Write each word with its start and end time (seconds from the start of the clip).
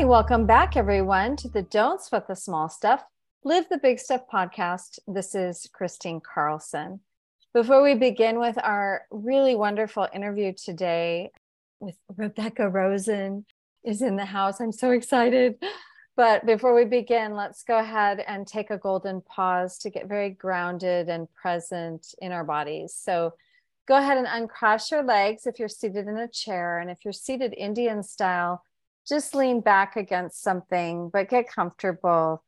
Hi, 0.00 0.06
welcome 0.06 0.46
back, 0.46 0.78
everyone, 0.78 1.36
to 1.36 1.48
the 1.50 1.60
Don't 1.60 2.00
Sweat 2.00 2.26
the 2.26 2.34
Small 2.34 2.70
Stuff, 2.70 3.04
Live 3.44 3.68
the 3.68 3.76
Big 3.76 3.98
Stuff 3.98 4.22
podcast. 4.32 4.98
This 5.06 5.34
is 5.34 5.68
Kristine 5.78 6.22
Carlson. 6.22 7.00
Before 7.52 7.82
we 7.82 7.94
begin 7.94 8.38
with 8.38 8.56
our 8.62 9.02
really 9.10 9.54
wonderful 9.54 10.08
interview 10.14 10.54
today 10.54 11.32
with 11.80 11.98
Rebecca 12.16 12.70
Rosen 12.70 13.44
is 13.84 14.00
in 14.00 14.16
the 14.16 14.24
house. 14.24 14.58
I'm 14.58 14.72
so 14.72 14.92
excited. 14.92 15.62
But 16.16 16.46
before 16.46 16.74
we 16.74 16.86
begin, 16.86 17.36
let's 17.36 17.62
go 17.62 17.78
ahead 17.78 18.24
and 18.26 18.46
take 18.46 18.70
a 18.70 18.78
golden 18.78 19.20
pause 19.20 19.76
to 19.80 19.90
get 19.90 20.08
very 20.08 20.30
grounded 20.30 21.10
and 21.10 21.30
present 21.34 22.14
in 22.22 22.32
our 22.32 22.44
bodies. 22.44 22.94
So 22.98 23.34
go 23.86 23.98
ahead 23.98 24.16
and 24.16 24.26
uncross 24.30 24.90
your 24.90 25.02
legs 25.02 25.46
if 25.46 25.58
you're 25.58 25.68
seated 25.68 26.08
in 26.08 26.16
a 26.16 26.26
chair. 26.26 26.78
And 26.78 26.90
if 26.90 27.04
you're 27.04 27.12
seated 27.12 27.52
Indian 27.52 28.02
style, 28.02 28.62
just 29.10 29.34
lean 29.34 29.60
back 29.60 29.96
against 29.96 30.42
something, 30.42 31.10
but 31.10 31.28
get 31.28 31.52
comfortable. 31.52 32.42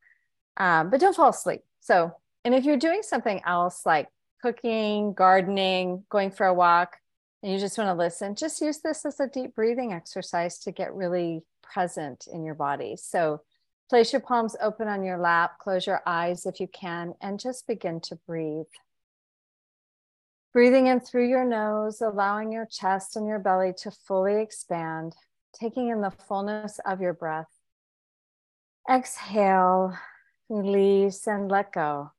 Um, 0.57 0.88
but 0.88 1.01
don't 1.01 1.15
fall 1.15 1.30
asleep. 1.30 1.60
So, 1.80 2.13
and 2.45 2.55
if 2.55 2.65
you're 2.65 2.79
doing 2.79 3.02
something 3.02 3.43
else 3.45 3.85
like 3.85 4.09
cooking, 4.41 5.13
gardening, 5.13 6.05
going 6.09 6.30
for 6.30 6.46
a 6.46 6.55
walk, 6.55 6.96
and 7.43 7.52
you 7.52 7.59
just 7.59 7.77
want 7.77 7.88
to 7.88 7.95
listen, 7.95 8.37
just 8.37 8.60
use 8.60 8.80
this 8.80 9.05
as 9.05 9.18
a 9.18 9.27
deep 9.27 9.55
breathing 9.55 9.93
exercise 9.93 10.60
to 10.60 10.73
get 10.73 10.95
really 10.95 11.43
present 11.63 12.29
in 12.33 12.45
your 12.45 12.55
body. 12.55 12.96
So, 12.96 13.43
place 13.90 14.13
your 14.13 14.23
palms 14.23 14.57
open 14.63 14.88
on 14.88 15.05
your 15.05 15.18
lap, 15.18 15.59
close 15.59 15.87
your 15.87 16.01
eyes 16.07 16.46
if 16.46 16.60
you 16.60 16.68
can, 16.68 17.15
and 17.21 17.40
just 17.40 17.66
begin 17.66 18.01
to 18.01 18.16
breathe. 18.27 18.65
Breathing 20.52 20.87
in 20.87 21.01
through 21.01 21.29
your 21.29 21.45
nose, 21.45 22.01
allowing 22.01 22.52
your 22.52 22.66
chest 22.66 23.16
and 23.16 23.27
your 23.27 23.38
belly 23.38 23.73
to 23.79 23.90
fully 23.90 24.40
expand 24.40 25.15
taking 25.53 25.89
in 25.89 26.01
the 26.01 26.11
fullness 26.11 26.81
of 26.85 27.01
your 27.01 27.13
breath. 27.13 27.51
Exhale, 28.91 29.97
release, 30.49 31.27
and 31.27 31.51
let 31.51 31.73
go. 31.73 32.11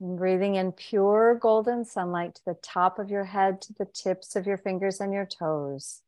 And 0.00 0.18
breathing 0.18 0.56
in 0.56 0.72
pure 0.72 1.38
golden 1.40 1.84
sunlight 1.84 2.34
to 2.36 2.42
the 2.46 2.58
top 2.62 2.98
of 2.98 3.10
your 3.10 3.24
head, 3.24 3.62
to 3.62 3.72
the 3.72 3.86
tips 3.86 4.36
of 4.36 4.46
your 4.46 4.58
fingers 4.58 5.00
and 5.00 5.12
your 5.12 5.26
toes. 5.26 6.02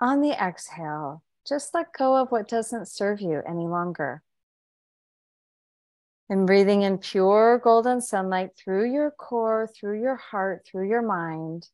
On 0.00 0.20
the 0.20 0.32
exhale, 0.32 1.22
just 1.46 1.74
let 1.74 1.92
go 1.92 2.16
of 2.16 2.30
what 2.30 2.48
doesn't 2.48 2.88
serve 2.88 3.20
you 3.20 3.42
any 3.46 3.66
longer. 3.66 4.22
And 6.30 6.46
breathing 6.46 6.82
in 6.82 6.98
pure 6.98 7.58
golden 7.58 8.00
sunlight 8.00 8.50
through 8.56 8.92
your 8.92 9.10
core, 9.10 9.68
through 9.74 10.00
your 10.00 10.16
heart, 10.16 10.66
through 10.66 10.88
your 10.88 11.02
mind 11.02 11.68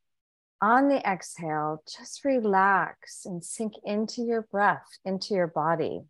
on 0.60 0.88
the 0.88 1.06
exhale, 1.06 1.82
just 1.86 2.24
relax 2.24 3.26
and 3.26 3.44
sink 3.44 3.74
into 3.84 4.22
your 4.22 4.42
breath, 4.42 4.98
into 5.04 5.34
your 5.34 5.46
body. 5.46 6.02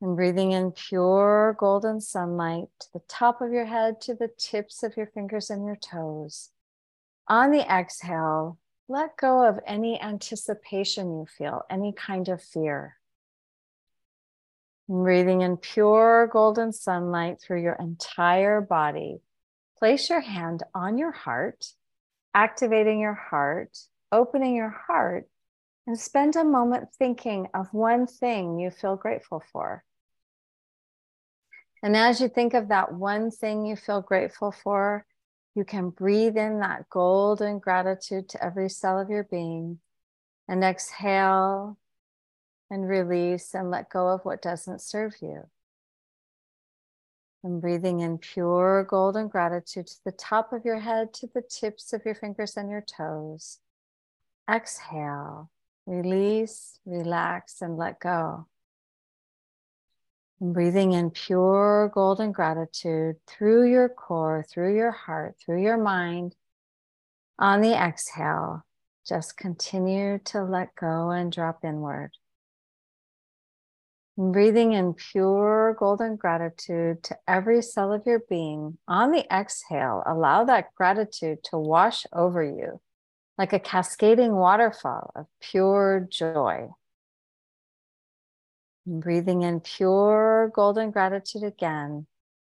And 0.00 0.16
breathing 0.16 0.52
in 0.52 0.72
pure 0.72 1.56
golden 1.58 2.00
sunlight 2.00 2.66
to 2.80 2.86
the 2.92 3.02
top 3.08 3.40
of 3.40 3.52
your 3.52 3.64
head, 3.64 4.00
to 4.02 4.14
the 4.14 4.28
tips 4.36 4.82
of 4.82 4.96
your 4.96 5.06
fingers 5.06 5.48
and 5.48 5.64
your 5.64 5.76
toes. 5.76 6.50
On 7.28 7.50
the 7.50 7.66
exhale, 7.66 8.58
let 8.88 9.16
go 9.16 9.46
of 9.46 9.58
any 9.66 10.00
anticipation 10.00 11.18
you 11.18 11.26
feel, 11.26 11.62
any 11.70 11.92
kind 11.92 12.28
of 12.28 12.42
fear. 12.42 12.96
And 14.88 15.02
breathing 15.02 15.40
in 15.40 15.56
pure 15.56 16.28
golden 16.30 16.72
sunlight 16.72 17.40
through 17.40 17.62
your 17.62 17.74
entire 17.74 18.60
body. 18.60 19.20
Place 19.78 20.10
your 20.10 20.20
hand 20.20 20.62
on 20.74 20.98
your 20.98 21.12
heart 21.12 21.72
activating 22.36 23.00
your 23.00 23.14
heart, 23.14 23.76
opening 24.12 24.54
your 24.54 24.68
heart, 24.68 25.26
and 25.86 25.98
spend 25.98 26.36
a 26.36 26.44
moment 26.44 26.88
thinking 26.98 27.48
of 27.54 27.72
one 27.72 28.06
thing 28.06 28.58
you 28.58 28.70
feel 28.70 28.94
grateful 28.94 29.42
for. 29.52 29.82
And 31.82 31.96
as 31.96 32.20
you 32.20 32.28
think 32.28 32.52
of 32.52 32.68
that 32.68 32.92
one 32.92 33.30
thing 33.30 33.64
you 33.64 33.74
feel 33.74 34.02
grateful 34.02 34.52
for, 34.52 35.06
you 35.54 35.64
can 35.64 35.88
breathe 35.88 36.36
in 36.36 36.60
that 36.60 36.90
golden 36.90 37.58
gratitude 37.58 38.28
to 38.30 38.44
every 38.44 38.68
cell 38.68 39.00
of 39.00 39.08
your 39.08 39.24
being 39.24 39.78
and 40.46 40.62
exhale 40.62 41.78
and 42.70 42.86
release 42.86 43.54
and 43.54 43.70
let 43.70 43.88
go 43.88 44.08
of 44.08 44.24
what 44.24 44.42
doesn't 44.42 44.82
serve 44.82 45.14
you. 45.22 45.48
And 47.46 47.60
breathing 47.60 48.00
in 48.00 48.18
pure 48.18 48.82
golden 48.82 49.28
gratitude 49.28 49.86
to 49.86 50.04
the 50.04 50.10
top 50.10 50.52
of 50.52 50.64
your 50.64 50.80
head, 50.80 51.14
to 51.14 51.28
the 51.32 51.42
tips 51.42 51.92
of 51.92 52.04
your 52.04 52.16
fingers 52.16 52.56
and 52.56 52.68
your 52.68 52.80
toes. 52.80 53.60
Exhale, 54.50 55.48
release, 55.86 56.80
relax, 56.84 57.62
and 57.62 57.76
let 57.76 58.00
go. 58.00 58.48
And 60.40 60.52
breathing 60.52 60.90
in 60.90 61.12
pure 61.12 61.88
golden 61.94 62.32
gratitude 62.32 63.18
through 63.28 63.70
your 63.70 63.90
core, 63.90 64.44
through 64.50 64.74
your 64.74 64.90
heart, 64.90 65.36
through 65.38 65.62
your 65.62 65.78
mind. 65.78 66.34
On 67.38 67.60
the 67.60 67.80
exhale, 67.80 68.66
just 69.06 69.36
continue 69.36 70.18
to 70.24 70.42
let 70.42 70.74
go 70.74 71.10
and 71.10 71.30
drop 71.30 71.64
inward. 71.64 72.10
Breathing 74.18 74.72
in 74.72 74.94
pure 74.94 75.76
golden 75.78 76.16
gratitude 76.16 77.02
to 77.04 77.18
every 77.28 77.60
cell 77.60 77.92
of 77.92 78.06
your 78.06 78.20
being. 78.30 78.78
On 78.88 79.10
the 79.10 79.26
exhale, 79.34 80.02
allow 80.06 80.44
that 80.44 80.74
gratitude 80.74 81.44
to 81.44 81.58
wash 81.58 82.06
over 82.12 82.42
you 82.42 82.80
like 83.38 83.52
a 83.52 83.58
cascading 83.58 84.34
waterfall 84.34 85.12
of 85.14 85.26
pure 85.40 86.06
joy. 86.10 86.68
breathing 88.86 89.42
in 89.42 89.58
pure 89.58 90.50
golden 90.54 90.92
gratitude 90.92 91.42
again, 91.42 92.06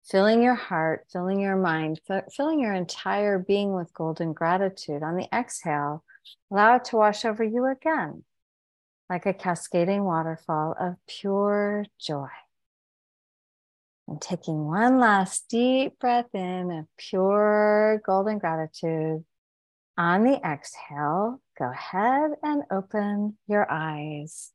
filling 0.04 0.42
your 0.42 0.54
heart, 0.54 1.06
filling 1.10 1.40
your 1.40 1.56
mind, 1.56 2.00
filling 2.30 2.60
your 2.60 2.74
entire 2.74 3.38
being 3.38 3.72
with 3.72 3.92
golden 3.94 4.34
gratitude. 4.34 5.02
On 5.02 5.16
the 5.16 5.26
exhale, 5.34 6.04
allow 6.50 6.76
it 6.76 6.84
to 6.84 6.96
wash 6.96 7.24
over 7.24 7.42
you 7.42 7.64
again 7.64 8.24
like 9.08 9.26
a 9.26 9.32
cascading 9.32 10.04
waterfall 10.04 10.74
of 10.78 10.96
pure 11.06 11.86
joy. 11.98 12.28
And 14.06 14.20
taking 14.20 14.66
one 14.66 14.98
last 14.98 15.48
deep 15.48 15.98
breath 15.98 16.34
in 16.34 16.70
of 16.70 16.86
pure 16.96 18.00
golden 18.06 18.38
gratitude. 18.38 19.24
On 19.98 20.24
the 20.24 20.40
exhale, 20.44 21.40
go 21.58 21.70
ahead 21.70 22.30
and 22.42 22.62
open 22.70 23.36
your 23.46 23.70
eyes. 23.70 24.52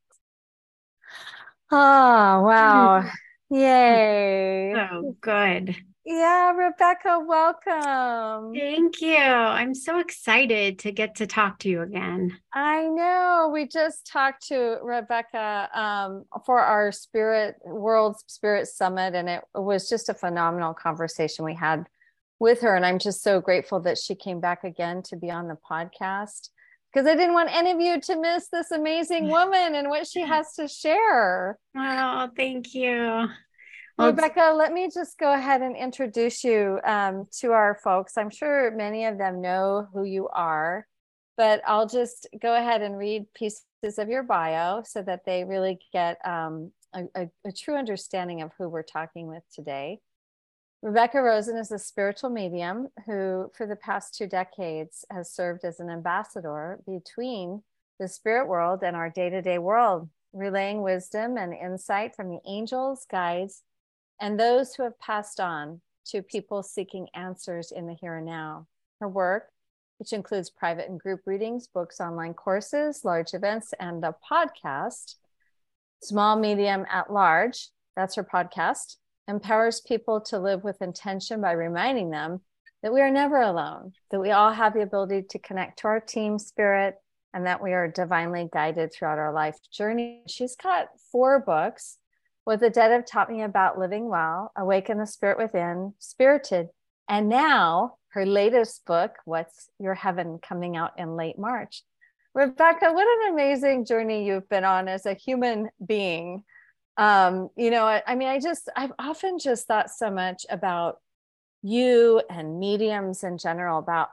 Oh, 1.72 2.42
wow. 2.42 3.12
Yay. 3.50 4.74
So 4.76 5.16
good. 5.22 5.76
Yeah, 6.06 6.52
Rebecca, 6.52 7.20
welcome. 7.26 8.54
Thank 8.54 9.00
you. 9.00 9.16
I'm 9.16 9.74
so 9.74 10.00
excited 10.00 10.80
to 10.80 10.92
get 10.92 11.16
to 11.16 11.28
talk 11.28 11.60
to 11.60 11.70
you 11.70 11.82
again. 11.82 12.38
I 12.54 12.84
know. 12.88 13.50
We 13.54 13.68
just 13.68 14.06
talked 14.06 14.48
to 14.48 14.80
Rebecca 14.84 15.70
um, 15.74 16.26
for 16.46 16.60
our 16.60 16.92
Spirit 16.92 17.56
World 17.64 18.18
Spirit 18.28 18.68
Summit, 18.68 19.16
and 19.16 19.30
it 19.30 19.44
was 19.56 19.88
just 19.88 20.10
a 20.10 20.14
phenomenal 20.14 20.74
conversation 20.74 21.46
we 21.46 21.56
had 21.56 21.88
with 22.38 22.60
her. 22.62 22.76
And 22.76 22.86
I'm 22.86 23.00
just 23.00 23.24
so 23.24 23.40
grateful 23.40 23.80
that 23.82 23.98
she 23.98 24.14
came 24.14 24.42
back 24.42 24.66
again 24.66 25.04
to 25.04 25.16
be 25.16 25.32
on 25.32 25.48
the 25.48 25.58
podcast 25.70 26.50
because 26.94 27.08
I 27.08 27.16
didn't 27.16 27.34
want 27.34 27.56
any 27.56 27.72
of 27.72 27.80
you 27.80 28.02
to 28.02 28.20
miss 28.20 28.50
this 28.50 28.72
amazing 28.72 29.28
woman 29.30 29.76
and 29.76 29.88
what 29.88 30.06
she 30.06 30.20
has 30.22 30.54
to 30.56 30.68
share. 30.68 31.58
Oh, 31.78 32.30
thank 32.36 32.76
you. 32.76 33.30
Well, 33.98 34.08
Rebecca, 34.08 34.54
let 34.56 34.74
me 34.74 34.90
just 34.92 35.20
go 35.20 35.34
ahead 35.34 35.62
and 35.62 35.76
introduce 35.76 36.44
you 36.44 36.80
um, 36.84 37.28
to 37.40 37.52
our 37.52 37.76
folks. 37.84 38.18
I'm 38.18 38.32
sure 38.32 38.72
many 38.72 39.06
of 39.06 39.20
them 39.20 39.40
know 39.40 39.88
who 39.94 40.04
you 40.04 40.30
are, 40.30 40.88
but 41.38 41.62
I'll 41.68 41.88
just 41.88 42.28
go 42.42 42.56
ahead 42.56 42.82
and 42.82 42.98
read 42.98 43.32
pieces 43.36 43.64
of 44.00 44.10
your 44.10 44.24
bio 44.24 44.82
so 44.84 45.04
that 45.04 45.26
they 45.26 45.44
really 45.44 45.80
get 45.92 46.18
um, 46.26 46.72
a, 46.94 47.04
a, 47.16 47.30
a 47.46 47.52
true 47.52 47.76
understanding 47.76 48.42
of 48.42 48.52
who 48.58 48.68
we're 48.68 48.82
talking 48.82 49.28
with 49.28 49.44
today. 49.54 50.00
Rebecca 50.82 51.22
Rosen 51.22 51.56
is 51.58 51.72
a 51.72 51.80
spiritual 51.80 52.32
medium 52.32 52.88
who, 53.06 53.52
for 53.56 53.68
the 53.68 53.76
past 53.76 54.16
two 54.16 54.28
decades, 54.28 55.06
has 55.12 55.32
served 55.32 55.64
as 55.64 55.80
an 55.80 55.90
ambassador 55.90 56.80
between 56.86 57.62
the 58.00 58.08
spirit 58.08 58.48
world 58.48 58.82
and 58.84 58.96
our 58.96 59.10
day 59.10 59.30
to 59.30 59.42
day 59.42 59.60
world 59.60 60.10
relaying 60.34 60.82
wisdom 60.82 61.38
and 61.38 61.54
insight 61.54 62.16
from 62.16 62.30
the 62.30 62.40
angels, 62.46 63.06
guides, 63.10 63.62
and 64.22 64.40
those 64.40 64.74
who 64.74 64.84
have 64.84 65.00
passed 65.00 65.40
on 65.40 65.82
to 66.08 66.22
people 66.22 66.64
seeking 66.64 67.08
answers 67.14 67.72
in 67.72 67.88
the 67.88 67.94
here 67.94 68.18
and 68.18 68.26
now. 68.26 68.68
Her 69.00 69.10
work, 69.10 69.50
which 69.98 70.14
includes 70.14 70.50
private 70.50 70.90
and 70.90 71.00
group 71.00 71.22
readings, 71.26 71.68
books, 71.68 72.00
online 72.00 72.34
courses, 72.34 73.04
large 73.04 73.34
events, 73.34 73.74
and 73.80 74.04
a 74.04 74.16
podcast, 74.30 75.16
Small, 76.02 76.38
Medium, 76.38 76.86
at 76.92 77.12
Large, 77.12 77.70
that's 77.96 78.16
her 78.16 78.24
podcast, 78.24 78.98
empowers 79.28 79.80
people 79.82 80.20
to 80.22 80.40
live 80.40 80.64
with 80.64 80.82
intention 80.82 81.40
by 81.40 81.54
reminding 81.54 82.10
them 82.10 82.42
that 82.82 82.94
we 82.94 83.00
are 83.00 83.12
never 83.12 83.40
alone, 83.40 83.94
that 84.12 84.20
we 84.20 84.32
all 84.32 84.52
have 84.52 84.74
the 84.74 84.82
ability 84.82 85.24
to 85.30 85.40
connect 85.40 85.80
to 85.80 85.88
our 85.88 86.02
team 86.02 86.38
spirit, 86.38 86.96
and 87.34 87.46
that 87.46 87.64
we 87.64 87.72
are 87.72 87.88
divinely 87.88 88.50
guided 88.52 88.94
throughout 88.94 89.18
our 89.18 89.34
life 89.34 89.58
journey. 89.72 90.24
She's 90.28 90.56
got 90.56 90.90
four 91.12 91.40
books. 91.40 91.98
What 92.46 92.60
the 92.60 92.70
Dead 92.70 92.92
have 92.92 93.06
taught 93.06 93.32
me 93.32 93.42
about 93.42 93.80
living 93.80 94.10
well, 94.10 94.52
Awaken 94.58 94.98
the 94.98 95.08
Spirit 95.08 95.38
Within, 95.38 95.94
Spirited, 96.00 96.70
and 97.08 97.30
now 97.30 97.96
her 98.10 98.26
latest 98.26 98.86
book, 98.86 99.16
What's 99.26 99.70
Your 99.80 99.94
Heaven, 99.94 100.40
coming 100.42 100.76
out 100.76 100.92
in 100.98 101.16
late 101.16 101.40
March. 101.40 101.84
Rebecca, 102.36 102.92
what 102.92 103.08
an 103.08 103.34
amazing 103.34 103.86
journey 103.86 104.26
you've 104.26 104.50
been 104.50 104.64
on 104.64 104.88
as 104.88 105.06
a 105.06 105.14
human 105.14 105.70
being. 105.86 106.44
Um, 106.98 107.50
you 107.56 107.72
know, 107.72 107.86
I, 107.86 108.04
I 108.06 108.16
mean, 108.16 108.28
I 108.28 108.40
just, 108.40 108.70
I've 108.76 108.94
often 109.00 109.40
just 109.40 109.68
thought 109.68 109.90
so 109.90 110.12
much 110.12 110.46
about 110.50 110.98
you 111.62 112.22
and 112.30 112.60
mediums 112.60 113.24
in 113.24 113.38
general 113.38 113.80
about 113.80 114.10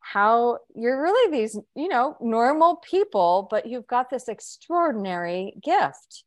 how 0.00 0.58
you're 0.74 1.00
really 1.00 1.30
these, 1.30 1.58
you 1.74 1.88
know, 1.88 2.16
normal 2.20 2.76
people, 2.76 3.46
but 3.50 3.66
you've 3.66 3.86
got 3.86 4.10
this 4.10 4.28
extraordinary 4.28 5.54
gift. 5.62 6.24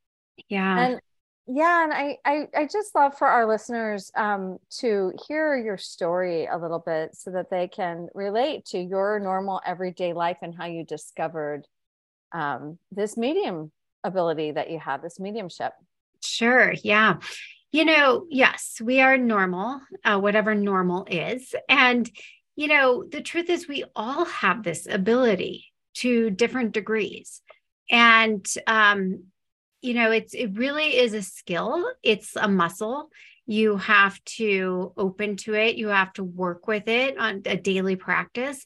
Yeah. 0.47 0.79
And 0.79 1.01
yeah, 1.47 1.83
and 1.83 1.93
I, 1.93 2.17
I 2.25 2.47
I 2.55 2.67
just 2.67 2.95
love 2.95 3.17
for 3.17 3.27
our 3.27 3.47
listeners 3.47 4.11
um 4.15 4.57
to 4.79 5.11
hear 5.27 5.57
your 5.57 5.77
story 5.77 6.45
a 6.45 6.57
little 6.57 6.79
bit 6.79 7.15
so 7.15 7.31
that 7.31 7.49
they 7.49 7.67
can 7.67 8.07
relate 8.13 8.65
to 8.67 8.79
your 8.79 9.19
normal 9.19 9.61
everyday 9.65 10.13
life 10.13 10.37
and 10.41 10.55
how 10.55 10.65
you 10.65 10.85
discovered 10.85 11.67
um 12.31 12.77
this 12.91 13.17
medium 13.17 13.71
ability 14.03 14.51
that 14.51 14.69
you 14.69 14.79
have, 14.79 15.01
this 15.01 15.19
mediumship. 15.19 15.73
Sure. 16.23 16.73
Yeah. 16.83 17.17
You 17.71 17.85
know, 17.85 18.25
yes, 18.29 18.79
we 18.81 19.01
are 19.01 19.17
normal, 19.17 19.81
uh, 20.05 20.19
whatever 20.19 20.53
normal 20.53 21.07
is. 21.09 21.55
And, 21.67 22.09
you 22.55 22.67
know, 22.67 23.03
the 23.03 23.21
truth 23.21 23.49
is, 23.49 23.67
we 23.67 23.83
all 23.95 24.25
have 24.25 24.61
this 24.63 24.85
ability 24.87 25.65
to 25.95 26.29
different 26.29 26.71
degrees. 26.71 27.41
And, 27.89 28.45
um, 28.67 29.23
you 29.83 29.93
know, 29.93 30.11
it's, 30.11 30.33
it 30.33 30.57
really 30.57 30.97
is 30.97 31.13
a 31.13 31.21
skill, 31.21 31.85
it's 32.01 32.35
a 32.35 32.47
muscle. 32.47 33.09
You 33.45 33.75
have 33.75 34.23
to 34.37 34.93
open 34.95 35.35
to 35.37 35.53
it, 35.53 35.75
you 35.75 35.89
have 35.89 36.13
to 36.13 36.23
work 36.23 36.67
with 36.67 36.87
it 36.87 37.17
on 37.17 37.41
a 37.45 37.57
daily 37.57 37.97
practice. 37.97 38.63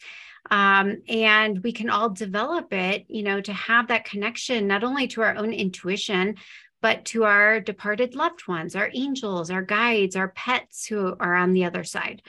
Um, 0.51 1.01
and 1.09 1.61
we 1.63 1.73
can 1.73 1.89
all 1.89 2.09
develop 2.09 2.71
it, 2.71 3.05
you 3.09 3.23
know, 3.23 3.41
to 3.41 3.51
have 3.51 3.87
that 3.87 4.05
connection, 4.05 4.67
not 4.67 4.83
only 4.83 5.07
to 5.09 5.21
our 5.23 5.35
own 5.35 5.51
intuition, 5.51 6.35
but 6.81 7.05
to 7.05 7.23
our 7.23 7.59
departed 7.59 8.15
loved 8.15 8.47
ones, 8.47 8.75
our 8.75 8.89
angels, 8.93 9.49
our 9.49 9.63
guides, 9.63 10.15
our 10.15 10.29
pets 10.29 10.85
who 10.85 11.15
are 11.19 11.33
on 11.33 11.53
the 11.53 11.65
other 11.65 11.83
side. 11.83 12.21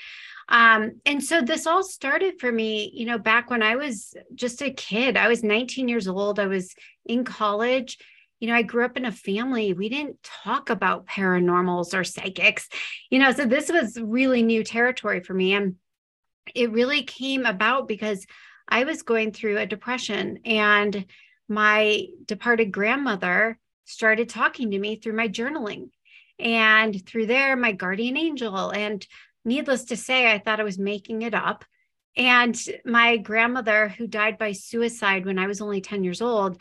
Um, 0.48 1.00
and 1.04 1.22
so 1.22 1.42
this 1.42 1.66
all 1.66 1.82
started 1.82 2.40
for 2.40 2.50
me, 2.50 2.90
you 2.94 3.04
know, 3.04 3.18
back 3.18 3.50
when 3.50 3.62
I 3.62 3.76
was 3.76 4.14
just 4.34 4.62
a 4.62 4.70
kid. 4.70 5.18
I 5.18 5.28
was 5.28 5.42
19 5.42 5.88
years 5.88 6.08
old. 6.08 6.40
I 6.40 6.46
was 6.46 6.74
in 7.04 7.24
college. 7.24 7.98
You 8.40 8.48
know, 8.48 8.54
I 8.54 8.62
grew 8.62 8.84
up 8.84 8.96
in 8.96 9.04
a 9.04 9.12
family. 9.12 9.72
We 9.72 9.88
didn't 9.88 10.22
talk 10.22 10.70
about 10.70 11.06
paranormals 11.06 11.98
or 11.98 12.04
psychics, 12.04 12.68
you 13.10 13.18
know, 13.18 13.32
so 13.32 13.44
this 13.46 13.70
was 13.70 13.98
really 14.00 14.42
new 14.42 14.62
territory 14.62 15.20
for 15.20 15.34
me. 15.34 15.54
And 15.54 15.76
it 16.54 16.72
really 16.72 17.02
came 17.02 17.46
about 17.46 17.88
because 17.88 18.26
I 18.68 18.84
was 18.84 19.02
going 19.02 19.32
through 19.32 19.58
a 19.58 19.66
depression 19.66 20.40
and 20.44 21.06
my 21.48 22.06
departed 22.26 22.70
grandmother 22.70 23.58
started 23.84 24.28
talking 24.28 24.70
to 24.70 24.78
me 24.78 24.96
through 24.96 25.14
my 25.14 25.28
journaling 25.28 25.90
and 26.38 27.04
through 27.06 27.26
there, 27.26 27.56
my 27.56 27.72
guardian 27.72 28.16
angel. 28.16 28.70
And 28.70 29.04
needless 29.44 29.84
to 29.84 29.96
say, 29.96 30.30
I 30.30 30.38
thought 30.38 30.60
I 30.60 30.64
was 30.64 30.78
making 30.78 31.22
it 31.22 31.34
up. 31.34 31.64
And 32.16 32.56
my 32.84 33.16
grandmother, 33.16 33.88
who 33.88 34.06
died 34.06 34.38
by 34.38 34.52
suicide 34.52 35.24
when 35.24 35.38
I 35.38 35.46
was 35.46 35.60
only 35.60 35.80
10 35.80 36.04
years 36.04 36.20
old, 36.20 36.58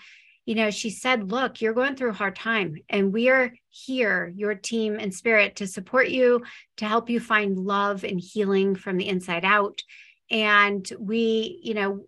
you 0.47 0.55
know, 0.55 0.71
she 0.71 0.89
said, 0.89 1.29
Look, 1.29 1.61
you're 1.61 1.73
going 1.73 1.97
through 1.97 2.11
a 2.11 2.13
hard 2.13 2.37
time, 2.37 2.75
and 2.89 3.11
we 3.11 3.27
are 3.27 3.51
here, 3.69 4.31
your 4.33 4.55
team 4.55 4.97
and 4.97 5.13
spirit, 5.13 5.57
to 5.57 5.67
support 5.67 6.07
you, 6.07 6.41
to 6.77 6.85
help 6.85 7.09
you 7.09 7.19
find 7.19 7.59
love 7.59 8.05
and 8.05 8.17
healing 8.17 8.73
from 8.73 8.95
the 8.95 9.09
inside 9.09 9.43
out. 9.43 9.81
And 10.31 10.89
we, 10.97 11.59
you 11.63 11.73
know, 11.73 12.05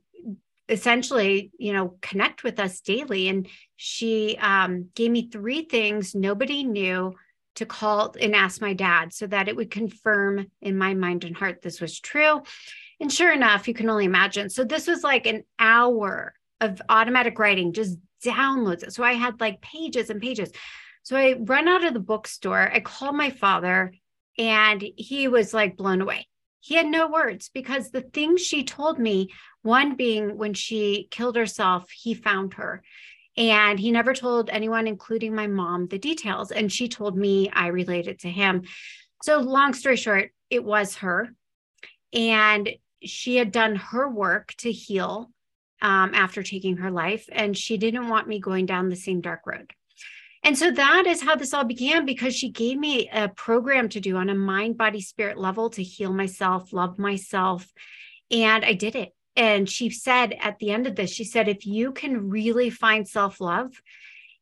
essentially, 0.70 1.52
you 1.60 1.74
know, 1.74 1.98
connect 2.02 2.46
with 2.46 2.62
us 2.62 2.80
daily. 2.80 3.28
And 3.28 3.46
she 3.76 4.38
um, 4.40 4.88
gave 4.96 5.12
me 5.12 5.30
three 5.30 5.64
things 5.64 6.16
nobody 6.16 6.64
knew 6.64 7.16
to 7.56 7.66
call 7.66 8.16
and 8.22 8.34
ask 8.34 8.62
my 8.62 8.74
dad 8.74 9.14
so 9.14 9.28
that 9.28 9.50
it 9.50 9.56
would 9.58 9.70
confirm 9.70 10.48
in 10.62 10.78
my 10.78 10.94
mind 10.94 11.26
and 11.26 11.36
heart 11.36 11.62
this 11.62 11.82
was 11.82 12.00
true. 12.00 12.42
And 13.02 13.12
sure 13.12 13.34
enough, 13.34 13.68
you 13.68 13.74
can 13.74 13.90
only 13.90 14.06
imagine. 14.06 14.50
So 14.50 14.64
this 14.64 14.88
was 14.88 15.04
like 15.04 15.26
an 15.26 15.44
hour 15.60 16.34
of 16.62 16.82
automatic 16.88 17.38
writing, 17.38 17.74
just 17.74 17.98
downloads. 18.24 18.92
So 18.92 19.04
I 19.04 19.14
had 19.14 19.40
like 19.40 19.62
pages 19.62 20.10
and 20.10 20.22
pages. 20.22 20.52
So 21.04 21.16
I 21.16 21.36
run 21.40 21.68
out 21.68 21.84
of 21.84 21.94
the 21.94 22.00
bookstore. 22.00 22.72
I 22.72 22.80
called 22.80 23.16
my 23.16 23.30
father 23.30 23.94
and 24.38 24.84
he 24.96 25.28
was 25.28 25.54
like 25.54 25.78
blown 25.78 26.02
away. 26.02 26.28
He 26.62 26.76
had 26.76 26.88
no 26.88 27.08
words 27.08 27.50
because 27.54 27.90
the 27.90 28.02
things 28.02 28.42
she 28.42 28.64
told 28.64 29.00
me 29.00 29.30
one 29.62 29.96
being 29.96 30.38
when 30.38 30.54
she 30.54 31.08
killed 31.12 31.36
herself, 31.36 31.90
he 31.90 32.14
found 32.14 32.56
her. 32.56 32.84
And 33.38 33.80
he 33.80 33.92
never 33.92 34.14
told 34.14 34.50
anyone, 34.50 34.88
including 34.88 35.34
my 35.34 35.48
mom, 35.48 35.88
the 35.88 35.98
details. 35.98 36.52
And 36.52 36.72
she 36.72 36.90
told 36.90 37.18
me 37.18 37.50
I 37.50 37.68
related 37.68 38.20
to 38.20 38.30
him. 38.30 38.64
So, 39.24 39.40
long 39.40 39.74
story 39.74 39.96
short, 39.96 40.32
it 40.50 40.64
was 40.64 40.96
her. 40.96 41.30
And 42.12 42.70
she 43.04 43.38
had 43.38 43.52
done 43.52 43.76
her 43.76 44.10
work 44.10 44.54
to 44.58 44.72
heal 44.72 45.32
um, 45.82 46.14
after 46.14 46.44
taking 46.44 46.78
her 46.78 46.92
life. 46.92 47.28
And 47.32 47.58
she 47.58 47.78
didn't 47.78 48.10
want 48.10 48.28
me 48.28 48.40
going 48.40 48.66
down 48.66 48.90
the 48.90 48.96
same 48.96 49.22
dark 49.22 49.42
road. 49.46 49.74
And 50.44 50.58
so 50.58 50.72
that 50.72 51.06
is 51.06 51.22
how 51.22 51.36
this 51.36 51.54
all 51.54 51.66
began 51.66 52.06
because 52.06 52.34
she 52.34 52.50
gave 52.50 52.78
me 52.78 53.10
a 53.10 53.28
program 53.28 53.90
to 53.90 54.00
do 54.00 54.16
on 54.16 54.30
a 54.30 54.36
mind, 54.36 54.78
body, 54.78 55.02
spirit 55.02 55.38
level 55.38 55.70
to 55.72 55.84
heal 55.84 56.14
myself, 56.14 56.72
love 56.72 56.98
myself. 56.98 57.72
And 58.32 58.64
I 58.64 58.74
did 58.74 58.96
it. 58.96 59.14
And 59.36 59.70
she 59.70 59.90
said 59.90 60.36
at 60.40 60.60
the 60.60 60.72
end 60.72 60.88
of 60.88 60.96
this, 60.96 61.12
she 61.12 61.24
said, 61.24 61.48
if 61.48 61.66
you 61.66 61.92
can 61.92 62.30
really 62.30 62.70
find 62.70 63.08
self 63.08 63.42
love, 63.42 63.82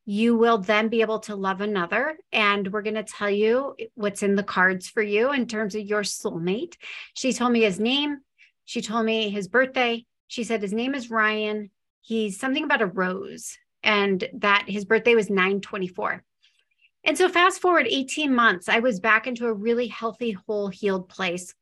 you 0.06 0.38
will 0.38 0.58
then 0.58 0.88
be 0.88 1.02
able 1.02 1.20
to 1.20 1.36
love 1.36 1.62
another. 1.62 2.18
And 2.32 2.72
we're 2.72 2.82
going 2.82 2.96
to 2.96 3.04
tell 3.04 3.30
you 3.30 3.76
what's 3.96 4.24
in 4.24 4.36
the 4.36 4.44
cards 4.44 4.88
for 4.88 5.02
you 5.02 5.34
in 5.34 5.48
terms 5.48 5.76
of 5.76 5.82
your 5.82 6.04
soulmate. 6.04 6.78
She 7.14 7.34
told 7.34 7.52
me 7.52 7.62
his 7.62 7.80
name. 7.80 8.20
She 8.66 8.82
told 8.82 9.06
me 9.06 9.30
his 9.30 9.48
birthday. 9.48 10.06
She 10.28 10.44
said 10.44 10.62
his 10.62 10.74
name 10.74 10.96
is 10.96 11.10
Ryan. 11.10 11.72
He's 12.02 12.40
something 12.40 12.64
about 12.64 12.82
a 12.82 12.88
rose 12.88 13.58
and 13.84 14.28
that 14.34 14.66
his 14.68 14.86
birthday 14.86 15.16
was 15.16 15.30
924. 15.30 16.24
And 17.04 17.18
so, 17.18 17.30
fast 17.30 17.62
forward 17.62 17.88
18 17.88 18.34
months, 18.34 18.68
I 18.68 18.80
was 18.80 19.00
back 19.00 19.28
into 19.28 19.46
a 19.46 19.54
really 19.54 19.88
healthy, 19.88 20.32
whole, 20.32 20.68
healed 20.68 21.08
place 21.08 21.54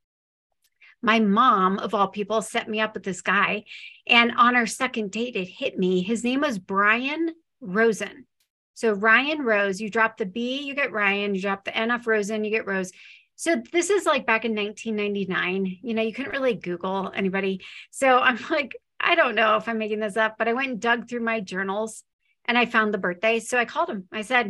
my 1.06 1.20
mom, 1.20 1.78
of 1.78 1.94
all 1.94 2.08
people, 2.08 2.42
set 2.42 2.68
me 2.68 2.82
up 2.82 2.96
with 2.96 3.04
this 3.04 3.22
guy. 3.22 3.66
And 4.08 4.32
on 4.38 4.56
our 4.56 4.66
second 4.66 5.12
date, 5.12 5.36
it 5.36 5.48
hit 5.48 5.78
me. 5.78 6.02
His 6.02 6.24
name 6.24 6.42
was 6.42 6.58
Brian 6.58 7.30
Rosen. 7.62 8.26
So 8.74 8.92
Ryan 8.92 9.44
Rose, 9.44 9.80
you 9.80 9.90
drop 9.90 10.18
the 10.18 10.26
B, 10.26 10.64
you 10.64 10.74
get 10.74 10.92
Ryan, 10.92 11.36
you 11.36 11.42
drop 11.42 11.64
the 11.64 11.78
N 11.78 11.92
off 11.92 12.08
Rosen, 12.08 12.44
you 12.44 12.50
get 12.50 12.66
Rose. 12.66 12.92
So 13.36 13.62
this 13.72 13.89
is 13.89 14.06
like 14.06 14.25
back 14.25 14.46
in 14.46 14.56
1999. 14.56 15.80
You 15.82 15.94
know, 15.94 16.01
you 16.01 16.13
couldn't 16.13 16.32
really 16.32 16.56
Google 16.56 17.12
anybody. 17.13 17.62
So 17.92 18.20
I'm 18.20 18.39
like, 18.50 18.75
I 19.00 19.15
don't 19.15 19.36
know 19.36 19.58
if 19.58 19.68
I'm 19.68 19.77
making 19.77 20.00
this 20.00 20.18
up, 20.18 20.36
but 20.38 20.48
I 20.48 20.54
went 20.54 20.70
and 20.70 20.80
dug 20.80 21.10
through 21.10 21.22
my 21.22 21.42
journals 21.42 22.04
and 22.46 22.58
I 22.58 22.65
found 22.65 22.94
the 22.94 23.00
birthday. 23.00 23.39
So 23.39 23.58
I 23.58 23.65
called 23.65 23.89
him. 23.89 24.08
I 24.12 24.22
said, 24.22 24.48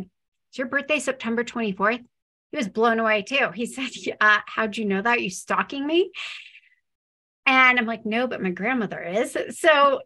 Is 0.52 0.58
your 0.58 0.68
birthday 0.68 0.98
September 0.98 1.44
24th? 1.44 2.04
He 2.52 2.56
was 2.56 2.68
blown 2.68 3.00
away 3.00 3.22
too. 3.22 3.50
He 3.54 3.66
said, 3.66 3.90
How'd 4.20 4.76
you 4.76 4.84
know 4.84 5.02
that? 5.02 5.18
Are 5.18 5.20
you 5.20 5.30
stalking 5.30 5.86
me? 5.86 6.10
And 7.46 7.78
I'm 7.78 7.86
like, 7.86 8.04
no, 8.04 8.26
but 8.26 8.42
my 8.42 8.50
grandmother 8.50 9.00
is. 9.00 9.36
So, 9.50 10.00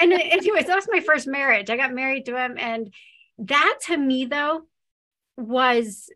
and 0.00 0.12
anyways, 0.12 0.66
that 0.66 0.74
was 0.74 0.88
my 0.90 1.00
first 1.00 1.28
marriage. 1.28 1.70
I 1.70 1.76
got 1.76 1.94
married 1.94 2.26
to 2.26 2.36
him. 2.36 2.56
And 2.58 2.92
that 3.38 3.78
to 3.86 3.96
me, 3.96 4.24
though, 4.26 4.62
was 5.36 6.10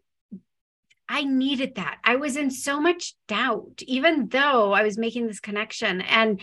I 1.12 1.24
needed 1.24 1.74
that. 1.74 1.98
I 2.02 2.16
was 2.16 2.38
in 2.38 2.50
so 2.50 2.80
much 2.80 3.14
doubt, 3.28 3.82
even 3.82 4.28
though 4.28 4.72
I 4.72 4.82
was 4.82 4.96
making 4.96 5.26
this 5.26 5.40
connection. 5.40 6.00
And 6.00 6.40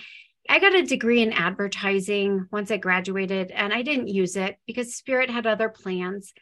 I 0.48 0.60
got 0.60 0.76
a 0.76 0.84
degree 0.84 1.24
in 1.24 1.34
advertising 1.34 2.46
once 2.52 2.70
I 2.70 2.78
graduated, 2.78 3.50
and 3.50 3.74
I 3.74 3.82
didn't 3.82 4.10
use 4.10 4.36
it 4.36 4.60
because 4.68 4.96
Spirit 4.96 5.32
had 5.32 5.48
other 5.48 5.70
plans. 5.70 6.34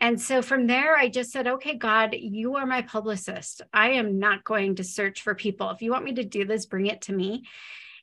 And 0.00 0.18
so 0.18 0.40
from 0.40 0.66
there, 0.66 0.96
I 0.96 1.10
just 1.10 1.30
said, 1.30 1.46
okay, 1.46 1.76
God, 1.76 2.14
you 2.18 2.56
are 2.56 2.64
my 2.64 2.80
publicist. 2.80 3.60
I 3.74 3.90
am 3.90 4.18
not 4.18 4.42
going 4.42 4.76
to 4.76 4.84
search 4.84 5.20
for 5.20 5.34
people. 5.34 5.68
If 5.68 5.82
you 5.82 5.90
want 5.90 6.04
me 6.04 6.14
to 6.14 6.24
do 6.24 6.46
this, 6.46 6.64
bring 6.64 6.86
it 6.86 7.02
to 7.02 7.12
me. 7.12 7.44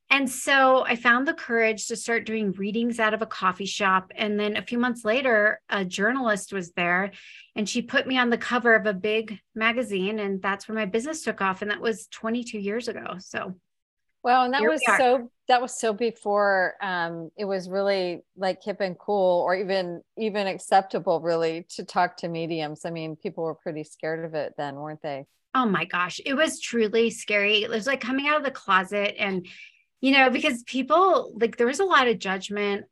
And 0.10 0.30
so 0.30 0.86
I 0.86 0.96
found 0.96 1.28
the 1.28 1.34
courage 1.34 1.88
to 1.88 1.96
start 1.96 2.26
doing 2.26 2.52
readings 2.52 3.00
out 3.00 3.16
of 3.16 3.24
a 3.24 3.28
coffee 3.28 3.66
shop. 3.66 4.12
And 4.16 4.40
then 4.40 4.58
a 4.58 4.62
few 4.62 4.78
months 4.78 5.04
later, 5.04 5.60
a 5.70 5.84
journalist 5.84 6.54
was 6.54 6.72
there 6.74 7.12
and 7.56 7.68
she 7.68 7.82
put 7.82 8.06
me 8.06 8.18
on 8.20 8.30
the 8.30 8.38
cover 8.38 8.76
of 8.76 8.86
a 8.86 8.94
big 8.94 9.40
magazine. 9.56 10.20
And 10.20 10.40
that's 10.42 10.68
where 10.68 10.76
my 10.76 10.86
business 10.86 11.24
took 11.24 11.42
off. 11.42 11.64
And 11.64 11.72
that 11.72 11.82
was 11.82 12.08
22 12.12 12.60
years 12.60 12.88
ago. 12.88 13.16
So 13.20 13.56
well, 14.24 14.44
and 14.44 14.54
that 14.54 14.62
was 14.62 14.82
so 14.98 15.30
that 15.50 15.62
was 15.62 15.78
so 15.78 15.92
before 15.92 16.76
um, 16.82 17.30
it 17.38 17.44
was 17.44 17.68
really 17.68 18.24
like 18.38 18.64
hip 18.64 18.80
and 18.80 18.98
cool 18.98 19.42
or 19.42 19.54
even 19.54 20.02
even 20.18 20.48
acceptable 20.48 21.20
really 21.20 21.68
to 21.72 21.84
talk 21.84 22.16
to 22.18 22.30
mediums. 22.30 22.86
I 22.86 22.90
mean, 22.90 23.18
people 23.18 23.44
were 23.44 23.56
pretty 23.56 23.84
scared 23.84 24.24
of 24.24 24.34
it 24.34 24.54
then, 24.58 24.76
weren't 24.76 25.02
they? 25.02 25.26
Oh 25.54 25.66
my 25.66 25.84
gosh, 25.84 26.22
it 26.26 26.36
was 26.36 26.62
truly 26.62 27.10
scary. 27.10 27.64
It 27.64 27.70
was 27.70 27.86
like 27.86 28.00
coming 28.00 28.28
out 28.28 28.38
of 28.38 28.44
the 28.44 28.52
closet 28.52 29.16
and 29.20 29.46
you 30.04 30.12
know, 30.12 30.30
because 30.30 30.64
people 30.64 31.32
like 31.40 31.56
there 31.56 31.68
was 31.68 31.80
a 31.80 31.86
lot 31.86 32.10
of 32.10 32.20
judgment. 32.20 32.84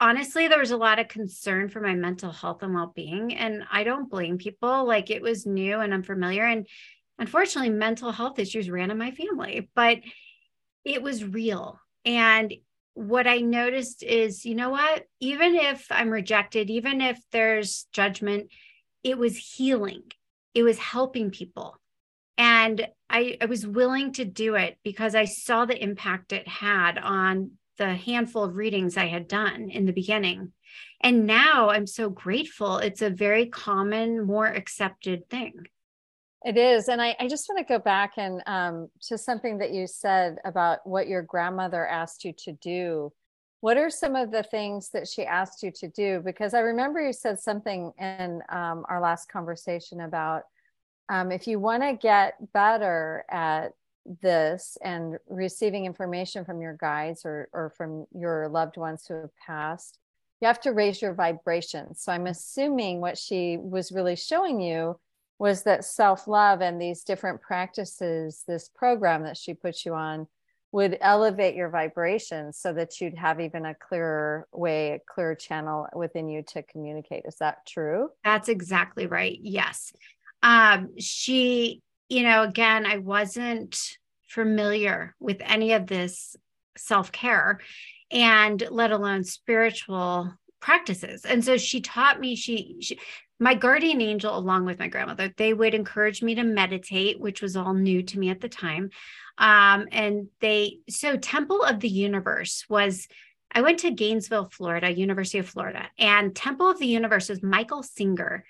Honestly, 0.00 0.48
there 0.48 0.58
was 0.58 0.72
a 0.72 0.76
lot 0.76 0.98
of 0.98 1.06
concern 1.06 1.68
for 1.68 1.80
my 1.80 1.94
mental 1.94 2.32
health 2.32 2.64
and 2.64 2.74
well-being 2.74 3.36
and 3.36 3.62
I 3.70 3.84
don't 3.84 4.10
blame 4.10 4.36
people. 4.36 4.84
Like 4.84 5.08
it 5.08 5.22
was 5.22 5.46
new 5.46 5.78
and 5.78 5.94
unfamiliar 5.94 6.44
and 6.44 6.66
unfortunately 7.20 7.70
mental 7.70 8.10
health 8.10 8.40
issues 8.40 8.68
ran 8.68 8.90
in 8.90 8.98
my 8.98 9.12
family, 9.12 9.70
but 9.76 9.98
it 10.84 11.04
was 11.04 11.24
real. 11.24 11.78
And 12.04 12.52
what 12.94 13.28
I 13.28 13.38
noticed 13.38 14.02
is, 14.02 14.44
you 14.44 14.56
know 14.56 14.70
what? 14.70 15.04
Even 15.20 15.54
if 15.54 15.86
I'm 15.90 16.10
rejected, 16.10 16.68
even 16.68 17.00
if 17.00 17.20
there's 17.30 17.86
judgment, 17.92 18.48
it 19.04 19.16
was 19.18 19.36
healing, 19.36 20.02
it 20.52 20.64
was 20.64 20.78
helping 20.78 21.30
people. 21.30 21.78
And 22.38 22.86
I, 23.08 23.38
I 23.40 23.46
was 23.46 23.66
willing 23.66 24.12
to 24.12 24.24
do 24.24 24.56
it 24.56 24.78
because 24.82 25.14
I 25.14 25.24
saw 25.24 25.64
the 25.64 25.82
impact 25.82 26.32
it 26.32 26.46
had 26.46 26.98
on 26.98 27.52
the 27.78 27.94
handful 27.94 28.44
of 28.44 28.56
readings 28.56 28.96
I 28.96 29.06
had 29.06 29.28
done 29.28 29.70
in 29.70 29.86
the 29.86 29.92
beginning. 29.92 30.52
And 31.00 31.26
now 31.26 31.70
I'm 31.70 31.86
so 31.86 32.08
grateful. 32.08 32.78
It's 32.78 33.02
a 33.02 33.10
very 33.10 33.46
common, 33.46 34.26
more 34.26 34.46
accepted 34.46 35.28
thing. 35.28 35.66
It 36.44 36.56
is. 36.56 36.88
And 36.88 37.02
I, 37.02 37.16
I 37.18 37.28
just 37.28 37.48
want 37.48 37.66
to 37.66 37.72
go 37.72 37.78
back 37.78 38.12
and 38.16 38.42
um, 38.46 38.88
to 39.08 39.18
something 39.18 39.58
that 39.58 39.72
you 39.72 39.86
said 39.86 40.36
about 40.44 40.86
what 40.86 41.08
your 41.08 41.22
grandmother 41.22 41.86
asked 41.86 42.24
you 42.24 42.32
to 42.44 42.52
do. 42.52 43.12
What 43.60 43.78
are 43.78 43.90
some 43.90 44.14
of 44.14 44.30
the 44.30 44.42
things 44.42 44.90
that 44.90 45.08
she 45.08 45.24
asked 45.24 45.62
you 45.62 45.72
to 45.80 45.88
do? 45.88 46.22
Because 46.24 46.54
I 46.54 46.60
remember 46.60 47.00
you 47.04 47.12
said 47.12 47.40
something 47.40 47.92
in 47.98 48.42
um, 48.48 48.84
our 48.88 49.00
last 49.00 49.28
conversation 49.28 50.02
about 50.02 50.42
um, 51.08 51.30
if 51.30 51.46
you 51.46 51.58
want 51.58 51.82
to 51.82 51.94
get 51.94 52.34
better 52.52 53.24
at 53.30 53.72
this 54.22 54.78
and 54.82 55.18
receiving 55.28 55.84
information 55.84 56.44
from 56.44 56.60
your 56.60 56.74
guides 56.74 57.24
or, 57.24 57.48
or 57.52 57.70
from 57.70 58.06
your 58.14 58.48
loved 58.48 58.76
ones 58.76 59.04
who 59.06 59.14
have 59.14 59.36
passed, 59.44 59.98
you 60.40 60.46
have 60.46 60.60
to 60.60 60.72
raise 60.72 61.00
your 61.00 61.14
vibration. 61.14 61.94
So 61.94 62.12
I'm 62.12 62.26
assuming 62.26 63.00
what 63.00 63.18
she 63.18 63.56
was 63.56 63.92
really 63.92 64.16
showing 64.16 64.60
you 64.60 64.98
was 65.38 65.62
that 65.64 65.84
self 65.84 66.26
love 66.26 66.60
and 66.60 66.80
these 66.80 67.02
different 67.02 67.40
practices, 67.40 68.44
this 68.46 68.68
program 68.68 69.22
that 69.24 69.36
she 69.36 69.54
put 69.54 69.84
you 69.84 69.94
on, 69.94 70.26
would 70.72 70.98
elevate 71.00 71.54
your 71.54 71.70
vibrations 71.70 72.58
so 72.58 72.72
that 72.72 73.00
you'd 73.00 73.16
have 73.16 73.40
even 73.40 73.64
a 73.64 73.74
clearer 73.74 74.46
way, 74.52 74.92
a 74.92 74.98
clearer 74.98 75.34
channel 75.34 75.86
within 75.94 76.28
you 76.28 76.42
to 76.42 76.62
communicate. 76.62 77.24
Is 77.26 77.36
that 77.36 77.64
true? 77.66 78.10
That's 78.24 78.48
exactly 78.48 79.06
right. 79.06 79.38
Yes. 79.40 79.92
Um, 80.46 80.96
she, 81.00 81.82
you 82.08 82.22
know, 82.22 82.44
again, 82.44 82.86
I 82.86 82.98
wasn't 82.98 83.76
familiar 84.28 85.16
with 85.18 85.38
any 85.44 85.72
of 85.72 85.88
this 85.88 86.36
self 86.78 87.10
care 87.10 87.60
and 88.12 88.62
let 88.70 88.92
alone 88.92 89.24
spiritual 89.24 90.32
practices. 90.60 91.24
And 91.24 91.44
so 91.44 91.56
she 91.56 91.80
taught 91.80 92.20
me, 92.20 92.36
she, 92.36 92.76
she 92.80 92.98
my 93.40 93.54
guardian 93.54 94.00
angel, 94.00 94.38
along 94.38 94.66
with 94.66 94.78
my 94.78 94.86
grandmother, 94.86 95.32
they 95.36 95.52
would 95.52 95.74
encourage 95.74 96.22
me 96.22 96.36
to 96.36 96.44
meditate, 96.44 97.20
which 97.20 97.42
was 97.42 97.56
all 97.56 97.74
new 97.74 98.04
to 98.04 98.18
me 98.18 98.30
at 98.30 98.40
the 98.40 98.48
time. 98.48 98.90
Um, 99.38 99.88
and 99.90 100.28
they, 100.40 100.78
so 100.88 101.16
Temple 101.16 101.62
of 101.62 101.80
the 101.80 101.88
Universe 101.88 102.64
was, 102.68 103.08
I 103.50 103.62
went 103.62 103.80
to 103.80 103.90
Gainesville, 103.90 104.48
Florida, 104.50 104.92
University 104.92 105.38
of 105.38 105.48
Florida, 105.48 105.88
and 105.98 106.34
Temple 106.36 106.70
of 106.70 106.78
the 106.78 106.86
Universe 106.86 107.30
is 107.30 107.42
Michael 107.42 107.82
Singer. 107.82 108.44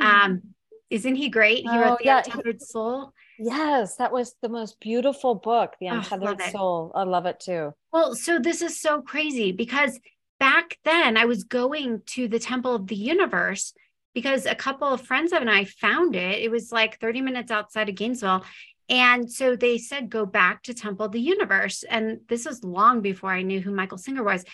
Um, 0.00 0.42
isn't 0.90 1.14
he 1.14 1.28
great? 1.28 1.58
He 1.58 1.68
oh, 1.70 1.80
wrote 1.80 1.98
The 1.98 2.04
yeah. 2.04 2.22
Untethered 2.24 2.60
Soul. 2.60 3.12
Yes, 3.38 3.96
that 3.96 4.12
was 4.12 4.34
the 4.42 4.48
most 4.48 4.78
beautiful 4.80 5.34
book, 5.34 5.74
The 5.80 5.86
Untethered 5.86 6.40
oh, 6.42 6.50
Soul. 6.50 6.92
I 6.94 7.04
love 7.04 7.26
it 7.26 7.40
too. 7.40 7.72
Well, 7.92 8.14
so 8.14 8.38
this 8.38 8.60
is 8.60 8.80
so 8.80 9.00
crazy 9.00 9.52
because 9.52 9.98
back 10.38 10.78
then 10.84 11.16
I 11.16 11.24
was 11.24 11.44
going 11.44 12.02
to 12.06 12.28
the 12.28 12.38
Temple 12.38 12.74
of 12.74 12.86
the 12.86 12.96
Universe 12.96 13.72
because 14.14 14.44
a 14.44 14.54
couple 14.54 14.88
of 14.88 15.00
friends 15.00 15.32
of 15.32 15.40
and 15.40 15.50
I 15.50 15.64
found 15.64 16.16
it. 16.16 16.42
It 16.42 16.50
was 16.50 16.72
like 16.72 17.00
30 17.00 17.22
minutes 17.22 17.50
outside 17.50 17.88
of 17.88 17.94
Gainesville. 17.94 18.44
And 18.88 19.30
so 19.32 19.54
they 19.54 19.78
said, 19.78 20.10
go 20.10 20.26
back 20.26 20.64
to 20.64 20.74
Temple 20.74 21.06
of 21.06 21.12
the 21.12 21.20
Universe. 21.20 21.84
And 21.84 22.20
this 22.28 22.44
was 22.44 22.64
long 22.64 23.02
before 23.02 23.30
I 23.30 23.42
knew 23.42 23.60
who 23.60 23.70
Michael 23.70 23.98
Singer 23.98 24.24
was. 24.24 24.44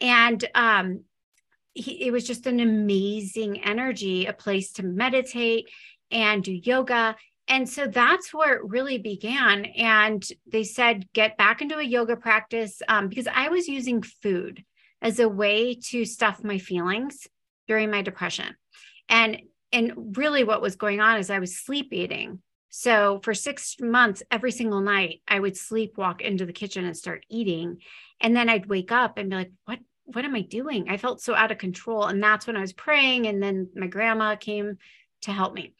And 0.00 0.42
um, 0.54 1.04
he, 1.74 2.06
it 2.06 2.12
was 2.12 2.26
just 2.26 2.46
an 2.46 2.60
amazing 2.60 3.62
energy, 3.62 4.26
a 4.26 4.32
place 4.32 4.72
to 4.72 4.82
meditate 4.82 5.68
and 6.10 6.42
do 6.42 6.52
yoga. 6.52 7.16
And 7.48 7.68
so 7.68 7.86
that's 7.86 8.32
where 8.32 8.54
it 8.54 8.64
really 8.64 8.98
began. 8.98 9.64
And 9.64 10.24
they 10.46 10.64
said, 10.64 11.06
get 11.12 11.36
back 11.36 11.62
into 11.62 11.78
a 11.78 11.82
yoga 11.82 12.16
practice 12.16 12.80
um, 12.88 13.08
because 13.08 13.26
I 13.32 13.48
was 13.48 13.68
using 13.68 14.02
food 14.02 14.64
as 15.02 15.18
a 15.18 15.28
way 15.28 15.74
to 15.74 16.04
stuff 16.04 16.44
my 16.44 16.58
feelings 16.58 17.26
during 17.66 17.90
my 17.90 18.02
depression 18.02 18.56
and 19.08 19.42
and 19.72 20.16
really 20.16 20.44
what 20.44 20.62
was 20.62 20.76
going 20.76 21.00
on 21.00 21.18
is 21.18 21.30
i 21.30 21.38
was 21.38 21.56
sleep 21.56 21.92
eating 21.92 22.40
so 22.70 23.20
for 23.22 23.34
six 23.34 23.76
months 23.80 24.22
every 24.30 24.52
single 24.52 24.80
night 24.80 25.20
i 25.28 25.38
would 25.38 25.56
sleep 25.56 25.96
walk 25.96 26.22
into 26.22 26.46
the 26.46 26.52
kitchen 26.52 26.84
and 26.84 26.96
start 26.96 27.24
eating 27.28 27.78
and 28.20 28.34
then 28.34 28.48
i'd 28.48 28.66
wake 28.66 28.92
up 28.92 29.18
and 29.18 29.30
be 29.30 29.36
like 29.36 29.52
what 29.66 29.78
what 30.12 30.24
am 30.24 30.34
i 30.34 30.42
doing? 30.42 30.88
I 30.88 30.96
felt 30.96 31.20
so 31.20 31.34
out 31.34 31.52
of 31.52 31.58
control 31.58 32.04
and 32.04 32.22
that's 32.22 32.46
when 32.46 32.56
i 32.56 32.60
was 32.60 32.72
praying 32.72 33.26
and 33.26 33.42
then 33.42 33.68
my 33.74 33.86
grandma 33.86 34.36
came 34.36 34.78
to 35.22 35.32
help 35.32 35.54
me. 35.54 35.74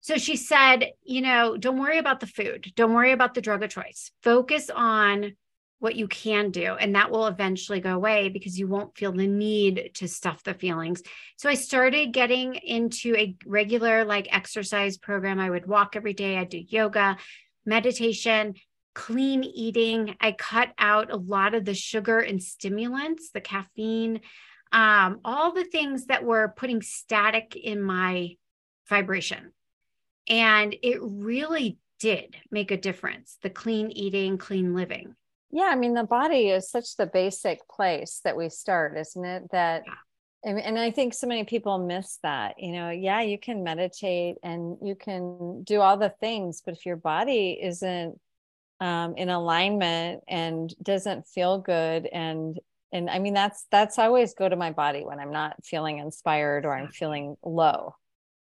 So 0.00 0.16
she 0.16 0.36
said 0.36 0.92
you 1.02 1.20
know 1.20 1.56
don't 1.56 1.78
worry 1.78 1.98
about 1.98 2.20
the 2.20 2.26
food. 2.26 2.72
Don't 2.76 2.94
worry 2.94 3.12
about 3.12 3.34
the 3.34 3.40
drug 3.40 3.62
of 3.62 3.70
choice. 3.70 4.10
Focus 4.22 4.70
on 4.74 5.36
what 5.80 5.96
you 5.96 6.08
can 6.08 6.50
do 6.50 6.74
and 6.74 6.94
that 6.94 7.10
will 7.10 7.26
eventually 7.26 7.80
go 7.80 7.94
away 7.94 8.30
because 8.30 8.58
you 8.58 8.66
won't 8.66 8.96
feel 8.96 9.12
the 9.12 9.26
need 9.26 9.90
to 9.94 10.08
stuff 10.08 10.42
the 10.42 10.54
feelings. 10.54 11.02
So 11.36 11.48
i 11.48 11.54
started 11.54 12.12
getting 12.12 12.54
into 12.54 13.14
a 13.16 13.36
regular 13.44 14.04
like 14.04 14.34
exercise 14.34 14.96
program. 14.96 15.38
I 15.38 15.50
would 15.50 15.66
walk 15.66 15.94
every 15.94 16.14
day. 16.14 16.38
I'd 16.38 16.48
do 16.48 16.64
yoga 16.68 17.18
meditation 17.66 18.54
clean 18.94 19.44
eating 19.44 20.16
i 20.20 20.32
cut 20.32 20.72
out 20.78 21.12
a 21.12 21.16
lot 21.16 21.54
of 21.54 21.64
the 21.64 21.74
sugar 21.74 22.18
and 22.20 22.42
stimulants 22.42 23.30
the 23.30 23.40
caffeine 23.40 24.20
um, 24.72 25.20
all 25.24 25.52
the 25.52 25.64
things 25.64 26.06
that 26.06 26.24
were 26.24 26.52
putting 26.56 26.82
static 26.82 27.54
in 27.54 27.80
my 27.80 28.36
vibration 28.88 29.52
and 30.28 30.74
it 30.82 30.98
really 31.00 31.78
did 32.00 32.36
make 32.50 32.70
a 32.70 32.76
difference 32.76 33.38
the 33.42 33.50
clean 33.50 33.90
eating 33.90 34.38
clean 34.38 34.74
living 34.74 35.14
yeah, 35.54 35.70
I 35.70 35.76
mean, 35.76 35.94
the 35.94 36.02
body 36.02 36.48
is 36.48 36.68
such 36.68 36.96
the 36.96 37.06
basic 37.06 37.60
place 37.68 38.20
that 38.24 38.36
we 38.36 38.48
start, 38.48 38.98
isn't 38.98 39.24
it? 39.24 39.44
That, 39.52 39.84
yeah. 39.86 40.56
and 40.56 40.76
I 40.76 40.90
think 40.90 41.14
so 41.14 41.28
many 41.28 41.44
people 41.44 41.78
miss 41.78 42.18
that. 42.24 42.56
You 42.58 42.72
know, 42.72 42.90
yeah, 42.90 43.20
you 43.20 43.38
can 43.38 43.62
meditate 43.62 44.34
and 44.42 44.76
you 44.82 44.96
can 44.96 45.62
do 45.62 45.80
all 45.80 45.96
the 45.96 46.12
things, 46.18 46.60
but 46.64 46.74
if 46.74 46.84
your 46.84 46.96
body 46.96 47.56
isn't 47.62 48.18
um, 48.80 49.16
in 49.16 49.28
alignment 49.28 50.22
and 50.28 50.74
doesn't 50.82 51.26
feel 51.26 51.58
good, 51.58 52.06
and 52.06 52.58
and 52.92 53.10
I 53.10 53.18
mean, 53.18 53.34
that's 53.34 53.66
that's 53.70 53.98
I 53.98 54.06
always 54.06 54.34
go 54.34 54.48
to 54.48 54.56
my 54.56 54.70
body 54.70 55.04
when 55.04 55.18
I'm 55.18 55.32
not 55.32 55.56
feeling 55.64 55.98
inspired 55.98 56.64
or 56.64 56.74
I'm 56.74 56.88
feeling 56.88 57.36
low. 57.44 57.96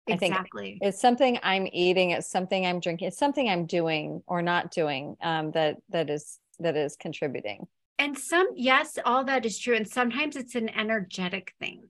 Exactly. 0.05 0.61
I 0.61 0.65
think 0.65 0.79
it's 0.81 0.99
something 0.99 1.39
I'm 1.43 1.67
eating, 1.71 2.11
it's 2.11 2.29
something 2.29 2.65
I'm 2.65 2.81
drinking, 2.81 3.07
it's 3.07 3.17
something 3.17 3.47
I'm 3.47 3.65
doing 3.65 4.21
or 4.27 4.41
not 4.41 4.71
doing 4.71 5.15
um, 5.21 5.51
that 5.51 5.77
that 5.89 6.09
is 6.09 6.39
that 6.59 6.75
is 6.75 6.97
contributing. 6.97 7.67
And 7.99 8.17
some, 8.17 8.47
yes, 8.55 8.97
all 9.05 9.23
that 9.25 9.45
is 9.45 9.57
true. 9.57 9.75
And 9.75 9.87
sometimes 9.87 10.35
it's 10.35 10.55
an 10.55 10.69
energetic 10.69 11.53
thing. 11.59 11.83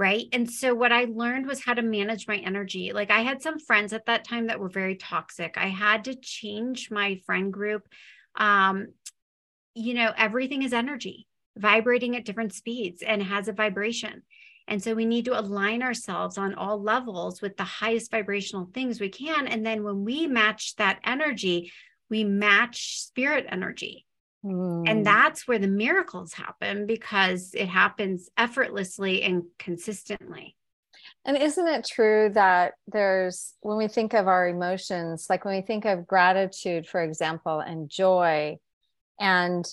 Right. 0.00 0.28
And 0.32 0.50
so 0.50 0.74
what 0.74 0.92
I 0.92 1.04
learned 1.04 1.46
was 1.46 1.62
how 1.62 1.74
to 1.74 1.82
manage 1.82 2.26
my 2.26 2.38
energy. 2.38 2.90
Like 2.94 3.10
I 3.10 3.20
had 3.20 3.42
some 3.42 3.58
friends 3.58 3.92
at 3.92 4.06
that 4.06 4.26
time 4.26 4.46
that 4.46 4.58
were 4.58 4.70
very 4.70 4.96
toxic. 4.96 5.58
I 5.58 5.66
had 5.66 6.04
to 6.04 6.14
change 6.14 6.90
my 6.90 7.20
friend 7.26 7.52
group. 7.52 7.86
Um, 8.34 8.94
you 9.74 9.92
know, 9.92 10.10
everything 10.16 10.62
is 10.62 10.72
energy 10.72 11.26
vibrating 11.54 12.16
at 12.16 12.24
different 12.24 12.54
speeds 12.54 13.02
and 13.02 13.22
has 13.22 13.46
a 13.48 13.52
vibration. 13.52 14.22
And 14.66 14.82
so 14.82 14.94
we 14.94 15.04
need 15.04 15.26
to 15.26 15.38
align 15.38 15.82
ourselves 15.82 16.38
on 16.38 16.54
all 16.54 16.82
levels 16.82 17.42
with 17.42 17.58
the 17.58 17.64
highest 17.64 18.10
vibrational 18.10 18.70
things 18.72 19.02
we 19.02 19.10
can. 19.10 19.46
And 19.46 19.66
then 19.66 19.84
when 19.84 20.06
we 20.06 20.26
match 20.26 20.76
that 20.76 21.00
energy, 21.04 21.72
we 22.08 22.24
match 22.24 23.00
spirit 23.00 23.44
energy. 23.50 24.06
Mm. 24.44 24.88
And 24.88 25.06
that's 25.06 25.46
where 25.46 25.58
the 25.58 25.68
miracles 25.68 26.32
happen 26.32 26.86
because 26.86 27.52
it 27.54 27.68
happens 27.68 28.28
effortlessly 28.36 29.22
and 29.22 29.44
consistently. 29.58 30.56
And 31.24 31.36
isn't 31.36 31.66
it 31.66 31.86
true 31.86 32.30
that 32.34 32.74
there's, 32.86 33.54
when 33.60 33.76
we 33.76 33.88
think 33.88 34.14
of 34.14 34.26
our 34.26 34.48
emotions, 34.48 35.26
like 35.28 35.44
when 35.44 35.56
we 35.56 35.62
think 35.62 35.84
of 35.84 36.06
gratitude, 36.06 36.88
for 36.88 37.02
example, 37.02 37.60
and 37.60 37.90
joy, 37.90 38.58
and 39.18 39.66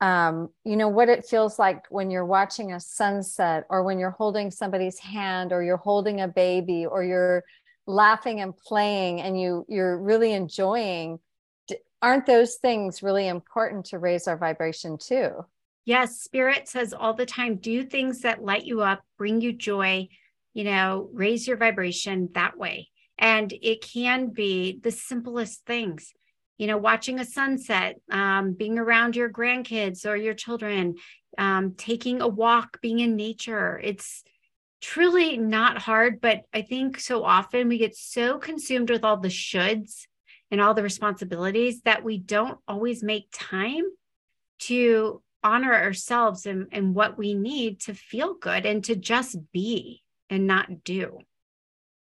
um, 0.00 0.50
you 0.64 0.76
know 0.76 0.88
what 0.88 1.08
it 1.08 1.26
feels 1.26 1.58
like 1.58 1.84
when 1.90 2.10
you're 2.10 2.26
watching 2.26 2.72
a 2.72 2.80
sunset 2.80 3.64
or 3.70 3.82
when 3.82 3.98
you're 3.98 4.10
holding 4.10 4.50
somebody's 4.50 4.98
hand 4.98 5.52
or 5.52 5.62
you're 5.62 5.78
holding 5.78 6.20
a 6.20 6.28
baby 6.28 6.84
or 6.84 7.02
you're 7.02 7.44
laughing 7.86 8.40
and 8.40 8.56
playing 8.56 9.22
and 9.22 9.40
you 9.40 9.64
you're 9.68 9.96
really 9.96 10.32
enjoying 10.32 11.18
aren't 12.02 12.26
those 12.26 12.56
things 12.56 13.02
really 13.02 13.28
important 13.28 13.86
to 13.86 13.98
raise 13.98 14.28
our 14.28 14.36
vibration 14.36 14.98
too 14.98 15.44
yes 15.84 16.20
spirit 16.20 16.68
says 16.68 16.92
all 16.92 17.14
the 17.14 17.26
time 17.26 17.56
do 17.56 17.84
things 17.84 18.20
that 18.20 18.42
light 18.42 18.64
you 18.64 18.82
up 18.82 19.02
bring 19.18 19.40
you 19.40 19.52
joy 19.52 20.06
you 20.54 20.64
know 20.64 21.08
raise 21.12 21.46
your 21.46 21.56
vibration 21.56 22.28
that 22.34 22.56
way 22.58 22.88
and 23.18 23.52
it 23.62 23.82
can 23.82 24.28
be 24.28 24.78
the 24.82 24.90
simplest 24.90 25.64
things 25.64 26.12
you 26.58 26.66
know, 26.66 26.78
watching 26.78 27.20
a 27.20 27.24
sunset, 27.24 28.00
um, 28.10 28.52
being 28.52 28.78
around 28.78 29.14
your 29.14 29.28
grandkids 29.28 30.06
or 30.06 30.16
your 30.16 30.34
children, 30.34 30.96
um, 31.38 31.74
taking 31.76 32.22
a 32.22 32.28
walk, 32.28 32.80
being 32.80 33.00
in 33.00 33.16
nature. 33.16 33.78
It's 33.82 34.24
truly 34.80 35.36
not 35.36 35.78
hard, 35.78 36.20
but 36.20 36.42
I 36.54 36.62
think 36.62 36.98
so 36.98 37.24
often 37.24 37.68
we 37.68 37.78
get 37.78 37.94
so 37.94 38.38
consumed 38.38 38.90
with 38.90 39.04
all 39.04 39.18
the 39.18 39.28
shoulds 39.28 40.06
and 40.50 40.60
all 40.60 40.74
the 40.74 40.82
responsibilities 40.82 41.82
that 41.82 42.04
we 42.04 42.18
don't 42.18 42.58
always 42.68 43.02
make 43.02 43.28
time 43.32 43.84
to 44.58 45.22
honor 45.42 45.74
ourselves 45.74 46.46
and, 46.46 46.66
and 46.72 46.94
what 46.94 47.18
we 47.18 47.34
need 47.34 47.80
to 47.80 47.94
feel 47.94 48.34
good 48.34 48.66
and 48.66 48.82
to 48.84 48.96
just 48.96 49.36
be 49.52 50.02
and 50.30 50.46
not 50.46 50.82
do. 50.82 51.18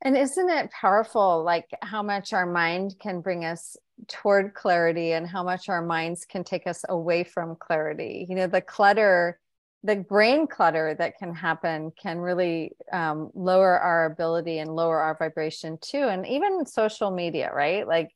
And 0.02 0.16
isn't 0.16 0.50
it 0.50 0.70
powerful, 0.70 1.42
like 1.42 1.68
how 1.82 2.02
much 2.02 2.32
our 2.32 2.46
mind 2.46 2.96
can 3.00 3.20
bring 3.20 3.44
us 3.44 3.76
toward 4.06 4.54
clarity 4.54 5.12
and 5.12 5.26
how 5.26 5.42
much 5.42 5.68
our 5.68 5.82
minds 5.82 6.24
can 6.24 6.44
take 6.44 6.66
us 6.66 6.84
away 6.88 7.24
from 7.24 7.56
clarity. 7.56 8.26
You 8.28 8.36
know, 8.36 8.46
the 8.46 8.60
clutter, 8.60 9.40
the 9.82 9.96
brain 9.96 10.46
clutter 10.46 10.94
that 10.98 11.18
can 11.18 11.34
happen 11.34 11.92
can 12.00 12.18
really 12.18 12.72
um, 12.92 13.30
lower 13.34 13.78
our 13.78 14.06
ability 14.06 14.58
and 14.58 14.74
lower 14.74 15.00
our 15.00 15.16
vibration 15.16 15.78
too. 15.80 16.02
And 16.02 16.26
even 16.26 16.64
social 16.66 17.10
media, 17.10 17.52
right? 17.52 17.86
Like. 17.86 18.10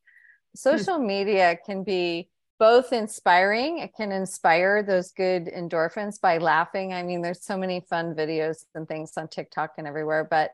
Social 0.54 0.98
mm. 0.98 1.06
media 1.06 1.58
can 1.64 1.84
be 1.84 2.28
both 2.58 2.92
inspiring, 2.92 3.78
it 3.78 3.94
can 3.96 4.12
inspire 4.12 4.84
those 4.84 5.10
good 5.10 5.46
endorphins 5.46 6.20
by 6.20 6.38
laughing. 6.38 6.92
I 6.92 7.02
mean, 7.02 7.20
there's 7.20 7.44
so 7.44 7.56
many 7.56 7.80
fun 7.80 8.14
videos 8.14 8.64
and 8.74 8.86
things 8.86 9.12
on 9.16 9.26
TikTok 9.26 9.72
and 9.78 9.86
everywhere, 9.86 10.24
but 10.30 10.52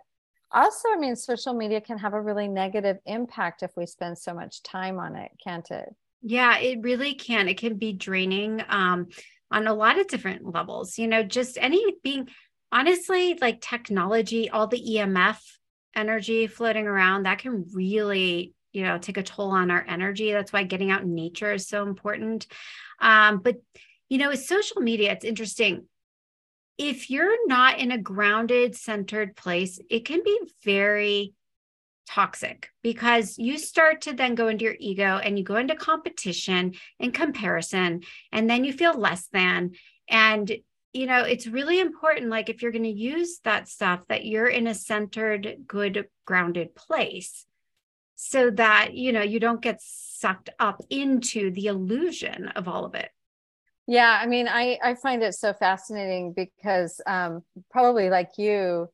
also, 0.50 0.88
I 0.90 0.96
mean, 0.96 1.16
social 1.16 1.52
media 1.52 1.80
can 1.80 1.98
have 1.98 2.14
a 2.14 2.20
really 2.20 2.48
negative 2.48 2.96
impact 3.04 3.62
if 3.62 3.76
we 3.76 3.84
spend 3.84 4.16
so 4.16 4.32
much 4.32 4.62
time 4.62 4.98
on 4.98 5.16
it, 5.16 5.32
can't 5.42 5.70
it? 5.70 5.94
Yeah, 6.22 6.58
it 6.58 6.80
really 6.80 7.14
can. 7.14 7.48
It 7.48 7.58
can 7.58 7.76
be 7.76 7.92
draining 7.92 8.62
um, 8.68 9.08
on 9.50 9.66
a 9.66 9.74
lot 9.74 9.98
of 9.98 10.08
different 10.08 10.50
levels. 10.50 10.98
You 10.98 11.06
know, 11.06 11.22
just 11.22 11.58
any 11.60 11.84
being 12.02 12.28
honestly 12.72 13.36
like 13.40 13.60
technology, 13.60 14.48
all 14.48 14.66
the 14.66 14.82
EMF 14.82 15.38
energy 15.94 16.46
floating 16.46 16.86
around, 16.86 17.24
that 17.24 17.38
can 17.38 17.66
really, 17.72 18.54
you 18.72 18.82
know, 18.82 18.98
take 18.98 19.16
a 19.16 19.22
toll 19.22 19.50
on 19.50 19.70
our 19.70 19.84
energy. 19.88 20.32
That's 20.32 20.52
why 20.52 20.64
getting 20.64 20.90
out 20.90 21.02
in 21.02 21.14
nature 21.14 21.52
is 21.52 21.68
so 21.68 21.86
important. 21.86 22.46
Um, 23.00 23.38
but, 23.38 23.56
you 24.08 24.18
know, 24.18 24.28
with 24.28 24.44
social 24.44 24.82
media, 24.82 25.12
it's 25.12 25.24
interesting 25.24 25.86
if 26.78 27.10
you're 27.10 27.48
not 27.48 27.78
in 27.80 27.90
a 27.90 27.98
grounded, 27.98 28.76
centered 28.76 29.34
place, 29.34 29.80
it 29.90 30.04
can 30.04 30.22
be 30.24 30.38
very 30.64 31.34
toxic 32.06 32.70
because 32.82 33.36
you 33.36 33.58
start 33.58 34.02
to 34.02 34.14
then 34.14 34.36
go 34.36 34.48
into 34.48 34.64
your 34.64 34.76
ego 34.78 35.18
and 35.18 35.36
you 35.36 35.44
go 35.44 35.56
into 35.56 35.74
competition 35.74 36.74
and 37.00 37.12
comparison, 37.12 38.02
and 38.32 38.48
then 38.48 38.64
you 38.64 38.72
feel 38.72 38.94
less 38.94 39.26
than. 39.32 39.72
And, 40.08 40.50
you 40.92 41.06
know, 41.06 41.24
it's 41.24 41.46
really 41.46 41.80
important, 41.80 42.30
like 42.30 42.48
if 42.48 42.62
you're 42.62 42.72
going 42.72 42.84
to 42.84 42.90
use 42.90 43.40
that 43.44 43.68
stuff, 43.68 44.00
that 44.08 44.24
you're 44.24 44.46
in 44.46 44.68
a 44.68 44.74
centered, 44.74 45.64
good, 45.66 46.08
grounded 46.24 46.74
place 46.74 47.44
so 48.20 48.50
that, 48.50 48.94
you 48.94 49.12
know, 49.12 49.22
you 49.22 49.38
don't 49.38 49.62
get 49.62 49.80
sucked 49.80 50.50
up 50.58 50.82
into 50.90 51.52
the 51.52 51.66
illusion 51.66 52.48
of 52.56 52.66
all 52.66 52.84
of 52.84 52.96
it. 52.96 53.10
Yeah, 53.86 54.18
I 54.20 54.26
mean, 54.26 54.48
I 54.48 54.76
I 54.82 54.96
find 54.96 55.22
it 55.22 55.34
so 55.34 55.52
fascinating 55.52 56.32
because 56.32 57.00
um, 57.06 57.44
probably 57.70 58.10
like 58.10 58.32
you, 58.36 58.90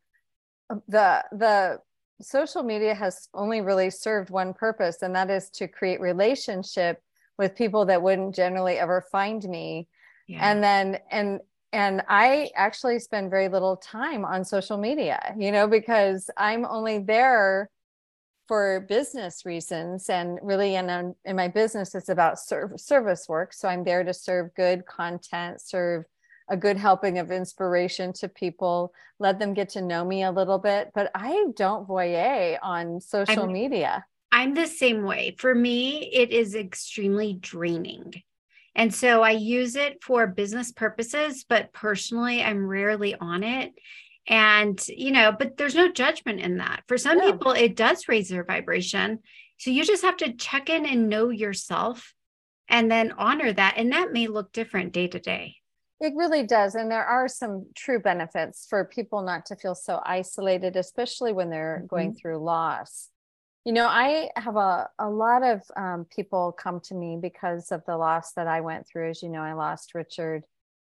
the 0.88 1.24
the 1.32 1.80
social 2.20 2.62
media 2.62 2.94
has 2.94 3.28
only 3.32 3.62
really 3.62 3.88
served 3.88 4.28
one 4.28 4.52
purpose, 4.52 5.00
and 5.00 5.16
that 5.16 5.30
is 5.30 5.48
to 5.50 5.68
create 5.68 6.02
relationship 6.02 7.00
with 7.38 7.56
people 7.56 7.86
that 7.86 8.02
wouldn't 8.02 8.34
generally 8.34 8.78
ever 8.78 9.06
find 9.10 9.42
me. 9.44 9.88
Yeah. 10.28 10.50
And 10.50 10.62
then 10.62 10.98
and 11.10 11.40
and 11.72 12.02
I 12.10 12.50
actually 12.54 12.98
spend 12.98 13.30
very 13.30 13.48
little 13.48 13.78
time 13.78 14.26
on 14.26 14.44
social 14.44 14.76
media, 14.76 15.34
you 15.38 15.50
know, 15.50 15.66
because 15.66 16.28
I'm 16.36 16.66
only 16.66 16.98
there 16.98 17.70
for 18.46 18.80
business 18.88 19.44
reasons 19.44 20.08
and 20.08 20.38
really 20.42 20.74
in, 20.74 21.14
in 21.24 21.36
my 21.36 21.48
business 21.48 21.94
it's 21.94 22.08
about 22.08 22.38
serv- 22.38 22.78
service 22.78 23.26
work 23.28 23.52
so 23.52 23.68
i'm 23.68 23.84
there 23.84 24.04
to 24.04 24.14
serve 24.14 24.54
good 24.54 24.84
content 24.86 25.60
serve 25.60 26.04
a 26.50 26.56
good 26.56 26.76
helping 26.76 27.18
of 27.18 27.30
inspiration 27.30 28.12
to 28.12 28.28
people 28.28 28.92
let 29.18 29.38
them 29.38 29.54
get 29.54 29.70
to 29.70 29.80
know 29.80 30.04
me 30.04 30.24
a 30.24 30.30
little 30.30 30.58
bit 30.58 30.90
but 30.94 31.10
i 31.14 31.46
don't 31.56 31.88
voyeur 31.88 32.58
on 32.62 33.00
social 33.00 33.44
I'm, 33.44 33.52
media. 33.52 34.04
I'm 34.32 34.54
the 34.54 34.66
same 34.66 35.04
way. 35.04 35.36
For 35.38 35.54
me 35.54 36.10
it 36.12 36.30
is 36.30 36.56
extremely 36.56 37.34
draining 37.34 38.14
and 38.76 38.92
so 38.92 39.22
I 39.22 39.30
use 39.30 39.76
it 39.76 40.02
for 40.02 40.26
business 40.26 40.72
purposes, 40.72 41.44
but 41.48 41.72
personally, 41.72 42.42
I'm 42.42 42.66
rarely 42.66 43.14
on 43.14 43.44
it 43.44 43.72
and 44.26 44.82
you 44.88 45.10
know 45.10 45.32
but 45.32 45.56
there's 45.56 45.74
no 45.74 45.90
judgment 45.90 46.40
in 46.40 46.58
that. 46.58 46.82
For 46.88 46.98
some 46.98 47.20
people 47.20 47.52
it 47.52 47.76
does 47.76 48.08
raise 48.08 48.28
their 48.28 48.44
vibration. 48.44 49.20
So 49.58 49.70
you 49.70 49.84
just 49.84 50.02
have 50.02 50.16
to 50.18 50.32
check 50.32 50.68
in 50.68 50.86
and 50.86 51.08
know 51.08 51.30
yourself 51.30 52.14
and 52.68 52.90
then 52.90 53.12
honor 53.12 53.52
that. 53.52 53.74
And 53.76 53.92
that 53.92 54.12
may 54.12 54.26
look 54.26 54.52
different 54.52 54.92
day 54.92 55.06
to 55.08 55.20
day. 55.20 55.56
It 56.00 56.12
really 56.16 56.42
does. 56.42 56.74
And 56.74 56.90
there 56.90 57.04
are 57.04 57.28
some 57.28 57.66
true 57.74 58.00
benefits 58.00 58.66
for 58.68 58.84
people 58.84 59.22
not 59.22 59.46
to 59.46 59.56
feel 59.56 59.74
so 59.74 60.00
isolated 60.04 60.76
especially 60.76 61.32
when 61.32 61.50
they're 61.50 61.78
mm-hmm. 61.78 61.86
going 61.86 62.14
through 62.14 62.44
loss. 62.44 63.10
You 63.64 63.72
know 63.72 63.86
i 63.86 64.28
have 64.36 64.56
a, 64.56 64.90
a 64.98 65.08
lot 65.08 65.42
of 65.42 65.62
um, 65.74 66.04
people 66.14 66.52
come 66.52 66.80
to 66.80 66.94
me 66.94 67.18
because 67.20 67.72
of 67.72 67.82
the 67.86 67.96
loss 67.96 68.32
that 68.32 68.46
i 68.46 68.60
went 68.60 68.86
through. 68.86 69.08
As 69.08 69.22
you 69.22 69.30
know 69.30 69.40
i 69.40 69.54
lost 69.54 69.94
richard 69.94 70.44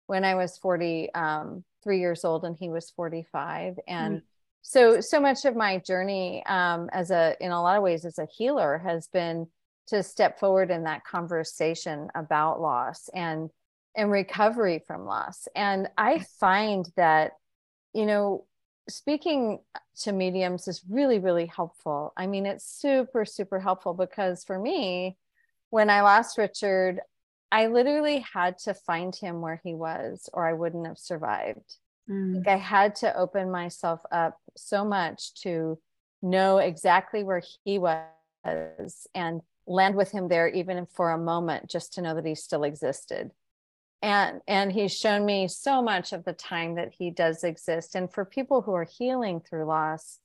when 0.07 0.23
i 0.23 0.35
was 0.35 0.57
40 0.57 1.13
um, 1.13 1.63
years 1.85 2.25
old 2.25 2.45
and 2.45 2.55
he 2.57 2.69
was 2.69 2.89
45 2.91 3.79
and 3.87 4.17
mm-hmm. 4.17 4.25
so 4.63 5.01
so 5.01 5.19
much 5.19 5.45
of 5.45 5.55
my 5.55 5.77
journey 5.77 6.43
um, 6.47 6.89
as 6.91 7.11
a 7.11 7.35
in 7.39 7.51
a 7.51 7.61
lot 7.61 7.77
of 7.77 7.83
ways 7.83 8.05
as 8.05 8.17
a 8.17 8.25
healer 8.25 8.79
has 8.83 9.07
been 9.07 9.47
to 9.87 10.01
step 10.01 10.39
forward 10.39 10.71
in 10.71 10.83
that 10.83 11.05
conversation 11.05 12.09
about 12.15 12.61
loss 12.61 13.09
and 13.13 13.49
and 13.95 14.11
recovery 14.11 14.83
from 14.85 15.05
loss. 15.05 15.47
And 15.55 15.89
i 15.97 16.19
find 16.39 16.89
that 16.95 17.33
you 17.93 18.05
know 18.05 18.45
speaking 18.89 19.59
to 20.01 20.11
mediums 20.11 20.67
is 20.67 20.81
really 20.89 21.19
really 21.19 21.45
helpful. 21.45 22.13
I 22.17 22.27
mean 22.27 22.45
it's 22.45 22.65
super 22.65 23.25
super 23.25 23.59
helpful 23.59 23.93
because 23.93 24.43
for 24.43 24.57
me 24.57 25.17
when 25.71 25.89
i 25.89 26.01
lost 26.01 26.37
richard 26.37 27.01
I 27.55 27.67
literally 27.67 28.25
had 28.33 28.57
to 28.65 28.73
find 28.73 29.15
him 29.15 29.39
where 29.39 29.61
he 29.63 29.75
was, 29.75 30.29
or 30.33 30.45
I 30.45 30.51
wouldn't 30.51 30.85
have 30.87 30.97
survived. 30.97 31.77
Mm. 32.09 32.35
Like 32.35 32.49
I 32.49 32.57
had 32.57 32.95
to 32.95 33.15
open 33.15 33.49
myself 33.49 34.01
up 34.11 34.37
so 34.57 34.83
much 34.83 35.33
to 35.43 35.79
know 36.21 36.57
exactly 36.57 37.23
where 37.23 37.41
he 37.63 37.79
was 37.79 39.07
and 39.15 39.39
land 39.65 39.95
with 39.95 40.11
him 40.11 40.27
there, 40.27 40.49
even 40.49 40.85
for 40.85 41.11
a 41.11 41.17
moment, 41.17 41.69
just 41.69 41.93
to 41.93 42.01
know 42.01 42.13
that 42.15 42.25
he 42.25 42.35
still 42.35 42.65
existed. 42.65 43.31
And, 44.01 44.41
and 44.49 44.69
he's 44.69 44.93
shown 44.93 45.25
me 45.25 45.47
so 45.47 45.81
much 45.81 46.11
of 46.11 46.25
the 46.25 46.33
time 46.33 46.75
that 46.75 46.93
he 46.97 47.09
does 47.09 47.45
exist. 47.45 47.95
And 47.95 48.11
for 48.11 48.25
people 48.25 48.63
who 48.63 48.73
are 48.73 48.83
healing 48.97 49.39
through 49.39 49.63
loss, 49.63 50.19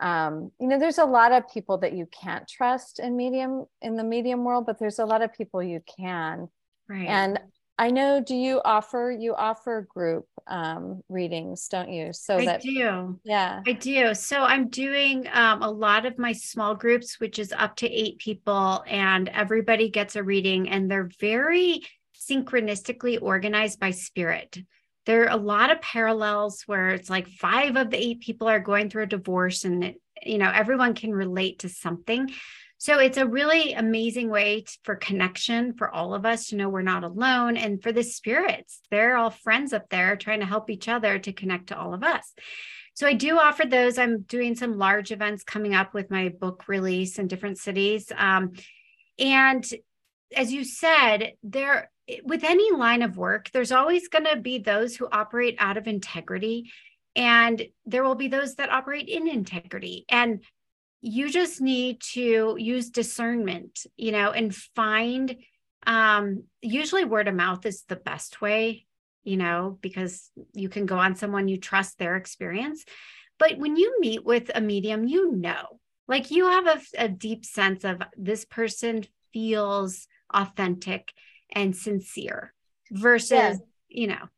um, 0.00 0.50
you 0.60 0.66
know, 0.66 0.80
there's 0.80 0.98
a 0.98 1.04
lot 1.04 1.30
of 1.30 1.48
people 1.48 1.78
that 1.78 1.92
you 1.92 2.06
can't 2.06 2.48
trust 2.48 2.98
in 2.98 3.16
medium 3.16 3.66
in 3.80 3.94
the 3.94 4.02
medium 4.02 4.42
world, 4.42 4.66
but 4.66 4.80
there's 4.80 4.98
a 4.98 5.06
lot 5.06 5.22
of 5.22 5.32
people 5.32 5.62
you 5.62 5.80
can. 5.96 6.48
Right. 6.88 7.08
And 7.08 7.40
I 7.78 7.90
know. 7.90 8.20
Do 8.20 8.34
you 8.34 8.60
offer 8.64 9.14
you 9.16 9.34
offer 9.34 9.86
group 9.92 10.26
um, 10.46 11.02
readings, 11.08 11.68
don't 11.68 11.90
you? 11.90 12.12
So 12.12 12.38
I 12.38 12.44
that 12.46 12.62
do. 12.62 13.20
yeah, 13.24 13.60
I 13.66 13.72
do. 13.72 14.14
So 14.14 14.42
I'm 14.42 14.68
doing 14.68 15.26
um, 15.32 15.62
a 15.62 15.70
lot 15.70 16.06
of 16.06 16.18
my 16.18 16.32
small 16.32 16.74
groups, 16.74 17.20
which 17.20 17.38
is 17.38 17.52
up 17.56 17.76
to 17.76 17.90
eight 17.90 18.18
people, 18.18 18.82
and 18.86 19.28
everybody 19.28 19.90
gets 19.90 20.16
a 20.16 20.22
reading, 20.22 20.68
and 20.70 20.90
they're 20.90 21.10
very 21.20 21.82
synchronistically 22.18 23.20
organized 23.20 23.78
by 23.78 23.90
spirit. 23.90 24.58
There 25.04 25.24
are 25.24 25.36
a 25.36 25.40
lot 25.40 25.70
of 25.70 25.80
parallels 25.82 26.62
where 26.66 26.90
it's 26.90 27.10
like 27.10 27.28
five 27.28 27.76
of 27.76 27.90
the 27.90 27.98
eight 27.98 28.20
people 28.20 28.48
are 28.48 28.58
going 28.58 28.88
through 28.88 29.04
a 29.04 29.06
divorce, 29.06 29.64
and 29.64 29.84
it, 29.84 30.00
you 30.24 30.38
know 30.38 30.50
everyone 30.50 30.94
can 30.94 31.12
relate 31.12 31.58
to 31.58 31.68
something. 31.68 32.30
So 32.78 32.98
it's 32.98 33.18
a 33.18 33.26
really 33.26 33.72
amazing 33.72 34.28
way 34.28 34.62
to, 34.62 34.78
for 34.84 34.96
connection 34.96 35.72
for 35.74 35.90
all 35.90 36.14
of 36.14 36.26
us 36.26 36.48
to 36.48 36.56
know 36.56 36.68
we're 36.68 36.82
not 36.82 37.04
alone. 37.04 37.56
And 37.56 37.82
for 37.82 37.90
the 37.90 38.02
spirits, 38.02 38.80
they're 38.90 39.16
all 39.16 39.30
friends 39.30 39.72
up 39.72 39.88
there 39.88 40.16
trying 40.16 40.40
to 40.40 40.46
help 40.46 40.68
each 40.68 40.88
other 40.88 41.18
to 41.18 41.32
connect 41.32 41.68
to 41.68 41.78
all 41.78 41.94
of 41.94 42.02
us. 42.02 42.34
So 42.94 43.06
I 43.06 43.14
do 43.14 43.38
offer 43.38 43.66
those. 43.66 43.98
I'm 43.98 44.22
doing 44.22 44.54
some 44.54 44.78
large 44.78 45.10
events 45.10 45.42
coming 45.42 45.74
up 45.74 45.94
with 45.94 46.10
my 46.10 46.28
book 46.28 46.64
release 46.66 47.18
in 47.18 47.28
different 47.28 47.58
cities. 47.58 48.10
Um, 48.16 48.52
and 49.18 49.64
as 50.34 50.52
you 50.52 50.64
said, 50.64 51.32
there 51.42 51.90
with 52.24 52.44
any 52.44 52.72
line 52.72 53.02
of 53.02 53.16
work, 53.16 53.50
there's 53.50 53.72
always 53.72 54.08
going 54.08 54.26
to 54.26 54.36
be 54.36 54.58
those 54.58 54.94
who 54.96 55.08
operate 55.10 55.56
out 55.58 55.76
of 55.76 55.88
integrity 55.88 56.70
and 57.16 57.62
there 57.86 58.04
will 58.04 58.14
be 58.14 58.28
those 58.28 58.56
that 58.56 58.70
operate 58.70 59.08
in 59.08 59.26
integrity. 59.26 60.04
And 60.10 60.44
you 61.00 61.30
just 61.30 61.60
need 61.60 62.00
to 62.00 62.56
use 62.58 62.90
discernment, 62.90 63.86
you 63.96 64.12
know, 64.12 64.30
and 64.30 64.54
find 64.54 65.36
um 65.86 66.42
usually 66.62 67.04
word 67.04 67.28
of 67.28 67.34
mouth 67.34 67.64
is 67.64 67.84
the 67.88 67.96
best 67.96 68.40
way, 68.40 68.86
you 69.24 69.36
know, 69.36 69.78
because 69.80 70.30
you 70.52 70.68
can 70.68 70.86
go 70.86 70.98
on 70.98 71.14
someone 71.14 71.48
you 71.48 71.58
trust 71.58 71.98
their 71.98 72.16
experience. 72.16 72.84
But 73.38 73.58
when 73.58 73.76
you 73.76 73.98
meet 74.00 74.24
with 74.24 74.50
a 74.54 74.60
medium, 74.60 75.06
you 75.06 75.32
know, 75.32 75.80
like 76.08 76.30
you 76.30 76.46
have 76.46 76.66
a, 76.66 76.80
a 77.04 77.08
deep 77.08 77.44
sense 77.44 77.84
of 77.84 78.00
this 78.16 78.44
person 78.44 79.04
feels 79.32 80.08
authentic 80.32 81.12
and 81.52 81.76
sincere 81.76 82.54
versus, 82.90 83.30
yeah. 83.30 83.54
you 83.88 84.06
know, 84.06 84.28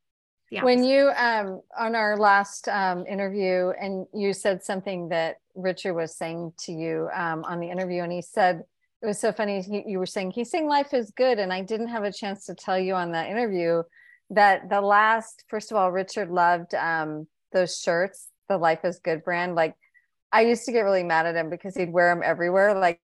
yeah. 0.50 0.64
when 0.64 0.82
you 0.84 1.10
um 1.16 1.60
on 1.78 1.94
our 1.94 2.16
last 2.16 2.68
um 2.68 3.06
interview 3.06 3.70
and 3.80 4.06
you 4.14 4.32
said 4.32 4.64
something 4.64 5.08
that 5.10 5.36
richard 5.58 5.94
was 5.94 6.16
saying 6.16 6.52
to 6.58 6.72
you 6.72 7.08
um 7.14 7.44
on 7.44 7.60
the 7.60 7.70
interview 7.70 8.02
and 8.02 8.12
he 8.12 8.22
said 8.22 8.62
it 9.02 9.06
was 9.06 9.20
so 9.20 9.32
funny 9.32 9.60
he, 9.62 9.84
you 9.86 9.98
were 9.98 10.06
saying 10.06 10.30
he's 10.30 10.50
saying 10.50 10.66
life 10.66 10.94
is 10.94 11.12
good 11.16 11.38
and 11.38 11.52
i 11.52 11.60
didn't 11.60 11.88
have 11.88 12.04
a 12.04 12.12
chance 12.12 12.46
to 12.46 12.54
tell 12.54 12.78
you 12.78 12.94
on 12.94 13.12
that 13.12 13.28
interview 13.28 13.82
that 14.30 14.68
the 14.68 14.80
last 14.80 15.44
first 15.48 15.70
of 15.70 15.76
all 15.76 15.90
richard 15.92 16.30
loved 16.30 16.74
um 16.74 17.26
those 17.52 17.80
shirts 17.80 18.28
the 18.48 18.58
life 18.58 18.84
is 18.84 18.98
good 18.98 19.22
brand. 19.22 19.54
Like 19.54 19.74
i 20.32 20.42
used 20.42 20.64
to 20.66 20.72
get 20.72 20.82
really 20.82 21.04
mad 21.04 21.26
at 21.26 21.36
him 21.36 21.48
because 21.48 21.76
he'd 21.76 21.92
wear 21.92 22.14
them 22.14 22.22
everywhere 22.24 22.74
like, 22.74 23.00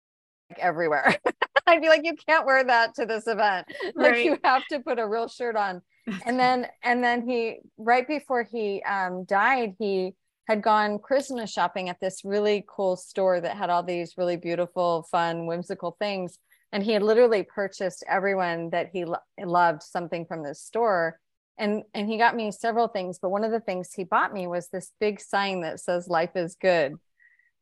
like 0.51 0.59
everywhere. 0.59 1.17
I'd 1.67 1.81
be 1.81 1.89
like 1.89 2.05
you 2.05 2.15
can't 2.29 2.45
wear 2.45 2.65
that 2.65 2.95
to 2.97 3.07
this 3.07 3.27
event. 3.27 3.67
Right. 3.95 4.13
like 4.13 4.25
you 4.25 4.39
have 4.45 4.67
to 4.69 4.81
put 4.81 4.99
a 4.99 5.07
real 5.07 5.29
shirt 5.29 5.57
on. 5.57 5.83
And 6.27 6.39
then 6.39 6.67
and 6.83 7.03
then 7.03 7.27
he 7.27 7.61
right 7.79 8.07
before 8.07 8.43
he 8.43 8.83
um, 8.83 9.25
died 9.25 9.75
he 9.79 10.13
had 10.47 10.63
gone 10.63 10.99
christmas 10.99 11.51
shopping 11.51 11.89
at 11.89 12.01
this 12.01 12.25
really 12.25 12.65
cool 12.69 12.97
store 12.97 13.41
that 13.41 13.57
had 13.57 13.71
all 13.71 13.83
these 13.83 14.15
really 14.17 14.37
beautiful 14.37 15.07
fun 15.11 15.47
whimsical 15.47 15.97
things. 15.99 16.39
And 16.73 16.83
he 16.83 16.93
had 16.93 17.03
literally 17.03 17.45
purchased 17.45 18.03
everyone 18.09 18.71
that 18.71 18.91
he 18.93 19.05
lo- 19.05 19.19
loved 19.39 19.83
something 19.83 20.27
from 20.27 20.43
this 20.43 20.61
store. 20.61 21.21
And 21.57 21.85
and 21.95 22.09
he 22.09 22.19
got 22.19 22.35
me 22.35 22.51
several 22.51 22.89
things 22.89 23.19
but 23.21 23.31
one 23.31 23.45
of 23.45 23.53
the 23.53 23.61
things 23.61 23.93
he 23.93 24.05
bought 24.05 24.33
me 24.33 24.47
was 24.47 24.69
this 24.69 24.91
big 25.01 25.21
sign 25.21 25.61
that 25.63 25.81
says 25.81 26.09
life 26.09 26.35
is 26.35 26.57
good. 26.61 26.97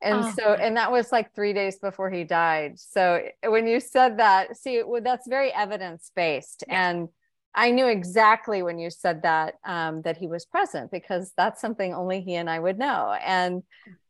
And 0.01 0.25
oh. 0.25 0.33
so 0.37 0.55
and 0.55 0.77
that 0.77 0.91
was 0.91 1.13
like 1.13 1.35
three 1.35 1.53
days 1.53 1.79
before 1.79 2.11
he 2.11 2.25
died. 2.25 2.79
So 2.81 3.23
when 3.45 3.67
you 3.67 3.81
said 3.81 4.19
that 4.19 4.57
see 4.57 4.83
that's 5.03 5.29
very 5.29 5.53
evidence 5.53 6.11
based 6.17 6.65
yeah. 6.67 6.89
and 6.89 7.09
I 7.55 7.71
knew 7.71 7.87
exactly 7.87 8.63
when 8.63 8.79
you 8.79 8.91
said 8.91 9.23
that 9.23 9.55
um, 9.65 10.03
that 10.03 10.17
he 10.17 10.27
was 10.27 10.47
present 10.47 10.91
because 10.91 11.33
that's 11.37 11.61
something 11.61 11.93
only 11.95 12.21
he 12.21 12.35
and 12.35 12.49
I 12.49 12.59
would 12.59 12.79
know, 12.79 13.15
and 13.25 13.63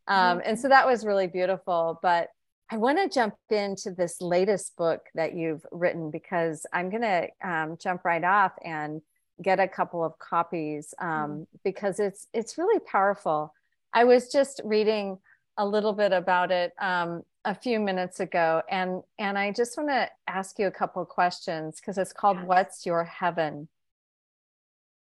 um, 0.06 0.40
and 0.44 0.58
so 0.58 0.68
that 0.68 0.86
was 0.86 1.04
really 1.04 1.26
beautiful. 1.26 1.98
But 2.02 2.28
I 2.70 2.76
want 2.76 2.98
to 2.98 3.08
jump 3.08 3.34
into 3.50 3.90
this 3.90 4.20
latest 4.20 4.76
book 4.76 5.02
that 5.14 5.34
you've 5.34 5.64
written 5.72 6.10
because 6.10 6.64
I'm 6.72 6.88
going 6.88 7.02
to 7.02 7.28
um, 7.44 7.76
jump 7.78 8.04
right 8.04 8.24
off 8.24 8.52
and 8.64 9.02
get 9.42 9.60
a 9.60 9.68
couple 9.68 10.02
of 10.02 10.18
copies 10.18 10.94
um, 10.98 11.08
mm-hmm. 11.08 11.42
because 11.64 12.00
it's 12.00 12.28
it's 12.32 12.58
really 12.58 12.80
powerful. 12.80 13.52
I 13.92 14.04
was 14.04 14.30
just 14.30 14.60
reading 14.64 15.18
a 15.58 15.66
little 15.66 15.92
bit 15.92 16.12
about 16.12 16.50
it 16.50 16.72
um, 16.80 17.22
a 17.44 17.54
few 17.54 17.80
minutes 17.80 18.20
ago 18.20 18.62
and 18.70 19.02
and 19.18 19.36
i 19.36 19.50
just 19.50 19.76
want 19.76 19.88
to 19.88 20.08
ask 20.28 20.58
you 20.58 20.66
a 20.66 20.72
couple 20.72 21.02
of 21.02 21.08
questions 21.08 21.80
because 21.80 21.98
it's 21.98 22.12
called 22.12 22.36
yes. 22.38 22.46
what's 22.46 22.86
your 22.86 23.04
heaven 23.04 23.68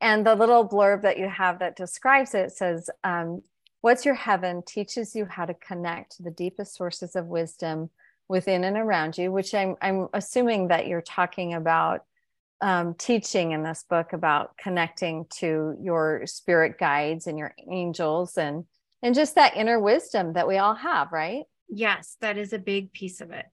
and 0.01 0.27
the 0.27 0.35
little 0.35 0.69
blurb 0.69 1.03
that 1.03 1.19
you 1.19 1.29
have 1.29 1.59
that 1.59 1.77
describes 1.77 2.35
it 2.35 2.53
says 2.53 2.91
um, 3.03 3.43
what's 3.81 4.05
your 4.05 4.15
heaven 4.15 4.63
teaches 4.63 5.15
you 5.15 5.25
how 5.25 5.45
to 5.45 5.55
connect 5.55 6.17
to 6.17 6.23
the 6.23 6.31
deepest 6.31 6.75
sources 6.75 7.17
of 7.17 7.27
wisdom 7.27 7.89
within 8.29 8.65
and 8.65 8.77
around 8.77 9.17
you 9.17 9.33
which 9.33 9.55
i'm, 9.55 9.77
I'm 9.81 10.09
assuming 10.13 10.69
that 10.69 10.87
you're 10.87 11.01
talking 11.01 11.55
about 11.55 12.05
um, 12.61 12.95
teaching 12.95 13.53
in 13.53 13.63
this 13.63 13.85
book 13.89 14.13
about 14.13 14.59
connecting 14.59 15.27
to 15.37 15.77
your 15.81 16.27
spirit 16.27 16.77
guides 16.79 17.27
and 17.27 17.39
your 17.39 17.55
angels 17.71 18.37
and 18.37 18.65
and 19.01 19.15
just 19.15 19.37
that 19.37 19.57
inner 19.57 19.81
wisdom 19.81 20.35
that 20.35 20.49
we 20.49 20.59
all 20.59 20.75
have 20.75 21.11
right 21.13 21.45
Yes, 21.69 22.17
that 22.21 22.39
is 22.39 22.53
a 22.53 22.59
big 22.59 22.93
piece 22.93 23.21
of 23.21 23.31
it. 23.31 23.47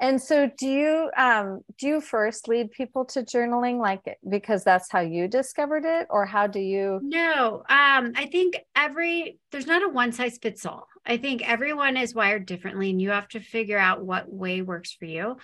And 0.00 0.20
so 0.20 0.50
do 0.58 0.66
you 0.66 1.10
um 1.16 1.60
do 1.78 1.86
you 1.86 2.00
first 2.00 2.48
lead 2.48 2.72
people 2.72 3.04
to 3.06 3.22
journaling 3.22 3.78
like 3.78 4.18
because 4.28 4.64
that's 4.64 4.90
how 4.90 5.00
you 5.00 5.28
discovered 5.28 5.84
it 5.84 6.08
or 6.10 6.26
how 6.26 6.46
do 6.46 6.58
you 6.58 7.00
No, 7.02 7.62
um 7.68 8.12
I 8.16 8.28
think 8.30 8.58
every 8.74 9.38
there's 9.52 9.66
not 9.66 9.84
a 9.84 9.88
one 9.88 10.12
size 10.12 10.38
fits 10.38 10.66
all. 10.66 10.88
I 11.06 11.16
think 11.16 11.48
everyone 11.48 11.96
is 11.96 12.14
wired 12.14 12.46
differently 12.46 12.90
and 12.90 13.00
you 13.00 13.10
have 13.10 13.28
to 13.28 13.40
figure 13.40 13.78
out 13.78 14.04
what 14.04 14.30
way 14.30 14.62
works 14.62 14.92
for 14.92 15.04
you. 15.04 15.36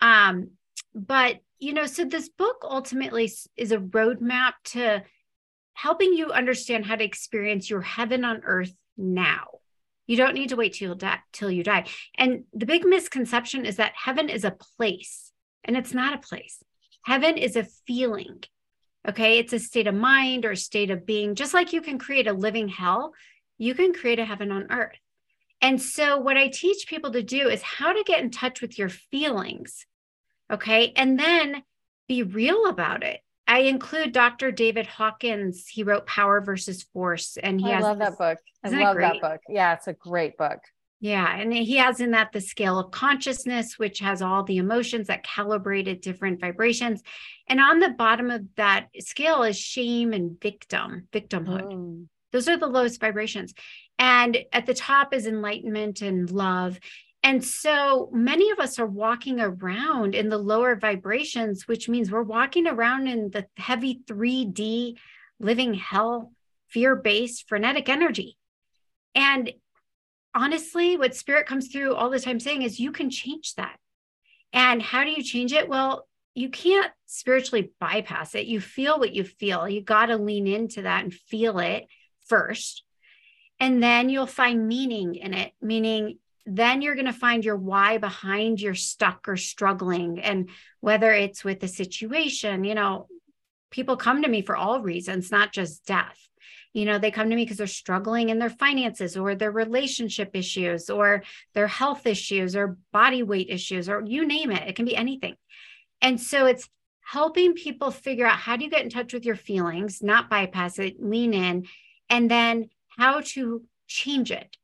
Um 0.00 0.50
but 0.94 1.40
you 1.58 1.72
know 1.72 1.86
so 1.86 2.04
this 2.04 2.28
book 2.28 2.58
ultimately 2.62 3.30
is 3.56 3.72
a 3.72 3.78
roadmap 3.78 4.52
to 4.64 5.02
helping 5.74 6.14
you 6.14 6.30
understand 6.30 6.86
how 6.86 6.96
to 6.96 7.04
experience 7.04 7.68
your 7.68 7.82
heaven 7.82 8.24
on 8.24 8.42
earth 8.44 8.72
now 8.96 9.46
you 10.06 10.16
don't 10.16 10.34
need 10.34 10.50
to 10.50 10.56
wait 10.56 10.74
till, 10.74 10.94
die, 10.94 11.18
till 11.32 11.50
you 11.50 11.62
die. 11.62 11.84
And 12.16 12.44
the 12.52 12.66
big 12.66 12.84
misconception 12.84 13.66
is 13.66 13.76
that 13.76 13.92
heaven 13.96 14.28
is 14.28 14.44
a 14.44 14.56
place, 14.76 15.32
and 15.64 15.76
it's 15.76 15.92
not 15.94 16.14
a 16.14 16.26
place. 16.26 16.62
Heaven 17.02 17.36
is 17.36 17.56
a 17.56 17.66
feeling. 17.86 18.42
Okay. 19.08 19.38
It's 19.38 19.52
a 19.52 19.58
state 19.58 19.86
of 19.86 19.94
mind 19.94 20.44
or 20.44 20.56
state 20.56 20.90
of 20.90 21.06
being. 21.06 21.36
Just 21.36 21.54
like 21.54 21.72
you 21.72 21.80
can 21.80 21.98
create 21.98 22.26
a 22.26 22.32
living 22.32 22.68
hell, 22.68 23.12
you 23.58 23.74
can 23.74 23.92
create 23.92 24.18
a 24.18 24.24
heaven 24.24 24.50
on 24.50 24.66
earth. 24.70 24.98
And 25.60 25.80
so, 25.80 26.18
what 26.18 26.36
I 26.36 26.48
teach 26.48 26.88
people 26.88 27.12
to 27.12 27.22
do 27.22 27.48
is 27.48 27.62
how 27.62 27.92
to 27.92 28.04
get 28.04 28.20
in 28.20 28.30
touch 28.30 28.60
with 28.60 28.78
your 28.78 28.88
feelings. 28.88 29.86
Okay. 30.52 30.92
And 30.96 31.18
then 31.18 31.62
be 32.08 32.22
real 32.22 32.66
about 32.66 33.02
it. 33.02 33.20
I 33.48 33.60
include 33.60 34.12
Dr. 34.12 34.50
David 34.50 34.86
Hawkins. 34.86 35.66
He 35.68 35.82
wrote 35.82 36.06
Power 36.06 36.40
versus 36.40 36.82
Force, 36.82 37.36
and 37.40 37.60
he 37.60 37.68
I 37.68 37.76
has 37.76 37.82
love 37.82 37.98
this, 37.98 38.08
that 38.10 38.18
book. 38.18 38.38
I 38.64 38.68
love 38.82 38.96
that 38.96 39.20
book. 39.20 39.40
Yeah, 39.48 39.74
it's 39.74 39.86
a 39.86 39.92
great 39.92 40.36
book. 40.36 40.58
Yeah, 40.98 41.36
and 41.38 41.52
he 41.52 41.76
has 41.76 42.00
in 42.00 42.12
that 42.12 42.32
the 42.32 42.40
scale 42.40 42.78
of 42.78 42.90
consciousness, 42.90 43.78
which 43.78 43.98
has 43.98 44.22
all 44.22 44.42
the 44.42 44.56
emotions 44.56 45.08
that 45.08 45.24
calibrate 45.24 45.88
at 45.88 46.02
different 46.02 46.40
vibrations, 46.40 47.02
and 47.48 47.60
on 47.60 47.80
the 47.80 47.90
bottom 47.90 48.30
of 48.30 48.42
that 48.56 48.88
scale 49.00 49.42
is 49.42 49.58
shame 49.58 50.12
and 50.12 50.40
victim, 50.40 51.06
victimhood. 51.12 51.72
Mm. 51.72 52.06
Those 52.32 52.48
are 52.48 52.56
the 52.56 52.66
lowest 52.66 53.00
vibrations, 53.00 53.52
and 53.98 54.38
at 54.52 54.66
the 54.66 54.74
top 54.74 55.14
is 55.14 55.26
enlightenment 55.26 56.00
and 56.00 56.30
love. 56.30 56.80
And 57.26 57.44
so 57.44 58.08
many 58.12 58.52
of 58.52 58.60
us 58.60 58.78
are 58.78 58.86
walking 58.86 59.40
around 59.40 60.14
in 60.14 60.28
the 60.28 60.38
lower 60.38 60.76
vibrations, 60.76 61.66
which 61.66 61.88
means 61.88 62.08
we're 62.08 62.22
walking 62.22 62.68
around 62.68 63.08
in 63.08 63.30
the 63.30 63.46
heavy 63.56 64.00
3D 64.06 64.94
living 65.40 65.74
hell, 65.74 66.30
fear 66.68 66.94
based, 66.94 67.48
frenetic 67.48 67.88
energy. 67.88 68.38
And 69.16 69.52
honestly, 70.36 70.96
what 70.96 71.16
spirit 71.16 71.48
comes 71.48 71.66
through 71.66 71.96
all 71.96 72.10
the 72.10 72.20
time 72.20 72.38
saying 72.38 72.62
is 72.62 72.78
you 72.78 72.92
can 72.92 73.10
change 73.10 73.56
that. 73.56 73.76
And 74.52 74.80
how 74.80 75.02
do 75.02 75.10
you 75.10 75.24
change 75.24 75.52
it? 75.52 75.68
Well, 75.68 76.06
you 76.36 76.48
can't 76.48 76.92
spiritually 77.06 77.72
bypass 77.80 78.36
it. 78.36 78.46
You 78.46 78.60
feel 78.60 79.00
what 79.00 79.12
you 79.12 79.24
feel. 79.24 79.68
You 79.68 79.82
got 79.82 80.06
to 80.06 80.16
lean 80.16 80.46
into 80.46 80.82
that 80.82 81.02
and 81.02 81.12
feel 81.12 81.58
it 81.58 81.88
first. 82.28 82.84
And 83.58 83.82
then 83.82 84.10
you'll 84.10 84.26
find 84.26 84.68
meaning 84.68 85.16
in 85.16 85.34
it, 85.34 85.54
meaning 85.60 86.18
then 86.46 86.80
you're 86.80 86.94
going 86.94 87.06
to 87.06 87.12
find 87.12 87.44
your 87.44 87.56
why 87.56 87.98
behind 87.98 88.60
your 88.60 88.74
stuck 88.74 89.28
or 89.28 89.36
struggling. 89.36 90.20
And 90.20 90.48
whether 90.80 91.12
it's 91.12 91.44
with 91.44 91.58
the 91.58 91.68
situation, 91.68 92.62
you 92.62 92.74
know, 92.74 93.08
people 93.70 93.96
come 93.96 94.22
to 94.22 94.28
me 94.28 94.42
for 94.42 94.56
all 94.56 94.80
reasons, 94.80 95.32
not 95.32 95.52
just 95.52 95.84
death. 95.86 96.16
You 96.72 96.84
know, 96.84 96.98
they 96.98 97.10
come 97.10 97.30
to 97.30 97.36
me 97.36 97.44
because 97.44 97.56
they're 97.56 97.66
struggling 97.66 98.28
in 98.28 98.38
their 98.38 98.50
finances 98.50 99.16
or 99.16 99.34
their 99.34 99.50
relationship 99.50 100.30
issues 100.34 100.88
or 100.88 101.24
their 101.54 101.66
health 101.66 102.06
issues 102.06 102.54
or 102.54 102.76
body 102.92 103.22
weight 103.22 103.48
issues 103.50 103.88
or 103.88 104.02
you 104.06 104.24
name 104.26 104.52
it. 104.52 104.68
It 104.68 104.76
can 104.76 104.84
be 104.84 104.96
anything. 104.96 105.34
And 106.00 106.20
so 106.20 106.46
it's 106.46 106.68
helping 107.00 107.54
people 107.54 107.90
figure 107.90 108.26
out 108.26 108.38
how 108.38 108.56
do 108.56 108.64
you 108.64 108.70
get 108.70 108.82
in 108.82 108.90
touch 108.90 109.12
with 109.12 109.24
your 109.24 109.36
feelings, 109.36 110.02
not 110.02 110.30
bypass 110.30 110.78
it, 110.78 111.02
lean 111.02 111.34
in, 111.34 111.66
and 112.08 112.30
then 112.30 112.68
how 112.96 113.20
to 113.20 113.62
change 113.88 114.30
it 114.30 114.56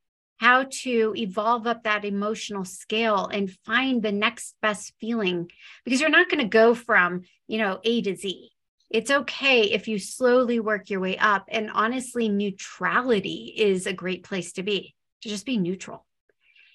how 0.42 0.64
to 0.68 1.14
evolve 1.16 1.68
up 1.68 1.85
that 1.85 2.05
emotional 2.05 2.64
scale 2.64 3.28
and 3.33 3.57
find 3.64 4.02
the 4.02 4.11
next 4.11 4.57
best 4.61 4.92
feeling 5.00 5.48
because 5.85 6.00
you're 6.00 6.11
not 6.11 6.28
going 6.28 6.42
to 6.42 6.48
go 6.48 6.74
from, 6.74 7.22
you 7.46 7.59
know, 7.59 7.78
A 7.85 8.02
to 8.02 8.16
Z. 8.16 8.50
It's 8.90 9.12
okay 9.12 9.62
if 9.70 9.87
you 9.87 10.00
slowly 10.00 10.59
work 10.59 10.90
your 10.90 10.98
way 10.98 11.16
up. 11.16 11.44
And 11.46 11.70
honestly, 11.72 12.28
neutrality 12.28 13.55
is 13.57 13.87
a 13.87 13.92
great 13.92 14.24
place 14.24 14.55
to 14.55 14.64
be, 14.64 14.96
to 15.20 15.28
just 15.28 15.46
be 15.46 15.59
neutral. 15.59 16.05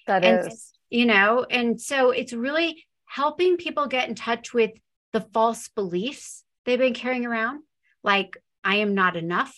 That 0.06 0.24
and, 0.24 0.50
is, 0.50 0.72
You 0.88 1.04
know, 1.04 1.44
and 1.50 1.78
so 1.78 2.10
it's 2.10 2.32
really 2.32 2.86
helping 3.04 3.58
people 3.58 3.86
get 3.86 4.08
in 4.08 4.14
touch 4.14 4.54
with 4.54 4.70
the 5.12 5.20
false 5.34 5.68
beliefs 5.68 6.42
they've 6.64 6.78
been 6.78 6.94
carrying 6.94 7.26
around, 7.26 7.64
like 8.02 8.38
I 8.64 8.76
am 8.76 8.94
not 8.94 9.14
enough, 9.14 9.54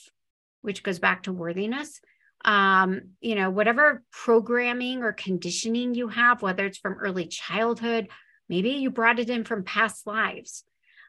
which 0.63 0.83
goes 0.83 0.99
back 0.99 1.23
to 1.23 1.33
worthiness 1.33 2.01
um, 2.45 3.03
you 3.21 3.35
know, 3.35 3.51
whatever 3.51 4.03
programming 4.11 5.03
or 5.03 5.13
conditioning 5.13 5.95
you 5.95 6.09
have, 6.09 6.43
whether 6.43 6.67
it's 6.67 6.79
from 6.79 6.95
early 6.95 7.27
childhood, 7.27 8.09
maybe 8.49 8.71
you 8.71 8.91
brought 8.91 9.19
it 9.19 9.31
in 9.31 9.45
from 9.45 9.65
past 9.65 10.07
lives. 10.07 10.65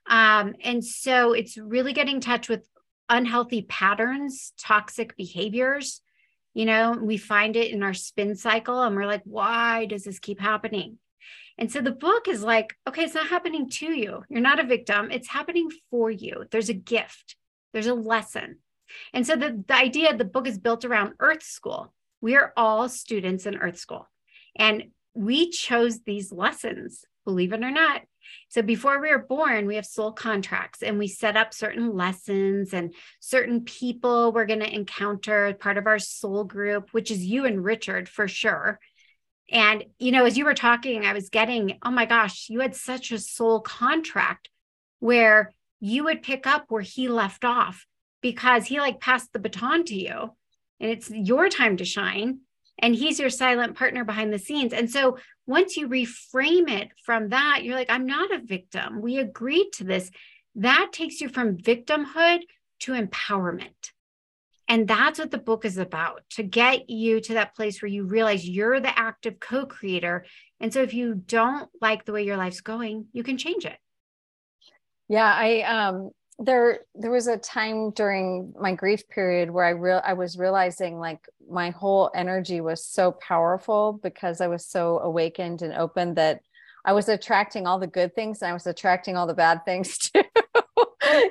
Um, 0.08 0.56
and 0.63 0.84
so 0.84 1.34
it's 1.34 1.58
really 1.58 1.94
getting 1.94 2.15
in 2.15 2.22
touch 2.22 2.50
with 2.50 2.67
unhealthy 3.10 3.62
patterns, 3.63 4.54
toxic 4.60 5.15
behaviors. 5.15 6.02
You 6.54 6.65
know, 6.65 6.98
we 7.00 7.17
find 7.17 7.56
it 7.56 7.72
in 7.72 7.84
our 7.84 7.94
spin 7.94 8.36
cycle 8.36 8.82
and 8.82 8.96
we're 8.96 9.06
like, 9.06 9.24
why 9.24 9.86
does 9.86 10.04
this 10.04 10.20
keep 10.20 10.39
happening? 10.39 10.98
And 11.58 11.72
so 11.72 11.82
the 11.82 11.91
book 11.91 12.28
is 12.28 12.44
like, 12.44 12.74
okay, 12.88 13.04
it's 13.04 13.13
not 13.13 13.28
happening 13.28 13.70
to 13.70 13.91
you. 13.91 14.24
You're 14.30 14.41
not 14.41 14.60
a 14.60 14.65
victim. 14.65 15.12
It's 15.12 15.28
happening 15.28 15.70
for 15.89 16.10
you. 16.10 16.46
There's 16.50 16.70
a 16.70 16.74
gift, 16.74 17.36
there's 17.72 17.88
a 17.88 17.94
lesson. 17.94 18.60
And 19.13 19.25
so 19.25 19.36
the, 19.36 19.63
the 19.67 19.75
idea 19.75 20.15
the 20.15 20.25
book 20.25 20.47
is 20.47 20.58
built 20.58 20.86
around 20.86 21.13
Earth 21.19 21.43
School. 21.43 21.93
We 22.21 22.36
are 22.36 22.54
all 22.56 22.89
students 22.89 23.45
in 23.45 23.58
Earth 23.58 23.77
School. 23.77 24.08
And 24.56 24.86
we 25.13 25.49
chose 25.49 26.01
these 26.01 26.32
lessons, 26.32 27.06
believe 27.25 27.54
it 27.54 27.63
or 27.63 27.71
not. 27.71 28.01
So 28.49 28.62
before 28.62 28.99
we 28.99 29.10
were 29.10 29.19
born, 29.19 29.65
we 29.65 29.75
have 29.75 29.86
soul 29.86 30.12
contracts 30.12 30.82
and 30.84 30.97
we 30.97 31.08
set 31.08 31.36
up 31.36 31.54
certain 31.54 31.95
lessons 31.95 32.73
and 32.73 32.93
certain 33.19 33.62
people 33.62 34.32
we're 34.32 34.45
going 34.45 34.60
to 34.60 34.73
encounter 34.73 35.54
part 35.54 35.77
of 35.77 35.88
our 35.88 35.99
soul 35.99 36.43
group, 36.43 36.89
which 36.91 37.12
is 37.12 37.23
you 37.23 37.45
and 37.45 37.63
Richard 37.63 38.08
for 38.08 38.27
sure. 38.27 38.80
And, 39.49 39.84
you 39.99 40.12
know, 40.12 40.25
as 40.25 40.38
you 40.38 40.45
were 40.45 40.54
talking, 40.54 41.06
I 41.06 41.13
was 41.13 41.30
getting, 41.30 41.77
oh 41.84 41.91
my 41.91 42.06
gosh, 42.06 42.49
you 42.49 42.62
had 42.62 42.75
such 42.75 43.12
a 43.12 43.19
soul 43.19 43.60
contract 43.60 44.49
where 44.99 45.51
you 45.82 46.06
would 46.06 46.21
pick 46.21 46.47
up 46.47 46.65
where 46.69 46.82
he 46.82 47.10
left 47.10 47.43
off 47.43 47.86
because 48.22 48.66
he 48.66 48.80
like 48.80 49.00
passed 49.00 49.32
the 49.34 49.40
baton 49.40 49.84
to 49.86 49.96
you 49.96 50.34
and 50.80 50.92
it's 50.92 51.10
your 51.10 51.50
time 51.50 51.78
to 51.78 51.86
shine 51.86 52.40
and 52.80 52.96
he's 52.96 53.20
your 53.20 53.30
silent 53.30 53.76
partner 53.76 54.04
behind 54.04 54.32
the 54.32 54.40
scenes 54.40 54.74
and 54.74 54.90
so 54.90 55.18
once 55.46 55.78
you 55.78 55.88
reframe 55.88 56.70
it 56.70 56.90
from 57.06 57.30
that 57.30 57.64
you're 57.64 57.76
like 57.76 57.90
i'm 57.90 58.06
not 58.06 58.34
a 58.34 58.40
victim 58.40 59.02
we 59.02 59.18
agreed 59.18 59.70
to 59.72 59.84
this 59.84 60.12
that 60.56 60.90
takes 60.92 61.22
you 61.22 61.30
from 61.30 61.58
victimhood 61.58 62.40
to 62.80 62.94
empowerment 62.94 63.92
and 64.72 64.88
that's 64.88 65.20
what 65.20 65.32
the 65.32 65.38
book 65.38 65.66
is 65.66 65.78
about 65.78 66.22
to 66.30 66.44
get 66.44 66.90
you 66.90 67.20
to 67.20 67.34
that 67.34 67.56
place 67.56 67.82
where 67.82 67.90
you 67.90 68.06
realize 68.06 68.48
you're 68.48 68.80
the 68.80 68.98
active 68.98 69.38
co 69.38 69.66
creator. 69.66 70.24
And 70.62 70.74
so 70.74 70.82
if 70.82 70.94
you 70.94 71.14
don't 71.14 71.70
like 71.82 72.06
the 72.06 72.14
way 72.14 72.24
your 72.24 72.38
life's 72.38 72.62
going, 72.62 73.08
you 73.12 73.22
can 73.22 73.38
change 73.38 73.66
it. 73.66 73.78
Yeah, 75.10 75.26
I 75.26 75.64
um 75.64 76.12
there 76.41 76.80
there 76.95 77.12
was 77.12 77.27
a 77.27 77.38
time 77.38 77.91
during 77.91 78.54
my 78.60 78.73
grief 78.73 79.08
period 79.08 79.51
where 79.51 79.63
I 79.63 79.69
real 79.69 80.01
I 80.04 80.13
was 80.13 80.38
realizing 80.38 80.97
like 80.97 81.27
my 81.49 81.69
whole 81.69 82.10
energy 82.15 82.62
was 82.62 82.84
so 82.84 83.12
powerful 83.12 83.99
because 84.01 84.41
I 84.41 84.47
was 84.47 84.65
so 84.65 84.99
awakened 84.99 85.62
and 85.62 85.73
open 85.73 86.15
that 86.15 86.41
I 86.84 86.93
was 86.93 87.10
attracting 87.10 87.67
all 87.67 87.77
the 87.77 87.86
good 87.86 88.15
things 88.15 88.41
and 88.41 88.49
I 88.49 88.54
was 88.54 88.65
attracting 88.65 89.15
all 89.15 89.27
the 89.27 89.36
bad 89.36 89.63
things 89.65 89.97
too. 89.97 90.23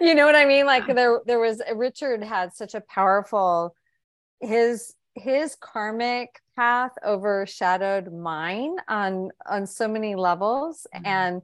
you 0.01 0.15
know 0.15 0.27
what 0.27 0.37
I 0.37 0.45
mean? 0.45 0.65
Like 0.65 0.87
there 0.87 1.21
there 1.27 1.41
was 1.41 1.61
Richard 1.75 2.23
had 2.23 2.55
such 2.55 2.75
a 2.75 2.81
powerful 2.81 3.75
his 4.41 4.95
his 5.17 5.57
karmic 5.57 6.41
path 6.57 6.93
overshadowed 7.05 8.13
mine 8.13 8.77
on 8.89 9.31
on 9.45 9.67
so 9.67 9.89
many 9.89 10.15
levels 10.15 10.87
mm-hmm. 10.95 11.07
and 11.07 11.43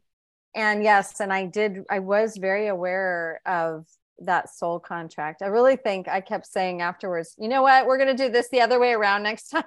and 0.57 0.83
yes 0.83 1.21
and 1.21 1.33
i 1.33 1.47
did 1.47 1.85
i 1.91 1.99
was 1.99 2.37
very 2.37 2.67
aware 2.67 3.41
of 3.47 3.87
that 4.19 4.49
soul 4.49 4.81
contract. 4.81 5.43
I 5.43 5.49
really 5.49 5.77
think 5.77 6.09
i 6.09 6.23
kept 6.23 6.47
saying 6.47 6.81
afterwards 6.81 7.35
you 7.39 7.49
know 7.49 7.63
what? 7.63 7.87
We're 7.87 7.99
going 7.99 8.17
to 8.17 8.25
do 8.25 8.33
this 8.33 8.49
the 8.49 8.63
other 8.63 8.81
way 8.81 8.93
around 8.93 9.23
next 9.23 9.49
time. 9.51 9.63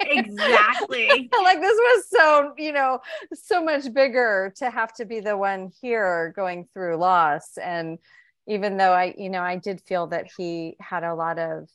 Exactly. 0.00 1.30
Like 1.42 1.60
this 1.60 1.76
was 1.76 2.10
so 2.10 2.52
you 2.58 2.72
know 2.72 3.00
so 3.32 3.64
much 3.64 3.92
bigger 3.94 4.52
to 4.56 4.68
have 4.68 4.92
to 4.94 5.06
be 5.06 5.20
the 5.20 5.36
one 5.36 5.70
here 5.80 6.34
going 6.36 6.68
through 6.74 6.96
loss. 6.96 7.56
And 7.56 7.98
even 8.46 8.76
though 8.76 8.92
i 8.92 9.14
you 9.16 9.30
know 9.30 9.42
i 9.42 9.56
did 9.56 9.80
feel 9.80 10.06
that 10.08 10.26
he 10.36 10.76
had 10.80 11.04
a 11.04 11.14
lot 11.14 11.38
of 11.38 11.68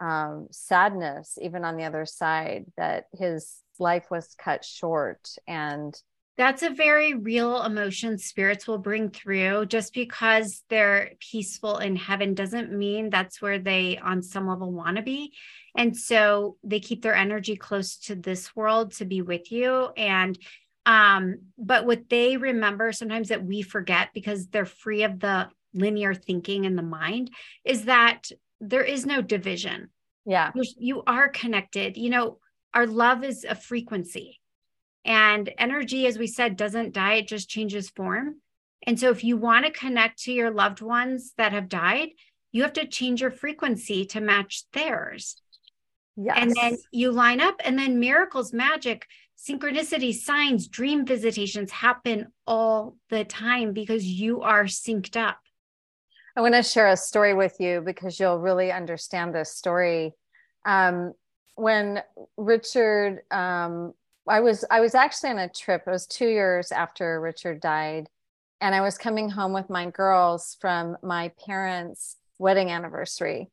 um, 0.00 0.48
sadness 0.50 1.38
even 1.40 1.64
on 1.64 1.76
the 1.76 1.84
other 1.84 2.06
side 2.06 2.64
that 2.76 3.04
his 3.12 3.58
life 3.78 4.10
was 4.10 4.34
cut 4.36 4.64
short 4.64 5.28
and 5.46 5.94
that's 6.36 6.62
a 6.62 6.70
very 6.70 7.14
real 7.14 7.62
emotion 7.62 8.16
spirits 8.16 8.66
will 8.66 8.78
bring 8.78 9.10
through. 9.10 9.66
Just 9.66 9.92
because 9.92 10.64
they're 10.70 11.12
peaceful 11.20 11.78
in 11.78 11.94
heaven 11.94 12.34
doesn't 12.34 12.72
mean 12.72 13.10
that's 13.10 13.42
where 13.42 13.58
they, 13.58 13.98
on 13.98 14.22
some 14.22 14.48
level, 14.48 14.72
want 14.72 14.96
to 14.96 15.02
be. 15.02 15.32
And 15.76 15.96
so 15.96 16.56
they 16.64 16.80
keep 16.80 17.02
their 17.02 17.14
energy 17.14 17.56
close 17.56 17.96
to 17.98 18.14
this 18.14 18.56
world 18.56 18.92
to 18.94 19.04
be 19.04 19.20
with 19.20 19.52
you. 19.52 19.88
And, 19.96 20.38
um, 20.86 21.40
but 21.58 21.86
what 21.86 22.08
they 22.08 22.36
remember 22.36 22.92
sometimes 22.92 23.28
that 23.28 23.44
we 23.44 23.62
forget 23.62 24.08
because 24.14 24.48
they're 24.48 24.64
free 24.64 25.02
of 25.02 25.20
the 25.20 25.48
linear 25.74 26.14
thinking 26.14 26.64
in 26.64 26.76
the 26.76 26.82
mind 26.82 27.30
is 27.64 27.84
that 27.84 28.28
there 28.60 28.84
is 28.84 29.04
no 29.04 29.22
division. 29.22 29.90
Yeah. 30.24 30.50
You're, 30.54 30.64
you 30.78 31.02
are 31.06 31.28
connected. 31.28 31.96
You 31.96 32.10
know, 32.10 32.38
our 32.74 32.86
love 32.86 33.22
is 33.22 33.44
a 33.44 33.54
frequency 33.54 34.40
and 35.04 35.50
energy, 35.58 36.06
as 36.06 36.18
we 36.18 36.26
said, 36.26 36.56
doesn't 36.56 36.92
die, 36.92 37.14
it 37.14 37.28
just 37.28 37.48
changes 37.48 37.90
form. 37.90 38.36
And 38.86 38.98
so, 38.98 39.10
if 39.10 39.24
you 39.24 39.36
want 39.36 39.66
to 39.66 39.72
connect 39.72 40.22
to 40.22 40.32
your 40.32 40.50
loved 40.50 40.80
ones 40.80 41.32
that 41.36 41.52
have 41.52 41.68
died, 41.68 42.10
you 42.50 42.62
have 42.62 42.72
to 42.74 42.86
change 42.86 43.20
your 43.20 43.30
frequency 43.30 44.04
to 44.06 44.20
match 44.20 44.64
theirs. 44.72 45.36
Yes. 46.16 46.36
And 46.38 46.54
then 46.54 46.76
you 46.92 47.10
line 47.10 47.40
up, 47.40 47.60
and 47.64 47.78
then 47.78 47.98
miracles, 47.98 48.52
magic, 48.52 49.06
synchronicity, 49.38 50.14
signs, 50.14 50.68
dream 50.68 51.06
visitations 51.06 51.70
happen 51.70 52.28
all 52.46 52.96
the 53.08 53.24
time 53.24 53.72
because 53.72 54.04
you 54.04 54.42
are 54.42 54.64
synced 54.64 55.16
up. 55.16 55.38
I 56.36 56.40
want 56.40 56.54
to 56.54 56.62
share 56.62 56.88
a 56.88 56.96
story 56.96 57.34
with 57.34 57.56
you 57.60 57.82
because 57.84 58.18
you'll 58.18 58.38
really 58.38 58.72
understand 58.72 59.34
this 59.34 59.54
story. 59.54 60.12
Um, 60.64 61.12
when 61.54 62.02
Richard 62.36 63.22
um, 63.30 63.92
I 64.28 64.40
was 64.40 64.64
I 64.70 64.80
was 64.80 64.94
actually 64.94 65.30
on 65.30 65.38
a 65.38 65.48
trip. 65.48 65.82
It 65.86 65.90
was 65.90 66.06
two 66.06 66.28
years 66.28 66.70
after 66.70 67.20
Richard 67.20 67.60
died, 67.60 68.08
and 68.60 68.74
I 68.74 68.80
was 68.80 68.98
coming 68.98 69.30
home 69.30 69.52
with 69.52 69.68
my 69.68 69.90
girls 69.90 70.56
from 70.60 70.96
my 71.02 71.32
parents' 71.44 72.16
wedding 72.38 72.70
anniversary, 72.70 73.50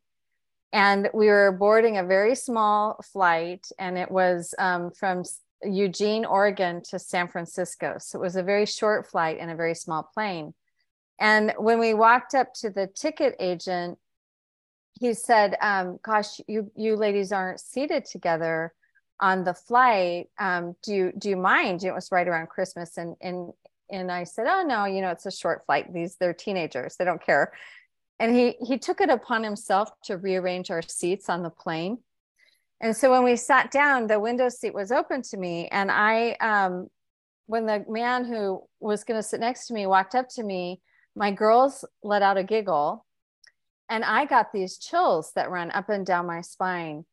and 0.72 1.10
we 1.14 1.28
were 1.28 1.52
boarding 1.52 1.98
a 1.98 2.04
very 2.04 2.36
small 2.36 3.02
flight, 3.12 3.68
and 3.80 3.98
it 3.98 4.12
was 4.12 4.54
um, 4.60 4.92
from 4.92 5.24
Eugene, 5.64 6.26
Oregon 6.26 6.82
to 6.90 7.00
San 7.00 7.28
Francisco. 7.28 7.96
So 8.00 8.20
it 8.20 8.22
was 8.22 8.36
a 8.36 8.44
very 8.44 8.66
short 8.66 9.08
flight 9.08 9.40
in 9.40 9.50
a 9.50 9.56
very 9.56 9.76
small 9.76 10.04
plane. 10.14 10.54
And 11.20 11.54
when 11.58 11.80
we 11.80 11.94
walked 11.94 12.34
up 12.34 12.54
to 12.56 12.70
the 12.70 12.88
ticket 12.88 13.36
agent, 13.40 13.98
he 15.00 15.14
said, 15.14 15.58
um, 15.62 16.00
"Gosh, 16.04 16.40
you 16.48 16.72
you 16.76 16.96
ladies 16.96 17.32
aren't 17.32 17.60
seated 17.60 18.06
together." 18.06 18.74
On 19.20 19.44
the 19.44 19.54
flight, 19.54 20.30
um, 20.40 20.76
do 20.84 20.94
you 20.94 21.12
do 21.18 21.30
you 21.30 21.38
mind? 21.38 21.84
It 21.84 21.94
was 21.94 22.12
right 22.12 22.28
around 22.28 22.50
Christmas, 22.50 22.98
and 22.98 23.16
and 23.22 23.52
and 23.92 24.12
I 24.12 24.24
said, 24.24 24.48
oh 24.48 24.64
no, 24.64 24.86
you 24.86 25.02
know, 25.02 25.10
it's 25.10 25.26
a 25.26 25.32
short 25.32 25.66
flight. 25.66 25.94
These 25.94 26.16
they're 26.16 26.34
teenagers; 26.34 26.96
they 26.98 27.06
don't 27.06 27.24
care. 27.24 27.54
And 28.20 28.36
he 28.36 28.56
he 28.66 28.78
took 28.78 29.02
it 29.02 29.10
upon 29.10 29.44
himself 29.44 29.90
to 30.04 30.18
rearrange 30.18 30.72
our 30.72 30.82
seats 30.82 31.30
on 31.30 31.44
the 31.44 31.50
plane. 31.50 32.00
And 32.82 32.96
so 32.96 33.12
when 33.12 33.24
we 33.24 33.36
sat 33.36 33.72
down, 33.72 34.08
the 34.08 34.20
window 34.20 34.50
seat 34.50 34.74
was 34.74 34.92
open 34.92 35.22
to 35.24 35.38
me. 35.38 35.68
And 35.68 35.92
I, 35.92 36.32
um, 36.40 36.90
when 37.46 37.66
the 37.66 37.86
man 37.90 38.26
who 38.26 38.64
was 38.80 39.04
going 39.04 39.20
to 39.20 39.28
sit 39.28 39.40
next 39.40 39.68
to 39.68 39.74
me 39.74 39.86
walked 39.86 40.16
up 40.16 40.30
to 40.36 40.44
me, 40.44 40.82
my 41.16 41.32
girls 41.32 41.84
let 42.04 42.22
out 42.22 42.38
a 42.38 42.44
giggle. 42.44 43.06
And 43.90 44.06
I 44.06 44.26
got 44.26 44.54
these 44.54 44.78
chills 44.78 45.34
that 45.34 45.50
run 45.50 45.72
up 45.72 45.90
and 45.90 46.06
down 46.06 46.28
my 46.28 46.42
spine. 46.42 47.06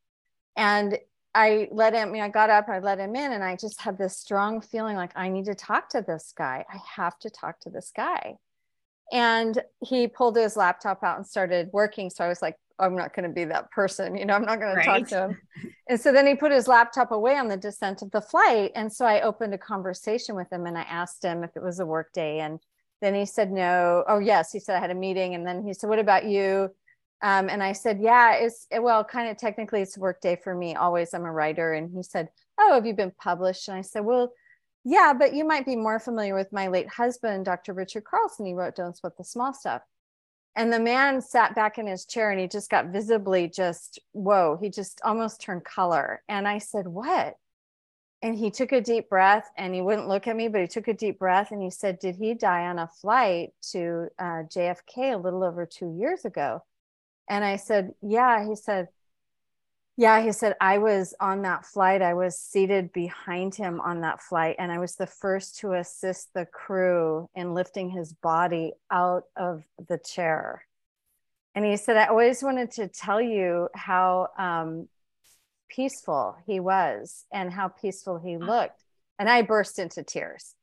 And 0.56 0.98
I 1.36 1.68
let 1.70 1.92
him, 1.92 2.08
I, 2.08 2.10
mean, 2.10 2.22
I 2.22 2.30
got 2.30 2.48
up, 2.48 2.68
I 2.70 2.78
let 2.78 2.98
him 2.98 3.14
in, 3.14 3.32
and 3.32 3.44
I 3.44 3.56
just 3.56 3.82
had 3.82 3.98
this 3.98 4.16
strong 4.16 4.62
feeling 4.62 4.96
like 4.96 5.12
I 5.14 5.28
need 5.28 5.44
to 5.44 5.54
talk 5.54 5.90
to 5.90 6.00
this 6.00 6.32
guy. 6.36 6.64
I 6.72 6.78
have 6.96 7.18
to 7.20 7.30
talk 7.30 7.60
to 7.60 7.70
this 7.70 7.92
guy. 7.94 8.36
And 9.12 9.62
he 9.84 10.08
pulled 10.08 10.36
his 10.36 10.56
laptop 10.56 11.04
out 11.04 11.18
and 11.18 11.26
started 11.26 11.68
working. 11.74 12.08
So 12.08 12.24
I 12.24 12.28
was 12.28 12.40
like, 12.40 12.56
I'm 12.78 12.96
not 12.96 13.14
going 13.14 13.28
to 13.28 13.34
be 13.34 13.44
that 13.44 13.70
person, 13.70 14.16
you 14.16 14.24
know, 14.24 14.34
I'm 14.34 14.46
not 14.46 14.60
going 14.60 14.76
right. 14.76 14.84
to 14.84 15.00
talk 15.00 15.08
to 15.08 15.28
him. 15.28 15.38
and 15.88 16.00
so 16.00 16.10
then 16.10 16.26
he 16.26 16.34
put 16.34 16.52
his 16.52 16.68
laptop 16.68 17.10
away 17.10 17.36
on 17.36 17.48
the 17.48 17.56
descent 17.56 18.00
of 18.00 18.10
the 18.12 18.22
flight. 18.22 18.72
And 18.74 18.90
so 18.90 19.04
I 19.04 19.20
opened 19.20 19.52
a 19.52 19.58
conversation 19.58 20.36
with 20.36 20.50
him 20.50 20.64
and 20.64 20.76
I 20.76 20.82
asked 20.82 21.22
him 21.22 21.44
if 21.44 21.54
it 21.54 21.62
was 21.62 21.80
a 21.80 21.86
work 21.86 22.12
day. 22.12 22.40
And 22.40 22.60
then 23.02 23.14
he 23.14 23.26
said, 23.26 23.52
no. 23.52 24.04
Oh, 24.08 24.18
yes. 24.18 24.52
He 24.52 24.58
said, 24.58 24.76
I 24.76 24.80
had 24.80 24.90
a 24.90 24.94
meeting. 24.94 25.34
And 25.34 25.46
then 25.46 25.62
he 25.62 25.74
said, 25.74 25.88
what 25.88 25.98
about 25.98 26.24
you? 26.24 26.70
Um, 27.22 27.48
and 27.48 27.62
I 27.62 27.72
said, 27.72 28.00
yeah, 28.00 28.34
it's 28.34 28.66
well, 28.78 29.02
kind 29.02 29.30
of 29.30 29.38
technically 29.38 29.80
it's 29.80 29.96
work 29.96 30.20
day 30.20 30.36
for 30.36 30.54
me. 30.54 30.74
Always 30.74 31.14
I'm 31.14 31.24
a 31.24 31.32
writer. 31.32 31.72
And 31.72 31.90
he 31.90 32.02
said, 32.02 32.28
oh, 32.58 32.74
have 32.74 32.86
you 32.86 32.94
been 32.94 33.12
published? 33.18 33.68
And 33.68 33.76
I 33.76 33.82
said, 33.82 34.04
well, 34.04 34.32
yeah, 34.84 35.12
but 35.18 35.34
you 35.34 35.44
might 35.44 35.66
be 35.66 35.76
more 35.76 35.98
familiar 35.98 36.34
with 36.34 36.52
my 36.52 36.68
late 36.68 36.88
husband, 36.88 37.44
Dr. 37.44 37.72
Richard 37.72 38.04
Carlson. 38.04 38.46
He 38.46 38.54
wrote 38.54 38.76
Don't 38.76 38.96
Sweat 38.96 39.16
the 39.16 39.24
Small 39.24 39.52
Stuff. 39.52 39.82
And 40.54 40.72
the 40.72 40.80
man 40.80 41.20
sat 41.20 41.54
back 41.54 41.76
in 41.76 41.86
his 41.86 42.06
chair 42.06 42.30
and 42.30 42.40
he 42.40 42.48
just 42.48 42.70
got 42.70 42.86
visibly 42.86 43.48
just, 43.48 43.98
whoa, 44.12 44.58
he 44.60 44.70
just 44.70 45.00
almost 45.04 45.40
turned 45.40 45.64
color. 45.64 46.22
And 46.28 46.46
I 46.46 46.58
said, 46.58 46.86
what? 46.86 47.36
And 48.22 48.34
he 48.34 48.50
took 48.50 48.72
a 48.72 48.80
deep 48.80 49.10
breath 49.10 49.50
and 49.58 49.74
he 49.74 49.82
wouldn't 49.82 50.08
look 50.08 50.26
at 50.26 50.36
me, 50.36 50.48
but 50.48 50.62
he 50.62 50.66
took 50.66 50.88
a 50.88 50.94
deep 50.94 51.18
breath 51.18 51.50
and 51.50 51.60
he 51.60 51.70
said, 51.70 51.98
Did 51.98 52.16
he 52.16 52.32
die 52.32 52.66
on 52.66 52.78
a 52.78 52.88
flight 52.88 53.50
to 53.72 54.08
uh, 54.18 54.44
JFK 54.48 55.14
a 55.14 55.18
little 55.18 55.44
over 55.44 55.66
two 55.66 55.94
years 55.98 56.24
ago? 56.24 56.62
And 57.28 57.44
I 57.44 57.56
said, 57.56 57.92
Yeah. 58.02 58.46
He 58.46 58.56
said, 58.56 58.88
Yeah. 59.96 60.20
He 60.20 60.32
said, 60.32 60.54
I 60.60 60.78
was 60.78 61.14
on 61.20 61.42
that 61.42 61.64
flight. 61.64 62.02
I 62.02 62.14
was 62.14 62.38
seated 62.38 62.92
behind 62.92 63.54
him 63.54 63.80
on 63.80 64.02
that 64.02 64.22
flight. 64.22 64.56
And 64.58 64.70
I 64.70 64.78
was 64.78 64.96
the 64.96 65.06
first 65.06 65.58
to 65.58 65.72
assist 65.72 66.32
the 66.34 66.46
crew 66.46 67.28
in 67.34 67.54
lifting 67.54 67.90
his 67.90 68.12
body 68.12 68.72
out 68.90 69.24
of 69.36 69.64
the 69.88 69.98
chair. 69.98 70.64
And 71.54 71.64
he 71.64 71.76
said, 71.78 71.96
I 71.96 72.06
always 72.06 72.42
wanted 72.42 72.72
to 72.72 72.86
tell 72.86 73.20
you 73.20 73.68
how 73.74 74.28
um, 74.38 74.88
peaceful 75.68 76.36
he 76.46 76.60
was 76.60 77.24
and 77.32 77.50
how 77.50 77.68
peaceful 77.68 78.18
he 78.18 78.36
looked. 78.36 78.82
And 79.18 79.28
I 79.28 79.40
burst 79.40 79.78
into 79.78 80.02
tears. 80.02 80.54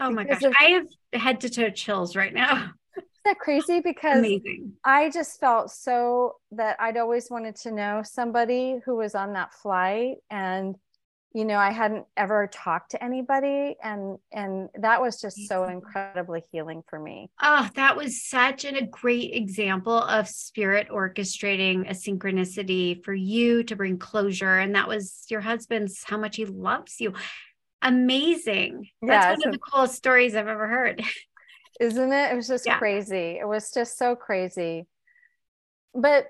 Oh 0.00 0.10
my 0.10 0.24
gosh. 0.24 0.42
Of, 0.42 0.52
I 0.58 0.64
have 0.70 0.86
head 1.22 1.40
to 1.42 1.48
toe 1.48 1.70
chills 1.70 2.16
right 2.16 2.34
now. 2.34 2.72
that 3.24 3.38
crazy? 3.38 3.80
Because 3.80 4.18
Amazing. 4.18 4.72
I 4.84 5.10
just 5.10 5.40
felt 5.40 5.70
so 5.70 6.36
that 6.52 6.76
I'd 6.80 6.96
always 6.96 7.30
wanted 7.30 7.56
to 7.56 7.72
know 7.72 8.02
somebody 8.04 8.80
who 8.84 8.96
was 8.96 9.14
on 9.14 9.34
that 9.34 9.52
flight 9.54 10.16
and 10.30 10.76
you 11.34 11.44
know 11.44 11.56
i 11.56 11.70
hadn't 11.70 12.04
ever 12.16 12.48
talked 12.52 12.90
to 12.90 13.02
anybody 13.02 13.76
and 13.82 14.18
and 14.32 14.68
that 14.78 15.00
was 15.00 15.20
just 15.20 15.48
so 15.48 15.64
incredibly 15.64 16.42
healing 16.52 16.82
for 16.88 16.98
me. 16.98 17.30
Oh 17.42 17.68
that 17.74 17.96
was 17.96 18.22
such 18.22 18.64
an, 18.64 18.76
a 18.76 18.86
great 18.86 19.34
example 19.34 19.96
of 19.96 20.28
spirit 20.28 20.88
orchestrating 20.90 21.88
a 21.88 21.94
synchronicity 21.94 23.02
for 23.02 23.14
you 23.14 23.62
to 23.64 23.76
bring 23.76 23.98
closure 23.98 24.58
and 24.58 24.74
that 24.74 24.88
was 24.88 25.24
your 25.28 25.40
husband's 25.40 26.02
how 26.04 26.18
much 26.18 26.36
he 26.36 26.44
loves 26.44 27.00
you. 27.00 27.14
Amazing. 27.84 28.88
That's 29.02 29.24
yeah, 29.24 29.30
one 29.30 29.48
of 29.48 29.52
the 29.52 29.58
coolest 29.58 29.94
stories 29.94 30.34
i've 30.34 30.48
ever 30.48 30.68
heard 30.68 31.02
isn't 31.80 32.12
it 32.12 32.32
it 32.32 32.36
was 32.36 32.48
just 32.48 32.66
yeah. 32.66 32.78
crazy 32.78 33.38
it 33.40 33.46
was 33.46 33.70
just 33.72 33.98
so 33.98 34.14
crazy 34.14 34.86
but 35.94 36.28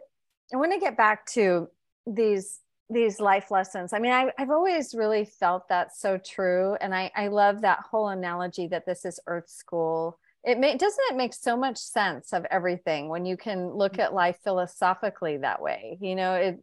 i 0.53 0.57
want 0.57 0.73
to 0.73 0.79
get 0.79 0.97
back 0.97 1.27
to 1.27 1.69
these 2.07 2.61
these 2.93 3.21
life 3.21 3.51
lessons. 3.51 3.93
I 3.93 3.99
mean, 3.99 4.13
I, 4.13 4.33
have 4.39 4.51
always 4.51 4.95
really 4.95 5.25
felt 5.25 5.69
that's 5.69 6.01
so 6.01 6.19
true. 6.19 6.77
And 6.81 6.95
I, 6.95 7.11
I 7.17 7.29
love 7.29 7.63
that 7.63 7.81
whole 7.81 8.09
analogy 8.09 8.67
that 8.69 8.87
this 8.87 9.05
is 9.05 9.21
earth 9.27 9.49
school. 9.49 10.19
It 10.45 10.59
may, 10.59 10.77
doesn't 10.77 11.05
it 11.11 11.17
make 11.17 11.35
so 11.35 11.57
much 11.57 11.79
sense 11.79 12.33
of 12.33 12.45
everything 12.51 13.09
when 13.09 13.25
you 13.25 13.37
can 13.37 13.71
look 13.71 13.99
at 13.99 14.15
life 14.15 14.39
philosophically 14.43 15.39
that 15.39 15.63
way? 15.63 15.99
You 16.01 16.15
know, 16.15 16.35
it, 16.35 16.61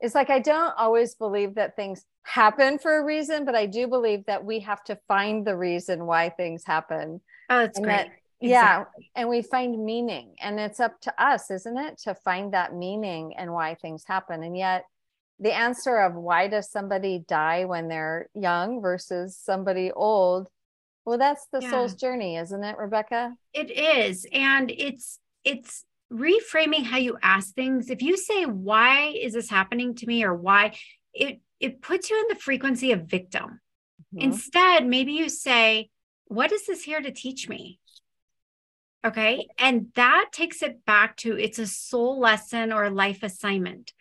it's 0.00 0.14
like 0.14 0.30
I 0.30 0.38
don't 0.38 0.74
always 0.76 1.14
believe 1.14 1.54
that 1.54 1.76
things 1.76 2.04
happen 2.24 2.78
for 2.78 2.98
a 2.98 3.04
reason, 3.04 3.44
but 3.44 3.54
I 3.54 3.66
do 3.66 3.86
believe 3.86 4.26
that 4.26 4.44
we 4.44 4.60
have 4.60 4.84
to 4.84 4.98
find 5.08 5.46
the 5.46 5.56
reason 5.56 6.06
why 6.06 6.28
things 6.28 6.64
happen. 6.64 7.20
Oh, 7.48 7.60
that's 7.60 7.78
and 7.78 7.86
great. 7.86 7.96
That, 7.96 8.08
yeah. 8.42 8.84
And 9.14 9.28
we 9.28 9.42
find 9.42 9.84
meaning. 9.84 10.34
And 10.40 10.58
it's 10.58 10.80
up 10.80 11.00
to 11.02 11.22
us, 11.22 11.50
isn't 11.50 11.76
it, 11.76 11.98
to 12.04 12.14
find 12.14 12.52
that 12.52 12.74
meaning 12.74 13.34
and 13.36 13.52
why 13.52 13.74
things 13.74 14.04
happen. 14.06 14.42
And 14.42 14.56
yet, 14.56 14.84
the 15.42 15.52
answer 15.52 15.98
of 15.98 16.14
why 16.14 16.46
does 16.46 16.70
somebody 16.70 17.24
die 17.26 17.64
when 17.64 17.88
they're 17.88 18.28
young 18.34 18.80
versus 18.80 19.36
somebody 19.36 19.90
old 19.90 20.48
well 21.04 21.18
that's 21.18 21.46
the 21.52 21.60
yeah. 21.60 21.70
soul's 21.70 21.94
journey 21.94 22.36
isn't 22.36 22.64
it 22.64 22.78
rebecca 22.78 23.34
it 23.52 23.70
is 23.70 24.26
and 24.32 24.70
it's 24.70 25.18
it's 25.44 25.84
reframing 26.12 26.84
how 26.84 26.98
you 26.98 27.18
ask 27.22 27.54
things 27.54 27.90
if 27.90 28.02
you 28.02 28.16
say 28.16 28.44
why 28.44 29.08
is 29.20 29.32
this 29.32 29.50
happening 29.50 29.94
to 29.94 30.06
me 30.06 30.22
or 30.24 30.34
why 30.34 30.74
it 31.12 31.40
it 31.58 31.82
puts 31.82 32.10
you 32.10 32.20
in 32.20 32.28
the 32.28 32.40
frequency 32.40 32.92
of 32.92 33.06
victim 33.06 33.60
mm-hmm. 34.14 34.20
instead 34.20 34.86
maybe 34.86 35.12
you 35.12 35.28
say 35.28 35.88
what 36.26 36.52
is 36.52 36.66
this 36.66 36.82
here 36.82 37.00
to 37.00 37.10
teach 37.10 37.48
me 37.48 37.80
okay 39.04 39.48
and 39.58 39.88
that 39.94 40.26
takes 40.32 40.62
it 40.62 40.84
back 40.84 41.16
to 41.16 41.36
it's 41.38 41.58
a 41.58 41.66
soul 41.66 42.20
lesson 42.20 42.72
or 42.72 42.90
life 42.90 43.22
assignment 43.22 43.92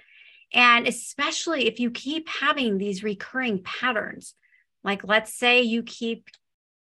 and 0.53 0.87
especially 0.87 1.67
if 1.67 1.79
you 1.79 1.91
keep 1.91 2.27
having 2.27 2.77
these 2.77 3.03
recurring 3.03 3.63
patterns, 3.63 4.35
like 4.83 5.03
let's 5.03 5.33
say 5.33 5.61
you 5.61 5.83
keep 5.83 6.27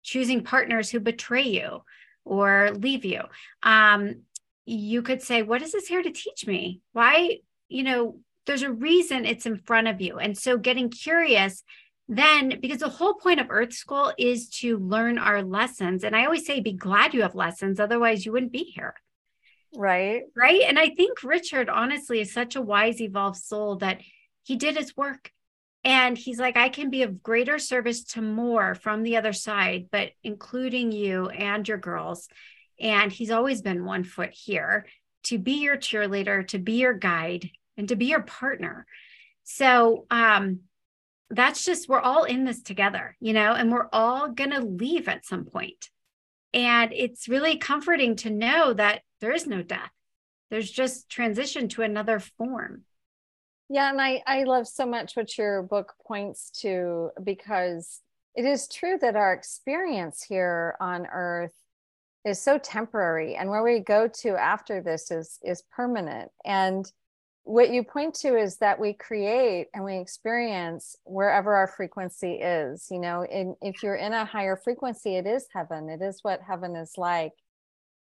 choosing 0.02 0.44
partners 0.44 0.90
who 0.90 1.00
betray 1.00 1.42
you 1.42 1.82
or 2.24 2.70
leave 2.72 3.04
you, 3.04 3.22
um, 3.62 4.22
you 4.66 5.02
could 5.02 5.22
say, 5.22 5.42
What 5.42 5.62
is 5.62 5.72
this 5.72 5.88
here 5.88 6.02
to 6.02 6.10
teach 6.10 6.46
me? 6.46 6.80
Why, 6.92 7.38
you 7.68 7.82
know, 7.82 8.20
there's 8.46 8.62
a 8.62 8.72
reason 8.72 9.24
it's 9.24 9.46
in 9.46 9.56
front 9.56 9.88
of 9.88 10.00
you. 10.00 10.18
And 10.18 10.38
so 10.38 10.56
getting 10.56 10.88
curious 10.88 11.64
then 12.08 12.58
because 12.60 12.78
the 12.78 12.88
whole 12.88 13.14
point 13.14 13.40
of 13.40 13.46
earth 13.50 13.72
school 13.72 14.12
is 14.16 14.48
to 14.48 14.78
learn 14.78 15.18
our 15.18 15.42
lessons 15.42 16.04
and 16.04 16.14
i 16.14 16.24
always 16.24 16.46
say 16.46 16.60
be 16.60 16.72
glad 16.72 17.14
you 17.14 17.22
have 17.22 17.34
lessons 17.34 17.80
otherwise 17.80 18.24
you 18.24 18.32
wouldn't 18.32 18.52
be 18.52 18.64
here 18.64 18.94
Right. 19.76 20.22
Right. 20.34 20.62
And 20.62 20.78
I 20.78 20.90
think 20.90 21.22
Richard, 21.22 21.68
honestly, 21.68 22.20
is 22.20 22.32
such 22.32 22.56
a 22.56 22.62
wise, 22.62 23.00
evolved 23.00 23.38
soul 23.38 23.76
that 23.76 24.00
he 24.42 24.56
did 24.56 24.76
his 24.76 24.96
work. 24.96 25.30
And 25.84 26.18
he's 26.18 26.38
like, 26.38 26.56
I 26.56 26.68
can 26.68 26.90
be 26.90 27.02
of 27.02 27.22
greater 27.22 27.58
service 27.58 28.02
to 28.04 28.22
more 28.22 28.74
from 28.74 29.02
the 29.02 29.16
other 29.16 29.32
side, 29.32 29.86
but 29.92 30.10
including 30.24 30.90
you 30.90 31.28
and 31.28 31.66
your 31.66 31.78
girls. 31.78 32.28
And 32.80 33.12
he's 33.12 33.30
always 33.30 33.62
been 33.62 33.84
one 33.84 34.02
foot 34.02 34.30
here 34.32 34.86
to 35.24 35.38
be 35.38 35.62
your 35.62 35.76
cheerleader, 35.76 36.46
to 36.48 36.58
be 36.58 36.74
your 36.74 36.94
guide, 36.94 37.50
and 37.76 37.88
to 37.88 37.96
be 37.96 38.06
your 38.06 38.22
partner. 38.22 38.86
So, 39.44 40.06
um, 40.10 40.60
that's 41.30 41.64
just, 41.64 41.88
we're 41.88 42.00
all 42.00 42.24
in 42.24 42.44
this 42.44 42.62
together, 42.62 43.16
you 43.20 43.32
know, 43.32 43.52
and 43.52 43.72
we're 43.72 43.88
all 43.92 44.28
going 44.28 44.50
to 44.50 44.60
leave 44.60 45.08
at 45.08 45.26
some. 45.26 45.48
And 46.54 46.92
it's 46.92 47.28
really 47.28 47.56
comforting 47.56 48.16
to 48.16 48.30
know 48.30 48.72
that 48.72 49.02
there 49.20 49.32
is 49.32 49.46
no 49.46 49.62
death. 49.62 49.90
There's 50.50 50.70
just 50.70 51.08
transition 51.08 51.68
to 51.70 51.82
another 51.82 52.20
form. 52.20 52.82
Yeah 53.68 53.90
and 53.90 54.00
i 54.00 54.22
i 54.28 54.44
love 54.44 54.68
so 54.68 54.86
much 54.86 55.16
what 55.16 55.36
your 55.36 55.60
book 55.60 55.94
points 56.06 56.50
to 56.60 57.10
because 57.20 58.00
it 58.36 58.44
is 58.44 58.68
true 58.68 58.96
that 59.00 59.16
our 59.16 59.32
experience 59.32 60.22
here 60.22 60.76
on 60.78 61.08
earth 61.12 61.54
is 62.26 62.42
so 62.42 62.58
temporary 62.58 63.36
and 63.36 63.48
where 63.48 63.62
we 63.62 63.78
go 63.78 64.08
to 64.08 64.30
after 64.30 64.82
this 64.82 65.10
is 65.10 65.38
is 65.42 65.62
permanent. 65.74 66.30
And 66.44 66.84
what 67.46 67.70
you 67.70 67.84
point 67.84 68.12
to 68.12 68.36
is 68.36 68.56
that 68.56 68.80
we 68.80 68.92
create 68.92 69.68
and 69.72 69.84
we 69.84 69.98
experience 69.98 70.96
wherever 71.04 71.54
our 71.54 71.68
frequency 71.68 72.34
is 72.34 72.88
you 72.90 72.98
know 72.98 73.24
if 73.62 73.82
you're 73.82 73.94
in 73.94 74.12
a 74.12 74.24
higher 74.24 74.56
frequency 74.56 75.16
it 75.16 75.26
is 75.26 75.46
heaven. 75.52 75.88
It 75.88 76.02
is 76.02 76.20
what 76.22 76.40
heaven 76.42 76.76
is 76.76 76.92
like. 76.96 77.32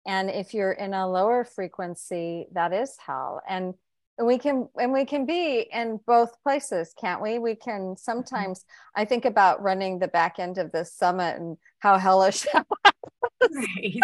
And 0.07 0.31
if 0.31 0.55
you're 0.55 0.73
in 0.73 0.95
a 0.95 1.11
lower 1.11 1.45
frequency 1.45 2.47
that 2.53 2.73
is 2.73 2.97
hell. 3.05 3.43
And 3.49 3.75
we 4.23 4.39
can 4.39 4.69
and 4.79 4.93
we 4.93 5.05
can 5.05 5.27
be 5.27 5.67
in 5.73 5.99
both 6.07 6.31
places 6.43 6.95
can't 7.01 7.23
we 7.23 7.39
we 7.39 7.55
can 7.55 7.81
mm-hmm. 7.81 7.97
sometimes 7.97 8.65
i 8.95 9.05
think 9.05 9.25
about 9.25 9.63
running 9.63 9.99
the 9.99 10.09
back 10.09 10.39
end 10.39 10.59
of 10.59 10.71
this 10.73 10.93
summit 10.93 11.37
and 11.37 11.57
how 11.79 11.97
hellish 11.97 12.43
that 12.53 12.67
was. 12.69 13.51
Right. 13.51 14.01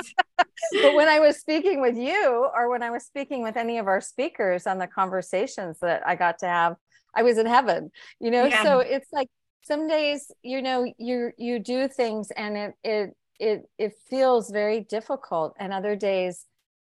but 0.72 0.94
when 0.94 1.08
i 1.08 1.20
was 1.20 1.36
speaking 1.38 1.80
with 1.80 1.96
you 1.96 2.48
or 2.54 2.70
when 2.70 2.82
i 2.82 2.90
was 2.90 3.04
speaking 3.04 3.42
with 3.42 3.56
any 3.56 3.78
of 3.78 3.86
our 3.86 4.00
speakers 4.00 4.66
on 4.66 4.78
the 4.78 4.86
conversations 4.86 5.78
that 5.80 6.06
i 6.06 6.14
got 6.14 6.38
to 6.38 6.46
have 6.46 6.76
I 7.16 7.22
was 7.22 7.38
in 7.38 7.46
heaven, 7.46 7.90
you 8.20 8.30
know? 8.30 8.44
Yeah. 8.44 8.62
So 8.62 8.78
it's 8.80 9.08
like 9.12 9.28
some 9.62 9.88
days, 9.88 10.30
you 10.42 10.62
know, 10.62 10.86
you, 10.98 11.32
you 11.38 11.58
do 11.58 11.88
things 11.88 12.30
and 12.30 12.56
it, 12.56 12.74
it, 12.84 13.16
it, 13.40 13.70
it 13.78 13.94
feels 14.08 14.50
very 14.50 14.80
difficult. 14.80 15.56
And 15.58 15.72
other 15.72 15.96
days 15.96 16.44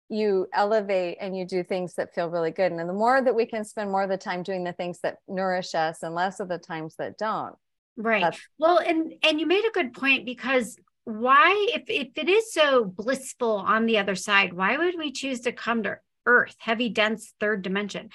you 0.08 0.46
elevate 0.52 1.18
and 1.20 1.36
you 1.36 1.46
do 1.46 1.62
things 1.62 1.94
that 1.94 2.14
feel 2.14 2.28
really 2.28 2.50
good. 2.50 2.72
And 2.72 2.88
the 2.88 2.92
more 2.92 3.22
that 3.22 3.34
we 3.34 3.46
can 3.46 3.64
spend 3.64 3.90
more 3.90 4.02
of 4.02 4.10
the 4.10 4.16
time 4.16 4.42
doing 4.42 4.64
the 4.64 4.72
things 4.72 5.00
that 5.00 5.18
nourish 5.26 5.74
us 5.74 6.02
and 6.02 6.14
less 6.14 6.40
of 6.40 6.48
the 6.48 6.58
times 6.58 6.96
that 6.96 7.18
don't. 7.18 7.54
Right. 7.96 8.36
well, 8.58 8.78
and, 8.78 9.14
and 9.22 9.38
you 9.38 9.46
made 9.46 9.64
a 9.64 9.70
good 9.70 9.92
point 9.92 10.24
because 10.24 10.76
why 11.04 11.68
if, 11.74 11.84
if 11.88 12.16
it 12.16 12.28
is 12.28 12.52
so 12.52 12.84
blissful 12.84 13.56
on 13.56 13.86
the 13.86 13.98
other 13.98 14.14
side 14.14 14.54
why 14.54 14.76
would 14.76 14.96
we 14.98 15.12
choose 15.12 15.40
to 15.40 15.52
come 15.52 15.82
to 15.82 15.98
earth 16.26 16.56
heavy 16.58 16.88
dense 16.88 17.34
third 17.38 17.60
dimension 17.60 18.08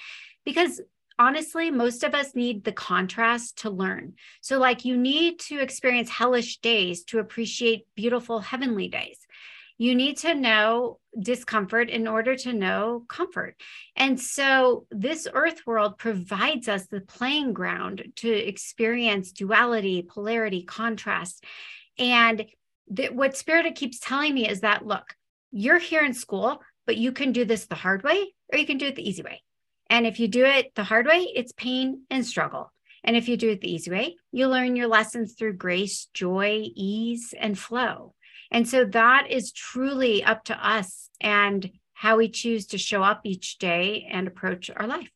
because 0.44 0.80
honestly 1.16 1.70
most 1.70 2.02
of 2.02 2.14
us 2.14 2.34
need 2.34 2.64
the 2.64 2.72
contrast 2.72 3.58
to 3.58 3.70
learn 3.70 4.12
so 4.40 4.58
like 4.58 4.84
you 4.84 4.96
need 4.96 5.38
to 5.38 5.60
experience 5.60 6.10
hellish 6.10 6.58
days 6.58 7.04
to 7.04 7.20
appreciate 7.20 7.86
beautiful 7.94 8.40
heavenly 8.40 8.88
days 8.88 9.18
you 9.80 9.94
need 9.94 10.18
to 10.18 10.34
know 10.34 10.98
discomfort 11.18 11.88
in 11.88 12.06
order 12.06 12.36
to 12.36 12.52
know 12.52 13.02
comfort. 13.08 13.56
And 13.96 14.20
so, 14.20 14.84
this 14.90 15.26
earth 15.32 15.62
world 15.66 15.96
provides 15.96 16.68
us 16.68 16.86
the 16.86 17.00
playing 17.00 17.54
ground 17.54 18.12
to 18.16 18.28
experience 18.30 19.32
duality, 19.32 20.02
polarity, 20.02 20.64
contrast. 20.64 21.42
And 21.98 22.44
that 22.90 23.14
what 23.14 23.38
Spirit 23.38 23.74
keeps 23.74 23.98
telling 23.98 24.34
me 24.34 24.46
is 24.46 24.60
that 24.60 24.84
look, 24.86 25.14
you're 25.50 25.78
here 25.78 26.04
in 26.04 26.12
school, 26.12 26.60
but 26.86 26.98
you 26.98 27.10
can 27.10 27.32
do 27.32 27.46
this 27.46 27.64
the 27.64 27.74
hard 27.74 28.02
way 28.02 28.34
or 28.52 28.58
you 28.58 28.66
can 28.66 28.76
do 28.76 28.86
it 28.86 28.96
the 28.96 29.08
easy 29.08 29.22
way. 29.22 29.42
And 29.88 30.06
if 30.06 30.20
you 30.20 30.28
do 30.28 30.44
it 30.44 30.74
the 30.74 30.84
hard 30.84 31.06
way, 31.06 31.26
it's 31.34 31.52
pain 31.52 32.02
and 32.10 32.26
struggle. 32.26 32.70
And 33.02 33.16
if 33.16 33.30
you 33.30 33.38
do 33.38 33.48
it 33.48 33.62
the 33.62 33.72
easy 33.72 33.90
way, 33.90 34.16
you 34.30 34.46
learn 34.46 34.76
your 34.76 34.88
lessons 34.88 35.32
through 35.32 35.54
grace, 35.54 36.08
joy, 36.12 36.64
ease, 36.74 37.32
and 37.38 37.58
flow. 37.58 38.12
And 38.50 38.68
so 38.68 38.84
that 38.84 39.26
is 39.30 39.52
truly 39.52 40.24
up 40.24 40.44
to 40.44 40.68
us 40.68 41.08
and 41.20 41.70
how 41.94 42.16
we 42.16 42.28
choose 42.28 42.66
to 42.66 42.78
show 42.78 43.02
up 43.02 43.20
each 43.24 43.58
day 43.58 44.08
and 44.10 44.26
approach 44.26 44.70
our 44.74 44.86
life. 44.86 45.10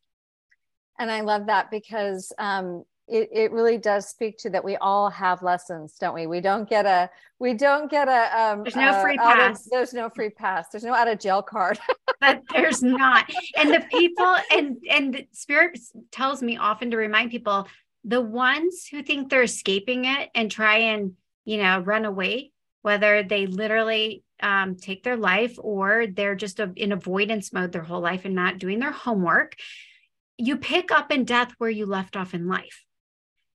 And 0.97 1.11
I 1.11 1.21
love 1.21 1.47
that 1.47 1.71
because 1.71 2.31
um, 2.37 2.85
it, 3.07 3.29
it 3.31 3.51
really 3.51 3.77
does 3.77 4.07
speak 4.07 4.37
to 4.39 4.49
that 4.51 4.63
we 4.63 4.77
all 4.77 5.09
have 5.09 5.43
lessons 5.43 5.95
don't 5.99 6.15
we? 6.15 6.27
We 6.27 6.41
don't 6.41 6.69
get 6.69 6.85
a 6.85 7.09
we 7.39 7.53
don't 7.53 7.89
get 7.89 8.07
a 8.07 8.39
um 8.39 8.63
there's 8.63 8.75
no 8.75 9.01
free 9.01 9.17
pass 9.17 9.65
of, 9.65 9.71
there's 9.71 9.93
no 9.93 10.09
free 10.09 10.29
pass. 10.29 10.69
There's 10.69 10.83
no 10.83 10.93
out 10.93 11.07
of 11.07 11.19
jail 11.19 11.41
card. 11.41 11.79
But 12.21 12.43
there's 12.49 12.81
not. 12.81 13.29
And 13.57 13.71
the 13.71 13.85
people 13.91 14.35
and 14.49 14.77
and 14.89 15.13
the 15.13 15.27
spirit 15.33 15.77
tells 16.11 16.41
me 16.41 16.57
often 16.57 16.89
to 16.91 16.97
remind 16.97 17.29
people 17.29 17.67
the 18.03 18.21
ones 18.21 18.87
who 18.89 19.03
think 19.03 19.29
they're 19.29 19.43
escaping 19.43 20.05
it 20.05 20.29
and 20.33 20.49
try 20.49 20.77
and 20.77 21.13
you 21.43 21.57
know 21.57 21.79
run 21.79 22.05
away 22.05 22.53
whether 22.85 23.23
they 23.23 23.47
literally 23.47 24.23
um, 24.41 24.75
take 24.75 25.03
their 25.03 25.17
life 25.17 25.55
or 25.57 26.05
they're 26.07 26.35
just 26.35 26.59
a, 26.59 26.71
in 26.75 26.91
avoidance 26.91 27.51
mode 27.51 27.71
their 27.71 27.83
whole 27.83 28.01
life 28.01 28.25
and 28.25 28.35
not 28.35 28.59
doing 28.59 28.79
their 28.79 28.91
homework 28.91 29.55
you 30.37 30.57
pick 30.57 30.91
up 30.91 31.11
in 31.11 31.25
death 31.25 31.53
where 31.57 31.69
you 31.69 31.85
left 31.85 32.15
off 32.15 32.33
in 32.33 32.47
life 32.47 32.85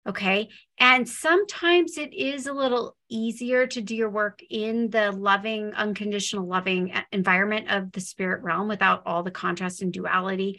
Okay. 0.08 0.48
And 0.78 1.06
sometimes 1.06 1.98
it 1.98 2.14
is 2.14 2.46
a 2.46 2.54
little 2.54 2.96
easier 3.10 3.66
to 3.66 3.82
do 3.82 3.94
your 3.94 4.08
work 4.08 4.40
in 4.48 4.88
the 4.88 5.12
loving, 5.12 5.74
unconditional 5.74 6.46
loving 6.46 6.92
environment 7.12 7.70
of 7.70 7.92
the 7.92 8.00
spirit 8.00 8.42
realm 8.42 8.66
without 8.66 9.02
all 9.04 9.22
the 9.22 9.30
contrast 9.30 9.82
and 9.82 9.92
duality. 9.92 10.58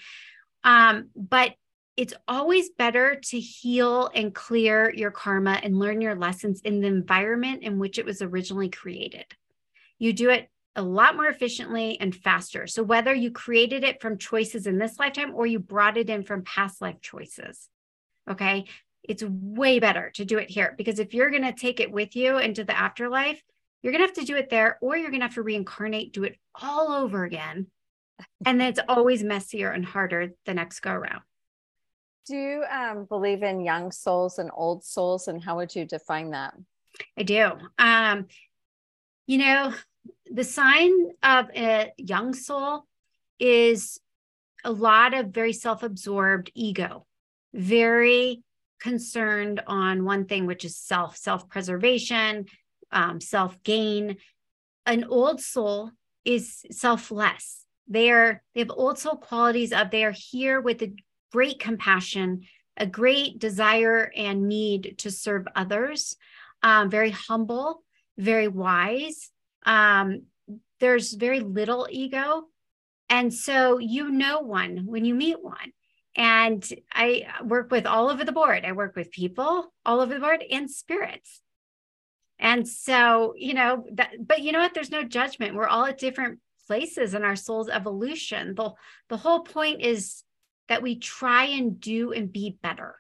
Um, 0.63 1.09
but 1.15 1.53
it's 1.97 2.13
always 2.27 2.69
better 2.69 3.15
to 3.15 3.39
heal 3.39 4.09
and 4.15 4.33
clear 4.33 4.93
your 4.93 5.11
karma 5.11 5.59
and 5.61 5.77
learn 5.77 6.01
your 6.01 6.15
lessons 6.15 6.61
in 6.61 6.81
the 6.81 6.87
environment 6.87 7.63
in 7.63 7.79
which 7.79 7.99
it 7.99 8.05
was 8.05 8.21
originally 8.21 8.69
created. 8.69 9.25
You 9.99 10.13
do 10.13 10.29
it 10.29 10.49
a 10.75 10.81
lot 10.81 11.15
more 11.15 11.27
efficiently 11.27 11.99
and 11.99 12.15
faster. 12.15 12.65
So, 12.65 12.81
whether 12.81 13.13
you 13.13 13.31
created 13.31 13.83
it 13.83 14.01
from 14.01 14.17
choices 14.17 14.67
in 14.67 14.77
this 14.77 14.97
lifetime 14.97 15.33
or 15.35 15.45
you 15.45 15.59
brought 15.59 15.97
it 15.97 16.09
in 16.09 16.23
from 16.23 16.43
past 16.43 16.81
life 16.81 17.01
choices, 17.01 17.67
okay, 18.29 18.65
it's 19.03 19.23
way 19.23 19.79
better 19.79 20.11
to 20.11 20.25
do 20.25 20.37
it 20.37 20.49
here 20.49 20.73
because 20.77 20.99
if 20.99 21.13
you're 21.13 21.29
going 21.29 21.43
to 21.43 21.53
take 21.53 21.79
it 21.79 21.91
with 21.91 22.15
you 22.15 22.37
into 22.37 22.63
the 22.63 22.77
afterlife, 22.77 23.41
you're 23.81 23.91
going 23.91 24.01
to 24.01 24.07
have 24.07 24.15
to 24.15 24.25
do 24.25 24.37
it 24.37 24.49
there 24.49 24.77
or 24.81 24.95
you're 24.95 25.09
going 25.09 25.21
to 25.21 25.25
have 25.25 25.35
to 25.35 25.41
reincarnate, 25.41 26.13
do 26.13 26.23
it 26.23 26.37
all 26.61 26.91
over 26.91 27.23
again. 27.23 27.67
And 28.45 28.61
then 28.61 28.69
it's 28.69 28.79
always 28.87 29.23
messier 29.23 29.71
and 29.71 29.83
harder 29.83 30.33
the 30.45 30.53
next 30.53 30.81
go 30.81 30.91
around. 30.91 31.21
Do 32.27 32.35
you 32.35 32.63
um, 32.71 33.05
believe 33.05 33.41
in 33.43 33.61
young 33.61 33.91
souls 33.91 34.37
and 34.37 34.51
old 34.53 34.83
souls? 34.83 35.27
And 35.27 35.43
how 35.43 35.57
would 35.57 35.75
you 35.75 35.85
define 35.85 36.31
that? 36.31 36.53
I 37.17 37.23
do. 37.23 37.51
Um, 37.79 38.27
you 39.27 39.37
know, 39.39 39.73
the 40.31 40.43
sign 40.43 40.91
of 41.23 41.49
a 41.55 41.91
young 41.97 42.33
soul 42.33 42.85
is 43.39 43.99
a 44.63 44.71
lot 44.71 45.13
of 45.13 45.27
very 45.27 45.53
self 45.53 45.83
absorbed 45.83 46.51
ego, 46.53 47.05
very 47.53 48.43
concerned 48.79 49.61
on 49.67 50.05
one 50.05 50.25
thing, 50.25 50.45
which 50.45 50.65
is 50.65 50.77
self, 50.77 51.17
self 51.17 51.49
preservation, 51.49 52.45
um, 52.91 53.19
self 53.19 53.61
gain. 53.63 54.17
An 54.85 55.05
old 55.05 55.41
soul 55.41 55.91
is 56.25 56.63
selfless. 56.71 57.65
They 57.87 58.11
are 58.11 58.41
they 58.53 58.61
have 58.61 58.71
old 58.71 58.99
soul 58.99 59.15
qualities 59.15 59.73
of 59.73 59.91
they 59.91 60.05
are 60.05 60.15
here 60.15 60.61
with 60.61 60.81
a 60.81 60.93
great 61.31 61.59
compassion, 61.59 62.41
a 62.77 62.85
great 62.85 63.39
desire 63.39 64.11
and 64.15 64.47
need 64.47 64.95
to 64.99 65.11
serve 65.11 65.47
others. 65.55 66.15
Um, 66.63 66.89
very 66.89 67.11
humble, 67.11 67.83
very 68.17 68.47
wise. 68.47 69.31
Um, 69.65 70.23
there's 70.79 71.13
very 71.13 71.39
little 71.39 71.87
ego, 71.89 72.43
and 73.09 73.33
so 73.33 73.77
you 73.77 74.09
know 74.09 74.39
one 74.39 74.85
when 74.85 75.05
you 75.05 75.13
meet 75.13 75.41
one. 75.41 75.73
And 76.15 76.67
I 76.91 77.27
work 77.43 77.71
with 77.71 77.85
all 77.85 78.09
over 78.09 78.25
the 78.25 78.31
board. 78.31 78.65
I 78.65 78.73
work 78.73 78.95
with 78.95 79.11
people 79.11 79.73
all 79.85 80.01
over 80.01 80.13
the 80.13 80.19
board 80.19 80.43
and 80.49 80.69
spirits. 80.69 81.41
And 82.37 82.67
so, 82.67 83.33
you 83.37 83.53
know, 83.53 83.85
that, 83.93 84.09
but 84.19 84.41
you 84.41 84.51
know 84.51 84.59
what? 84.59 84.73
There's 84.73 84.91
no 84.91 85.03
judgment. 85.03 85.55
We're 85.55 85.67
all 85.67 85.85
at 85.85 85.99
different 85.99 86.39
places 86.67 87.13
in 87.13 87.23
our 87.23 87.35
soul's 87.35 87.69
evolution. 87.69 88.55
The, 88.55 88.71
the 89.09 89.17
whole 89.17 89.41
point 89.41 89.81
is 89.81 90.23
that 90.69 90.81
we 90.81 90.95
try 90.97 91.45
and 91.45 91.79
do 91.79 92.11
and 92.11 92.31
be 92.31 92.57
better 92.61 92.95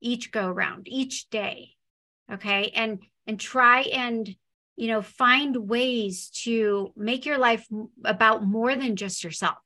each 0.00 0.30
go 0.30 0.46
around, 0.46 0.88
each 0.88 1.28
day. 1.30 1.70
Okay. 2.32 2.72
And, 2.74 3.00
and 3.26 3.40
try 3.40 3.82
and, 3.82 4.34
you 4.76 4.88
know, 4.88 5.02
find 5.02 5.68
ways 5.68 6.30
to 6.44 6.92
make 6.96 7.26
your 7.26 7.38
life 7.38 7.66
about 8.04 8.44
more 8.44 8.74
than 8.76 8.96
just 8.96 9.24
yourself. 9.24 9.56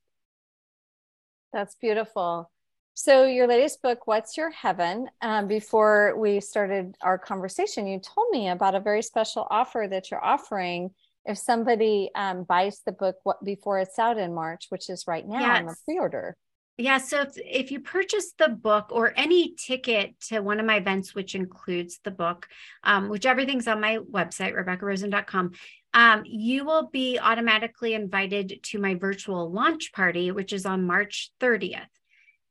That's 1.53 1.75
beautiful. 1.75 2.49
So, 2.93 3.25
your 3.25 3.47
latest 3.47 3.81
book, 3.81 4.05
What's 4.05 4.37
Your 4.37 4.51
Heaven? 4.51 5.09
Um, 5.21 5.47
before 5.47 6.13
we 6.17 6.39
started 6.39 6.95
our 7.01 7.17
conversation, 7.17 7.87
you 7.87 7.99
told 7.99 8.27
me 8.31 8.49
about 8.49 8.75
a 8.75 8.79
very 8.79 9.01
special 9.01 9.47
offer 9.49 9.87
that 9.89 10.11
you're 10.11 10.23
offering 10.23 10.91
if 11.25 11.37
somebody 11.37 12.09
um, 12.15 12.43
buys 12.43 12.81
the 12.85 12.91
book 12.91 13.15
what, 13.23 13.43
before 13.43 13.79
it's 13.79 13.97
out 13.97 14.17
in 14.17 14.33
March, 14.33 14.65
which 14.69 14.89
is 14.89 15.05
right 15.07 15.27
now 15.27 15.39
yes. 15.39 15.59
on 15.59 15.65
the 15.67 15.75
pre 15.85 15.99
order. 15.99 16.35
Yeah. 16.81 16.97
So, 16.97 17.21
if, 17.21 17.33
if 17.37 17.71
you 17.71 17.79
purchase 17.79 18.33
the 18.37 18.49
book 18.49 18.87
or 18.89 19.13
any 19.15 19.53
ticket 19.53 20.19
to 20.29 20.39
one 20.39 20.59
of 20.59 20.65
my 20.65 20.77
events, 20.77 21.13
which 21.13 21.35
includes 21.35 21.99
the 22.03 22.09
book, 22.09 22.47
um, 22.83 23.07
which 23.07 23.27
everything's 23.27 23.67
on 23.67 23.79
my 23.79 23.99
website, 23.99 24.55
RebeccaRosen.com, 24.55 25.51
um, 25.93 26.23
you 26.25 26.65
will 26.65 26.87
be 26.87 27.19
automatically 27.19 27.93
invited 27.93 28.61
to 28.63 28.79
my 28.79 28.95
virtual 28.95 29.51
launch 29.51 29.93
party, 29.93 30.31
which 30.31 30.53
is 30.53 30.65
on 30.65 30.87
March 30.87 31.31
30th. 31.39 31.85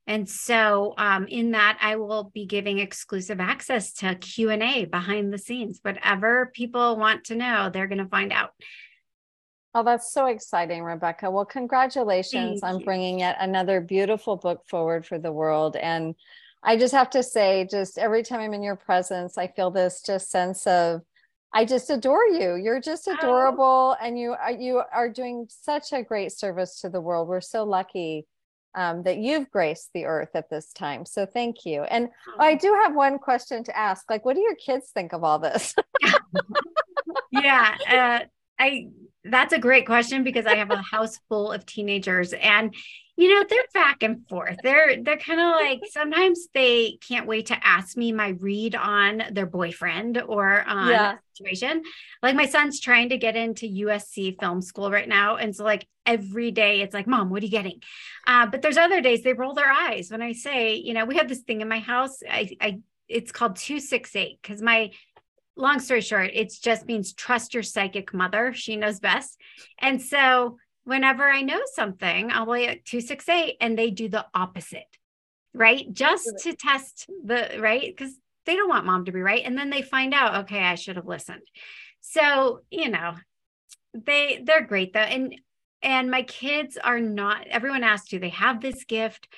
And 0.07 0.29
so 0.29 0.95
um, 0.97 1.27
in 1.27 1.51
that, 1.53 1.79
I 1.81 1.97
will 1.97 2.31
be 2.33 2.47
giving 2.47 2.79
exclusive 2.79 3.41
access 3.41 3.93
to 3.95 4.15
Q&A 4.15 4.85
behind 4.85 5.33
the 5.33 5.39
scenes. 5.39 5.81
Whatever 5.83 6.53
people 6.55 6.97
want 6.97 7.25
to 7.25 7.35
know, 7.35 7.69
they're 7.69 7.89
going 7.89 7.99
to 7.99 8.09
find 8.09 8.33
out. 8.33 8.51
Oh, 9.75 9.85
that's 9.85 10.13
so 10.13 10.27
exciting, 10.27 10.83
Rebecca. 10.83 11.31
Well, 11.31 11.45
congratulations 11.45 12.61
Thank 12.61 12.75
on 12.75 12.81
you. 12.81 12.85
bringing 12.85 13.21
yet 13.21 13.37
another 13.39 13.81
beautiful 13.81 14.37
book 14.37 14.63
forward 14.69 15.07
for 15.07 15.19
the 15.19 15.31
world. 15.31 15.77
And 15.77 16.17
I 16.63 16.77
just 16.77 16.93
have 16.93 17.11
to 17.11 17.23
say, 17.23 17.67
just 17.71 17.97
every 17.97 18.23
time 18.23 18.41
I'm 18.41 18.53
in 18.53 18.63
your 18.63 18.77
presence, 18.77 19.39
I 19.39 19.47
feel 19.47 19.71
this 19.71 20.03
just 20.05 20.31
sense 20.31 20.67
of, 20.67 21.03
I 21.53 21.65
just 21.65 21.89
adore 21.91 22.27
you. 22.27 22.55
You're 22.55 22.81
just 22.81 23.09
adorable, 23.09 23.97
oh. 23.99 24.05
and 24.05 24.17
you 24.19 24.33
are 24.33 24.53
you 24.53 24.83
are 24.93 25.09
doing 25.09 25.47
such 25.49 25.93
a 25.93 26.03
great 26.03 26.31
service 26.31 26.81
to 26.83 26.89
the 26.89 27.01
world. 27.01 27.27
We're 27.27 27.41
so 27.41 27.65
lucky 27.65 28.27
um, 28.77 29.03
that 29.03 29.19
you've 29.19 29.51
graced 29.51 29.91
the 29.93 30.05
earth 30.05 30.31
at 30.35 30.49
this 30.49 30.73
time. 30.73 31.05
So 31.05 31.27
thank 31.27 31.65
you. 31.65 31.83
And 31.83 32.09
I 32.39 32.55
do 32.55 32.73
have 32.85 32.95
one 32.95 33.19
question 33.19 33.65
to 33.65 33.77
ask. 33.77 34.09
Like, 34.09 34.25
what 34.25 34.37
do 34.37 34.43
your 34.43 34.55
kids 34.55 34.91
think 34.95 35.13
of 35.13 35.25
all 35.25 35.41
this? 35.41 35.75
yeah, 37.33 37.77
uh, 37.89 38.21
I 38.59 38.89
that's 39.25 39.53
a 39.53 39.59
great 39.59 39.87
question 39.87 40.25
because 40.25 40.47
I 40.47 40.57
have 40.57 40.71
a 40.71 40.83
house 40.83 41.19
full 41.29 41.53
of 41.53 41.67
teenagers 41.67 42.33
and 42.33 42.75
you 43.17 43.29
know 43.29 43.45
they're 43.47 43.59
back 43.75 44.03
and 44.03 44.27
forth. 44.29 44.57
They're 44.63 45.03
they're 45.03 45.19
kind 45.19 45.41
of 45.41 45.61
like 45.61 45.81
sometimes 45.91 46.49
they 46.55 46.99
can't 47.07 47.27
wait 47.27 47.47
to 47.47 47.67
ask 47.67 47.97
me 47.97 48.13
my 48.13 48.29
read 48.29 48.75
on 48.75 49.23
their 49.31 49.45
boyfriend 49.45 50.23
or 50.27 50.63
on 50.63 50.89
yeah. 50.89 51.17
situation. 51.35 51.83
Like 52.23 52.35
my 52.35 52.47
son's 52.47 52.81
trying 52.81 53.11
to 53.11 53.19
get 53.19 53.37
into 53.37 53.67
usc 53.87 54.41
film 54.41 54.63
school 54.63 54.91
right 54.91 55.09
now 55.09 55.37
and 55.37 55.55
so 55.55 55.65
like 55.65 55.87
every 56.07 56.51
day 56.51 56.81
it's 56.81 56.95
like 56.95 57.07
mom 57.07 57.29
what 57.29 57.43
are 57.43 57.47
you 57.47 57.51
getting? 57.51 57.83
Uh, 58.27 58.47
but 58.47 58.63
there's 58.63 58.79
other 58.79 59.03
days 59.03 59.23
they 59.23 59.35
roll 59.35 59.55
their 59.55 59.71
eyes 59.71 60.11
when 60.11 60.23
i 60.23 60.33
say 60.33 60.75
you 60.75 60.95
know 60.95 61.05
we 61.05 61.17
have 61.17 61.29
this 61.29 61.41
thing 61.41 61.61
in 61.61 61.69
my 61.69 61.79
house 61.79 62.19
i, 62.29 62.49
I 62.61 62.81
it's 63.11 63.33
called 63.33 63.57
268 63.57 64.39
because 64.41 64.63
my 64.63 64.93
long 65.57 65.79
story 65.79 66.01
short 66.01 66.31
it 66.33 66.53
just 66.63 66.87
means 66.87 67.13
trust 67.13 67.55
your 67.55 67.63
psychic 67.63 68.15
mother 68.15 68.53
she 68.53 68.77
knows 68.77 69.01
best 69.01 69.39
and 69.79 70.01
so 70.01 70.57
whenever 70.85 71.29
I 71.29 71.43
know 71.43 71.61
something, 71.73 72.31
I'll 72.31 72.53
be 72.53 72.67
at 72.67 72.85
268 72.85 73.57
and 73.61 73.79
they 73.79 73.91
do 73.91 74.09
the 74.09 74.27
opposite, 74.35 74.97
right? 75.55 75.87
Just 75.93 76.29
to 76.41 76.55
test 76.55 77.09
the 77.25 77.59
right 77.61 77.95
because 77.97 78.15
they 78.47 78.57
don't 78.57 78.69
want 78.69 78.87
mom 78.87 79.05
to 79.05 79.13
be 79.13 79.21
right. 79.21 79.45
And 79.45 79.57
then 79.57 79.71
they 79.71 79.83
find 79.83 80.15
out, 80.15 80.45
okay, 80.45 80.63
I 80.63 80.75
should 80.75 80.97
have 80.97 81.07
listened. 81.07 81.43
So, 82.01 82.61
you 82.71 82.89
know, 82.89 83.15
they 83.95 84.43
they're 84.45 84.67
great 84.67 84.93
though. 84.93 85.01
And 85.01 85.41
and 85.83 86.11
my 86.11 86.23
kids 86.23 86.77
are 86.77 87.01
not 87.01 87.47
everyone 87.47 87.85
asks 87.85 88.09
do 88.09 88.19
they 88.19 88.31
have 88.31 88.61
this 88.61 88.85
gift. 88.85 89.29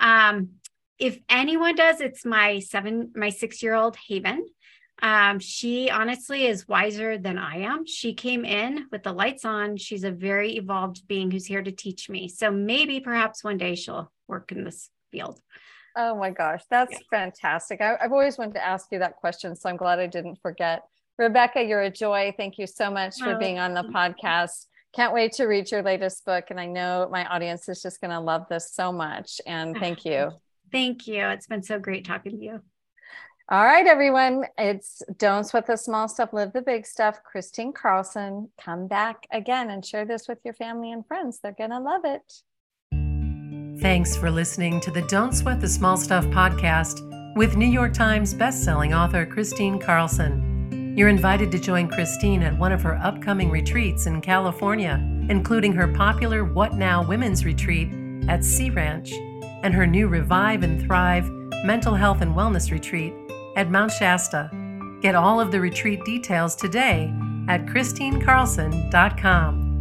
Um, 0.00 0.52
if 0.98 1.18
anyone 1.28 1.74
does, 1.74 2.00
it's 2.00 2.24
my 2.24 2.60
seven, 2.60 3.12
my 3.14 3.30
six-year-old 3.30 3.96
Haven. 4.08 4.46
Um, 5.02 5.40
she 5.40 5.90
honestly 5.90 6.46
is 6.46 6.68
wiser 6.68 7.18
than 7.18 7.36
I 7.36 7.56
am. 7.56 7.84
She 7.86 8.14
came 8.14 8.44
in 8.44 8.86
with 8.92 9.02
the 9.02 9.12
lights 9.12 9.44
on. 9.44 9.76
She's 9.76 10.04
a 10.04 10.12
very 10.12 10.56
evolved 10.56 11.08
being 11.08 11.30
who's 11.30 11.44
here 11.44 11.62
to 11.62 11.72
teach 11.72 12.08
me. 12.08 12.28
So 12.28 12.52
maybe 12.52 13.00
perhaps 13.00 13.42
one 13.42 13.58
day 13.58 13.74
she'll 13.74 14.12
work 14.28 14.52
in 14.52 14.62
this 14.62 14.90
field. 15.10 15.40
Oh 15.96 16.14
my 16.14 16.30
gosh, 16.30 16.62
that's 16.70 16.92
yeah. 16.92 16.98
fantastic. 17.10 17.80
I, 17.80 17.96
have 18.00 18.12
always 18.12 18.38
wanted 18.38 18.54
to 18.54 18.64
ask 18.64 18.86
you 18.92 19.00
that 19.00 19.16
question. 19.16 19.56
So 19.56 19.68
I'm 19.68 19.76
glad 19.76 19.98
I 19.98 20.06
didn't 20.06 20.36
forget. 20.40 20.84
Rebecca, 21.18 21.62
you're 21.62 21.82
a 21.82 21.90
joy. 21.90 22.32
Thank 22.36 22.58
you 22.58 22.66
so 22.66 22.90
much 22.90 23.18
for 23.18 23.34
oh, 23.34 23.38
being 23.38 23.58
on 23.58 23.74
the 23.74 23.82
podcast. 23.82 24.66
Can't 24.94 25.12
wait 25.12 25.32
to 25.32 25.46
read 25.46 25.70
your 25.70 25.82
latest 25.82 26.24
book. 26.24 26.46
And 26.50 26.60
I 26.60 26.66
know 26.66 27.08
my 27.10 27.26
audience 27.26 27.68
is 27.68 27.82
just 27.82 28.00
going 28.00 28.12
to 28.12 28.20
love 28.20 28.46
this 28.48 28.72
so 28.72 28.92
much. 28.92 29.40
And 29.46 29.76
thank 29.80 30.04
you. 30.04 30.30
Thank 30.70 31.06
you. 31.06 31.26
It's 31.26 31.46
been 31.46 31.62
so 31.62 31.78
great 31.78 32.06
talking 32.06 32.38
to 32.38 32.44
you. 32.44 32.60
All 33.48 33.64
right, 33.64 33.86
everyone. 33.86 34.44
It's 34.56 35.02
Don't 35.18 35.44
Sweat 35.44 35.66
the 35.66 35.76
Small 35.76 36.08
Stuff, 36.08 36.32
Live 36.32 36.52
the 36.52 36.62
Big 36.62 36.86
Stuff. 36.86 37.18
Kristine 37.24 37.74
Carlson, 37.74 38.48
come 38.62 38.86
back 38.86 39.26
again 39.32 39.70
and 39.70 39.84
share 39.84 40.04
this 40.04 40.28
with 40.28 40.38
your 40.44 40.54
family 40.54 40.92
and 40.92 41.04
friends. 41.04 41.40
They're 41.40 41.50
going 41.50 41.70
to 41.70 41.80
love 41.80 42.02
it. 42.04 43.80
Thanks 43.80 44.16
for 44.16 44.30
listening 44.30 44.80
to 44.82 44.92
the 44.92 45.02
Don't 45.02 45.32
Sweat 45.32 45.60
the 45.60 45.68
Small 45.68 45.96
Stuff 45.96 46.24
podcast 46.26 47.34
with 47.34 47.56
New 47.56 47.66
York 47.66 47.92
Times 47.92 48.32
bestselling 48.32 48.96
author 48.96 49.26
Kristine 49.26 49.80
Carlson. 49.80 50.94
You're 50.96 51.08
invited 51.08 51.50
to 51.50 51.58
join 51.58 51.90
Kristine 51.90 52.44
at 52.44 52.56
one 52.56 52.70
of 52.70 52.82
her 52.82 52.94
upcoming 53.02 53.50
retreats 53.50 54.06
in 54.06 54.20
California, 54.20 55.00
including 55.28 55.72
her 55.72 55.88
popular 55.88 56.44
What 56.44 56.74
Now 56.74 57.04
Women's 57.04 57.44
Retreat 57.44 57.92
at 58.28 58.44
Sea 58.44 58.70
Ranch 58.70 59.10
and 59.64 59.74
her 59.74 59.86
new 59.86 60.06
Revive 60.06 60.62
and 60.62 60.80
Thrive 60.80 61.28
Mental 61.64 61.94
Health 61.94 62.22
and 62.22 62.34
Wellness 62.34 62.72
Retreat 62.72 63.14
at 63.56 63.70
Mount 63.70 63.92
Shasta. 63.92 64.50
Get 65.00 65.14
all 65.14 65.40
of 65.40 65.50
the 65.50 65.60
retreat 65.60 66.04
details 66.04 66.54
today 66.54 67.10
at 67.48 67.64
KristineCarlson.com. 67.66 69.71